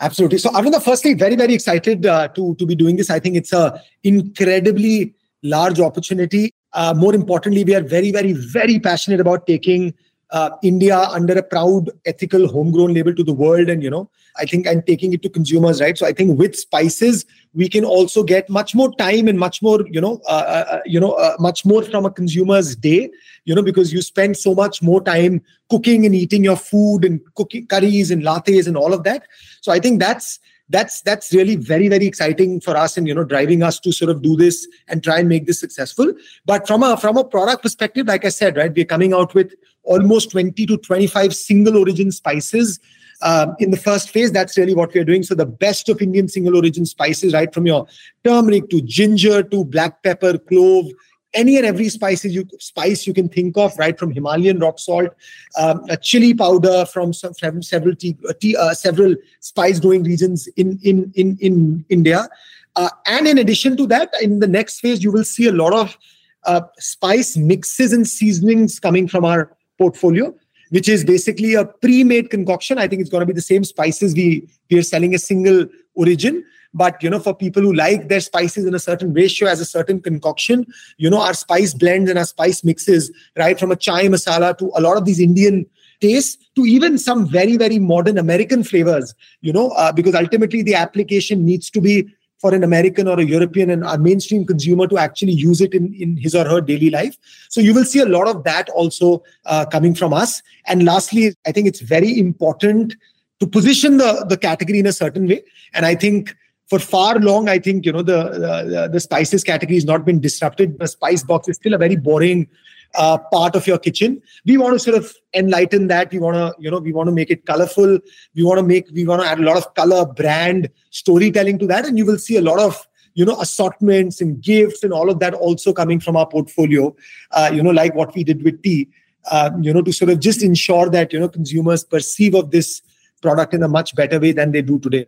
Absolutely. 0.00 0.38
So, 0.38 0.50
Aravinda, 0.50 0.82
firstly, 0.82 1.14
very, 1.14 1.36
very 1.36 1.54
excited 1.54 2.04
uh, 2.04 2.28
to, 2.28 2.56
to 2.56 2.66
be 2.66 2.74
doing 2.74 2.96
this. 2.96 3.10
I 3.10 3.20
think 3.20 3.36
it's 3.36 3.52
a 3.52 3.80
incredibly 4.02 5.14
large 5.42 5.78
opportunity. 5.78 6.52
Uh, 6.74 6.92
more 6.96 7.14
importantly, 7.14 7.64
we 7.64 7.74
are 7.74 7.82
very, 7.82 8.10
very, 8.12 8.32
very 8.32 8.78
passionate 8.78 9.20
about 9.20 9.46
taking 9.46 9.94
uh, 10.30 10.50
India 10.62 10.98
under 10.98 11.34
a 11.38 11.42
proud, 11.42 11.90
ethical, 12.06 12.48
homegrown 12.48 12.92
label 12.92 13.14
to 13.14 13.22
the 13.22 13.32
world, 13.32 13.68
and 13.68 13.82
you 13.82 13.90
know, 13.90 14.10
I 14.36 14.44
think, 14.44 14.66
and 14.66 14.84
taking 14.84 15.12
it 15.12 15.22
to 15.22 15.28
consumers, 15.28 15.80
right? 15.80 15.96
So 15.96 16.06
I 16.06 16.12
think 16.12 16.36
with 16.36 16.56
spices, 16.56 17.24
we 17.52 17.68
can 17.68 17.84
also 17.84 18.24
get 18.24 18.50
much 18.50 18.74
more 18.74 18.92
time 18.96 19.28
and 19.28 19.38
much 19.38 19.62
more, 19.62 19.86
you 19.88 20.00
know, 20.00 20.20
uh, 20.26 20.44
uh, 20.46 20.64
uh 20.72 20.80
you 20.84 20.98
know, 20.98 21.12
uh, 21.12 21.36
much 21.38 21.64
more 21.64 21.84
from 21.84 22.04
a 22.04 22.10
consumer's 22.10 22.74
day, 22.74 23.10
you 23.44 23.54
know, 23.54 23.62
because 23.62 23.92
you 23.92 24.02
spend 24.02 24.36
so 24.36 24.54
much 24.54 24.82
more 24.82 25.00
time 25.00 25.40
cooking 25.70 26.04
and 26.04 26.16
eating 26.16 26.42
your 26.42 26.56
food 26.56 27.04
and 27.04 27.20
cooking 27.36 27.68
curries 27.68 28.10
and 28.10 28.24
lattes 28.24 28.66
and 28.66 28.76
all 28.76 28.92
of 28.92 29.04
that. 29.04 29.22
So 29.60 29.70
I 29.70 29.78
think 29.78 30.00
that's 30.00 30.40
that's 30.70 31.02
that's 31.02 31.32
really 31.32 31.56
very 31.56 31.88
very 31.88 32.06
exciting 32.06 32.60
for 32.60 32.76
us 32.76 32.96
and 32.96 33.06
you 33.06 33.14
know 33.14 33.24
driving 33.24 33.62
us 33.62 33.78
to 33.80 33.92
sort 33.92 34.10
of 34.10 34.22
do 34.22 34.34
this 34.36 34.66
and 34.88 35.02
try 35.02 35.18
and 35.18 35.28
make 35.28 35.46
this 35.46 35.60
successful. 35.60 36.12
But 36.46 36.66
from 36.66 36.82
a 36.82 36.96
from 36.96 37.16
a 37.16 37.24
product 37.24 37.62
perspective 37.62 38.06
like 38.06 38.24
i 38.24 38.30
said 38.30 38.56
right 38.56 38.74
we're 38.74 38.84
coming 38.84 39.12
out 39.12 39.34
with 39.34 39.52
almost 39.82 40.30
20 40.30 40.66
to 40.66 40.76
25 40.78 41.34
single 41.34 41.76
origin 41.76 42.10
spices 42.10 42.80
um, 43.22 43.54
in 43.58 43.70
the 43.70 43.76
first 43.76 44.10
phase. 44.10 44.32
That's 44.32 44.56
really 44.56 44.74
what 44.74 44.94
we're 44.94 45.04
doing. 45.04 45.22
So 45.22 45.34
the 45.34 45.46
best 45.46 45.88
of 45.88 46.00
indian 46.00 46.28
single 46.28 46.56
origin 46.56 46.86
spices 46.86 47.34
right 47.34 47.52
from 47.52 47.66
your 47.66 47.86
turmeric 48.24 48.70
to 48.70 48.80
ginger 48.80 49.42
to 49.42 49.64
black 49.64 50.02
pepper 50.02 50.38
clove 50.38 50.86
any 51.34 51.56
and 51.56 51.66
every 51.66 51.88
spices 51.88 52.34
you 52.34 52.48
spice 52.58 53.06
you 53.06 53.14
can 53.14 53.28
think 53.28 53.56
of, 53.56 53.76
right 53.78 53.98
from 53.98 54.10
Himalayan 54.10 54.58
rock 54.58 54.78
salt, 54.78 55.10
um, 55.58 55.84
a 55.88 55.96
chili 55.96 56.34
powder 56.34 56.86
from, 56.86 57.12
some, 57.12 57.34
from 57.34 57.62
several 57.62 57.94
tea, 57.94 58.16
uh, 58.28 58.32
tea, 58.40 58.56
uh, 58.56 58.74
several 58.74 59.14
spice 59.40 59.80
growing 59.80 60.04
regions 60.04 60.46
in 60.56 60.78
in 60.82 61.12
in 61.14 61.36
in 61.40 61.84
India, 61.88 62.28
uh, 62.76 62.90
and 63.06 63.26
in 63.26 63.38
addition 63.38 63.76
to 63.76 63.86
that, 63.88 64.10
in 64.22 64.40
the 64.40 64.48
next 64.48 64.80
phase 64.80 65.02
you 65.02 65.12
will 65.12 65.24
see 65.24 65.46
a 65.46 65.52
lot 65.52 65.72
of 65.72 65.98
uh, 66.44 66.62
spice 66.78 67.36
mixes 67.36 67.92
and 67.92 68.06
seasonings 68.06 68.78
coming 68.78 69.08
from 69.08 69.24
our 69.24 69.56
portfolio 69.78 70.34
which 70.70 70.88
is 70.88 71.04
basically 71.04 71.54
a 71.54 71.64
pre-made 71.64 72.30
concoction. 72.30 72.78
I 72.78 72.88
think 72.88 73.00
it's 73.00 73.10
going 73.10 73.20
to 73.20 73.26
be 73.26 73.32
the 73.32 73.40
same 73.40 73.62
spices 73.62 74.14
we 74.14 74.48
we 74.70 74.78
are 74.78 74.82
selling 74.82 75.14
a 75.14 75.18
single 75.18 75.66
origin, 75.94 76.44
but 76.74 77.02
you 77.02 77.08
know, 77.08 77.20
for 77.20 77.34
people 77.34 77.62
who 77.62 77.72
like 77.72 78.08
their 78.08 78.20
spices 78.20 78.66
in 78.66 78.74
a 78.74 78.78
certain 78.78 79.12
ratio 79.14 79.48
as 79.48 79.60
a 79.60 79.64
certain 79.64 80.00
concoction, 80.00 80.66
you 80.98 81.08
know, 81.08 81.20
our 81.20 81.32
spice 81.32 81.72
blends 81.72 82.10
and 82.10 82.18
our 82.18 82.24
spice 82.26 82.64
mixes, 82.64 83.10
right 83.36 83.58
from 83.58 83.70
a 83.70 83.76
chai 83.76 84.06
masala 84.06 84.58
to 84.58 84.70
a 84.76 84.80
lot 84.80 84.96
of 84.96 85.04
these 85.04 85.20
Indian 85.20 85.64
tastes 86.00 86.36
to 86.56 86.66
even 86.66 86.98
some 86.98 87.26
very 87.26 87.56
very 87.56 87.78
modern 87.78 88.18
American 88.18 88.64
flavors. 88.64 89.14
You 89.40 89.52
know, 89.52 89.70
uh, 89.70 89.92
because 89.92 90.14
ultimately 90.14 90.62
the 90.62 90.74
application 90.74 91.44
needs 91.44 91.70
to 91.70 91.80
be 91.80 92.08
for 92.40 92.54
an 92.54 92.62
American 92.62 93.08
or 93.08 93.18
a 93.18 93.24
European 93.24 93.70
and 93.70 93.84
a 93.84 93.96
mainstream 93.96 94.44
consumer 94.44 94.86
to 94.86 94.98
actually 94.98 95.32
use 95.32 95.62
it 95.62 95.72
in, 95.72 95.94
in 95.94 96.18
his 96.18 96.34
or 96.34 96.44
her 96.44 96.60
daily 96.60 96.90
life. 96.90 97.16
So 97.48 97.60
you 97.62 97.72
will 97.72 97.86
see 97.86 98.00
a 98.00 98.04
lot 98.04 98.28
of 98.28 98.44
that 98.44 98.68
also 98.68 99.22
uh, 99.46 99.64
coming 99.64 99.94
from 99.94 100.12
us. 100.12 100.42
And 100.66 100.84
lastly, 100.84 101.34
I 101.46 101.52
think 101.52 101.66
it's 101.66 101.80
very 101.80 102.18
important 102.18 102.96
to 103.40 103.46
position 103.46 103.96
the, 103.96 104.26
the 104.28 104.36
category 104.36 104.78
in 104.78 104.84
a 104.84 104.92
certain 104.92 105.26
way. 105.26 105.42
And 105.72 105.86
I 105.86 105.94
think 105.94 106.36
for 106.66 106.78
far 106.78 107.18
long, 107.18 107.48
I 107.48 107.58
think 107.58 107.84
you 107.84 107.92
know 107.92 108.02
the, 108.02 108.30
the 108.72 108.88
the 108.92 109.00
spices 109.00 109.44
category 109.44 109.74
has 109.76 109.84
not 109.84 110.04
been 110.04 110.20
disrupted. 110.20 110.78
The 110.78 110.88
spice 110.88 111.22
box 111.22 111.48
is 111.48 111.56
still 111.56 111.74
a 111.74 111.78
very 111.78 111.96
boring 111.96 112.48
uh, 112.94 113.18
part 113.18 113.54
of 113.54 113.66
your 113.66 113.78
kitchen. 113.78 114.22
We 114.46 114.56
want 114.56 114.74
to 114.74 114.78
sort 114.78 114.96
of 114.96 115.14
enlighten 115.34 115.88
that. 115.88 116.10
We 116.10 116.18
want 116.18 116.36
to 116.36 116.54
you 116.58 116.70
know 116.70 116.78
we 116.78 116.92
want 116.92 117.08
to 117.08 117.12
make 117.12 117.30
it 117.30 117.44
colorful. 117.44 117.98
We 118.34 118.42
want 118.42 118.58
to 118.58 118.62
make 118.62 118.88
we 118.92 119.06
want 119.06 119.22
to 119.22 119.28
add 119.28 119.40
a 119.40 119.42
lot 119.42 119.58
of 119.58 119.74
color, 119.74 120.06
brand, 120.06 120.70
storytelling 120.90 121.58
to 121.60 121.66
that, 121.66 121.86
and 121.86 121.98
you 121.98 122.06
will 122.06 122.18
see 122.18 122.36
a 122.36 122.42
lot 122.42 122.58
of 122.58 122.86
you 123.14 123.26
know 123.26 123.38
assortments 123.40 124.20
and 124.20 124.40
gifts 124.40 124.82
and 124.82 124.92
all 124.92 125.10
of 125.10 125.18
that 125.20 125.34
also 125.34 125.72
coming 125.72 126.00
from 126.00 126.16
our 126.16 126.26
portfolio. 126.26 126.94
Uh, 127.30 127.50
you 127.52 127.62
know, 127.62 127.70
like 127.70 127.94
what 127.94 128.14
we 128.14 128.24
did 128.24 128.42
with 128.42 128.62
tea. 128.62 128.88
Uh, 129.30 129.50
you 129.60 129.72
know, 129.72 129.80
to 129.80 129.90
sort 129.90 130.10
of 130.10 130.20
just 130.20 130.42
ensure 130.42 130.88
that 130.90 131.12
you 131.12 131.20
know 131.20 131.28
consumers 131.28 131.84
perceive 131.84 132.34
of 132.34 132.50
this 132.50 132.80
product 133.20 133.54
in 133.54 133.62
a 133.62 133.68
much 133.68 133.94
better 133.94 134.18
way 134.20 134.32
than 134.32 134.52
they 134.52 134.60
do 134.60 134.78
today 134.78 135.06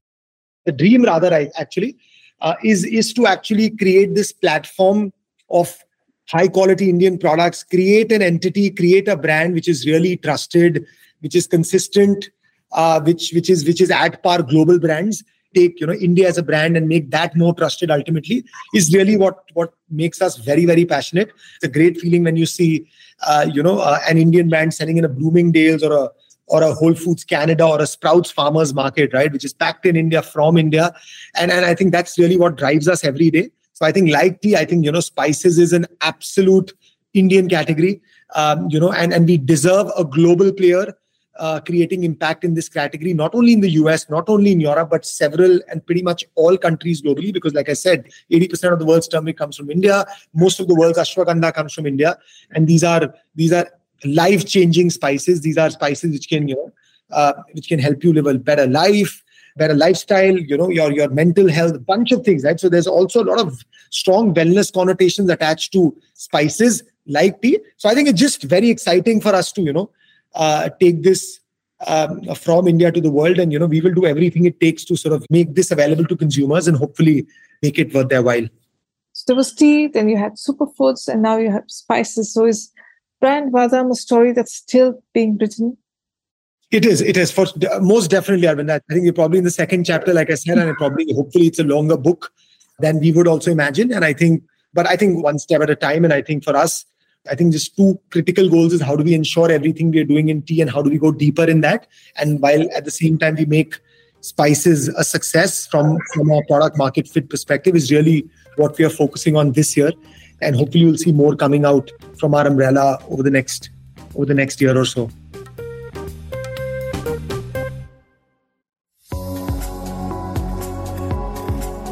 the 0.66 0.72
dream 0.72 1.02
rather 1.04 1.32
I, 1.32 1.50
actually 1.56 1.96
uh, 2.42 2.54
is 2.62 2.84
is 2.84 3.12
to 3.14 3.26
actually 3.26 3.70
create 3.70 4.14
this 4.14 4.32
platform 4.32 5.12
of 5.50 5.76
high 6.28 6.48
quality 6.48 6.90
indian 6.90 7.18
products 7.18 7.62
create 7.62 8.12
an 8.12 8.20
entity 8.20 8.70
create 8.70 9.08
a 9.08 9.16
brand 9.16 9.54
which 9.54 9.68
is 9.68 9.86
really 9.86 10.16
trusted 10.16 10.84
which 11.20 11.34
is 11.34 11.46
consistent 11.46 12.30
uh, 12.72 13.00
which 13.00 13.32
which 13.32 13.50
is 13.50 13.64
which 13.64 13.80
is 13.80 13.90
at 13.90 14.22
par 14.22 14.42
global 14.42 14.78
brands. 14.78 15.24
Take 15.54 15.80
you 15.80 15.86
know 15.86 15.94
india 15.94 16.28
as 16.28 16.36
a 16.36 16.42
brand 16.42 16.76
and 16.76 16.86
make 16.86 17.10
that 17.10 17.34
more 17.34 17.54
trusted 17.54 17.90
ultimately 17.90 18.44
is 18.74 18.94
really 18.94 19.16
what 19.16 19.38
what 19.54 19.72
makes 19.88 20.20
us 20.20 20.36
very 20.36 20.66
very 20.66 20.84
passionate. 20.84 21.30
It's 21.56 21.64
a 21.64 21.68
great 21.68 21.98
feeling 21.98 22.24
when 22.24 22.36
you 22.36 22.44
see 22.44 22.86
uh, 23.26 23.46
you 23.50 23.62
know 23.62 23.78
uh, 23.78 23.98
an 24.08 24.18
indian 24.18 24.50
brand 24.50 24.74
selling 24.74 24.98
in 24.98 25.04
a 25.04 25.08
bloomingdale's 25.08 25.82
or 25.82 25.92
a 25.92 26.10
or 26.46 26.62
a 26.62 26.72
Whole 26.72 26.94
Foods 26.94 27.24
Canada 27.24 27.66
or 27.66 27.80
a 27.80 27.86
Sprouts 27.86 28.30
Farmers 28.30 28.72
Market, 28.72 29.12
right, 29.12 29.32
which 29.32 29.44
is 29.44 29.52
packed 29.52 29.86
in 29.86 29.96
India 29.96 30.22
from 30.22 30.56
India, 30.56 30.92
and 31.34 31.50
and 31.50 31.64
I 31.64 31.74
think 31.74 31.92
that's 31.92 32.18
really 32.18 32.36
what 32.36 32.56
drives 32.56 32.88
us 32.88 33.04
every 33.04 33.30
day. 33.30 33.50
So 33.72 33.84
I 33.84 33.92
think 33.92 34.10
like 34.10 34.40
tea, 34.40 34.56
I 34.56 34.64
think 34.64 34.84
you 34.84 34.92
know 34.92 35.00
spices 35.00 35.58
is 35.58 35.72
an 35.72 35.86
absolute 36.00 36.72
Indian 37.14 37.48
category, 37.48 38.00
um, 38.34 38.68
you 38.70 38.80
know, 38.80 38.92
and 38.92 39.12
and 39.12 39.26
we 39.26 39.38
deserve 39.38 39.90
a 39.96 40.04
global 40.04 40.52
player. 40.52 40.94
Uh, 41.38 41.60
creating 41.60 42.02
impact 42.02 42.44
in 42.44 42.54
this 42.54 42.66
category, 42.66 43.12
not 43.12 43.34
only 43.34 43.52
in 43.52 43.60
the 43.60 43.72
US, 43.72 44.08
not 44.08 44.26
only 44.30 44.52
in 44.52 44.58
Europe, 44.58 44.88
but 44.88 45.04
several 45.04 45.60
and 45.70 45.84
pretty 45.84 46.00
much 46.00 46.24
all 46.34 46.56
countries 46.56 47.02
globally. 47.02 47.30
Because, 47.30 47.52
like 47.52 47.68
I 47.68 47.74
said, 47.74 48.08
80% 48.32 48.72
of 48.72 48.78
the 48.78 48.86
world's 48.86 49.06
turmeric 49.06 49.36
comes 49.36 49.54
from 49.58 49.70
India. 49.70 50.06
Most 50.32 50.60
of 50.60 50.66
the 50.66 50.74
world's 50.74 50.96
ashwagandha 50.96 51.52
comes 51.52 51.74
from 51.74 51.86
India, 51.86 52.16
and 52.52 52.66
these 52.66 52.82
are 52.82 53.14
these 53.34 53.52
are 53.52 53.68
life 54.04 54.46
changing 54.46 54.90
spices. 54.90 55.40
These 55.40 55.58
are 55.58 55.70
spices 55.70 56.12
which 56.12 56.28
can 56.28 56.48
you 56.48 56.56
know 56.56 56.72
uh, 57.10 57.32
which 57.52 57.68
can 57.68 57.78
help 57.78 58.02
you 58.04 58.12
live 58.12 58.26
a 58.26 58.38
better 58.38 58.66
life 58.66 59.22
better 59.56 59.74
lifestyle 59.74 60.36
you 60.36 60.56
know 60.56 60.68
your 60.68 60.92
your 60.92 61.08
mental 61.08 61.48
health 61.48 61.84
bunch 61.86 62.12
of 62.12 62.24
things 62.24 62.44
right? 62.44 62.60
So 62.60 62.68
there's 62.68 62.86
also 62.86 63.22
a 63.22 63.28
lot 63.30 63.40
of 63.40 63.64
strong 63.90 64.34
wellness 64.34 64.72
connotations 64.72 65.30
attached 65.30 65.72
to 65.72 65.96
spices 66.14 66.82
like 67.06 67.40
tea. 67.40 67.58
So 67.76 67.88
i 67.88 67.94
think 67.94 68.08
it's 68.08 68.20
just 68.20 68.42
very 68.42 68.68
exciting 68.68 69.20
for 69.20 69.34
us 69.34 69.52
to 69.52 69.62
you 69.62 69.72
know 69.72 69.90
uh, 70.34 70.68
take 70.80 71.02
this 71.02 71.40
um, 71.86 72.22
from 72.34 72.66
india 72.66 72.90
to 72.90 73.00
the 73.00 73.10
world 73.10 73.38
and 73.38 73.52
you 73.52 73.58
know 73.58 73.66
we 73.66 73.80
will 73.80 73.94
do 73.94 74.06
everything 74.06 74.44
it 74.44 74.58
takes 74.60 74.84
to 74.84 74.96
sort 74.96 75.14
of 75.14 75.24
make 75.30 75.54
this 75.54 75.70
available 75.70 76.04
to 76.04 76.16
consumers 76.16 76.66
and 76.66 76.76
hopefully 76.76 77.26
make 77.62 77.78
it 77.78 77.92
worth 77.94 78.08
their 78.08 78.22
while. 78.22 78.46
So 79.12 79.24
there 79.28 79.36
was 79.36 79.54
tea 79.54 79.86
then 79.86 80.08
you 80.08 80.16
had 80.16 80.34
superfoods 80.34 81.08
and 81.08 81.22
now 81.22 81.38
you 81.38 81.50
have 81.50 81.64
spices. 81.68 82.32
So 82.32 82.44
is 82.44 82.70
brand 83.20 83.52
Vahdam 83.52 83.90
a 83.90 83.94
story 83.94 84.32
that's 84.32 84.54
still 84.54 85.02
being 85.12 85.38
written? 85.38 85.76
It 86.70 86.84
is. 86.84 87.00
It 87.00 87.16
is 87.16 87.30
for 87.30 87.46
most 87.80 88.10
definitely, 88.10 88.48
Arvind. 88.48 88.70
I 88.70 88.80
think 88.92 89.04
you're 89.04 89.12
probably 89.12 89.38
in 89.38 89.44
the 89.44 89.50
second 89.50 89.84
chapter, 89.84 90.12
like 90.12 90.30
I 90.30 90.34
said, 90.34 90.58
and 90.58 90.68
it 90.68 90.76
probably 90.76 91.12
hopefully 91.14 91.46
it's 91.46 91.58
a 91.58 91.64
longer 91.64 91.96
book. 91.96 92.32
than 92.78 93.00
we 93.00 93.12
would 93.12 93.28
also 93.28 93.50
imagine. 93.50 93.92
And 93.92 94.04
I 94.04 94.12
think, 94.12 94.42
but 94.74 94.86
I 94.86 94.96
think 94.96 95.22
one 95.22 95.38
step 95.38 95.62
at 95.62 95.70
a 95.70 95.76
time. 95.76 96.04
And 96.04 96.12
I 96.12 96.22
think 96.22 96.44
for 96.44 96.56
us, 96.56 96.84
I 97.30 97.34
think 97.34 97.52
just 97.52 97.76
two 97.76 97.98
critical 98.10 98.48
goals 98.48 98.72
is 98.72 98.80
how 98.80 98.94
do 98.96 99.02
we 99.02 99.14
ensure 99.14 99.50
everything 99.50 99.90
we're 99.90 100.04
doing 100.04 100.28
in 100.28 100.42
tea 100.42 100.60
and 100.60 100.70
how 100.70 100.82
do 100.82 100.90
we 100.90 100.98
go 100.98 101.10
deeper 101.10 101.44
in 101.44 101.60
that? 101.62 101.86
And 102.16 102.40
while 102.40 102.68
at 102.74 102.84
the 102.84 102.90
same 102.90 103.18
time 103.18 103.34
we 103.36 103.46
make 103.46 103.80
spices 104.20 104.88
a 104.88 105.04
success 105.04 105.66
from, 105.66 105.98
from 106.14 106.30
a 106.30 106.42
product 106.44 106.76
market 106.78 107.08
fit 107.08 107.28
perspective 107.28 107.74
is 107.74 107.90
really 107.90 108.28
what 108.56 108.76
we 108.78 108.84
are 108.84 108.90
focusing 108.90 109.36
on 109.36 109.52
this 109.52 109.76
year. 109.76 109.92
And 110.40 110.56
hopefully 110.56 110.80
you'll 110.80 110.98
see 110.98 111.12
more 111.12 111.36
coming 111.36 111.64
out 111.64 111.90
from 112.18 112.34
our 112.34 112.46
umbrella 112.46 112.98
over 113.08 113.22
the 113.22 113.30
next 113.30 113.70
over 114.14 114.26
the 114.26 114.34
next 114.34 114.60
year 114.60 114.76
or 114.76 114.84
so. 114.84 115.10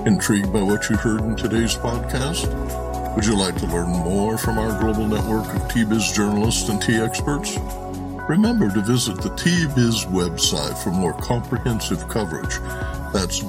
Intrigued 0.07 0.53
by 0.53 0.63
what 0.63 0.91
you 0.91 0.97
heard 0.97 1.23
in 1.23 1.37
today's 1.37 1.77
podcast? 1.77 2.47
Would 3.15 3.25
you 3.25 3.37
like 3.39 3.57
to 3.57 3.67
learn 3.67 3.89
more 3.89 4.37
from 4.37 4.59
our 4.59 4.79
global 4.81 5.07
network 5.07 5.55
of 5.55 5.73
Tea 5.73 5.85
Biz 5.85 6.13
journalists 6.13 6.69
and 6.69 6.83
tea 6.83 6.97
experts? 6.97 7.57
Remember 8.29 8.71
to 8.71 8.81
visit 8.83 9.21
the 9.23 9.31
Tea 9.37 9.67
Biz 9.75 10.05
website 10.07 10.77
for 10.83 10.91
more 10.91 11.13
comprehensive 11.15 12.09
coverage. 12.09 12.59
That's 13.13 13.43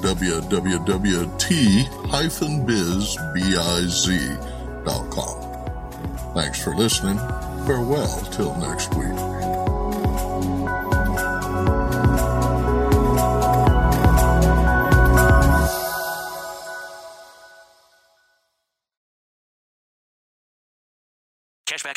www.t-biz.com. 4.86 6.34
Thanks 6.34 6.62
for 6.62 6.74
listening. 6.74 7.18
Farewell 7.66 8.18
till 8.30 8.54
next 8.56 8.94
week. 8.94 9.55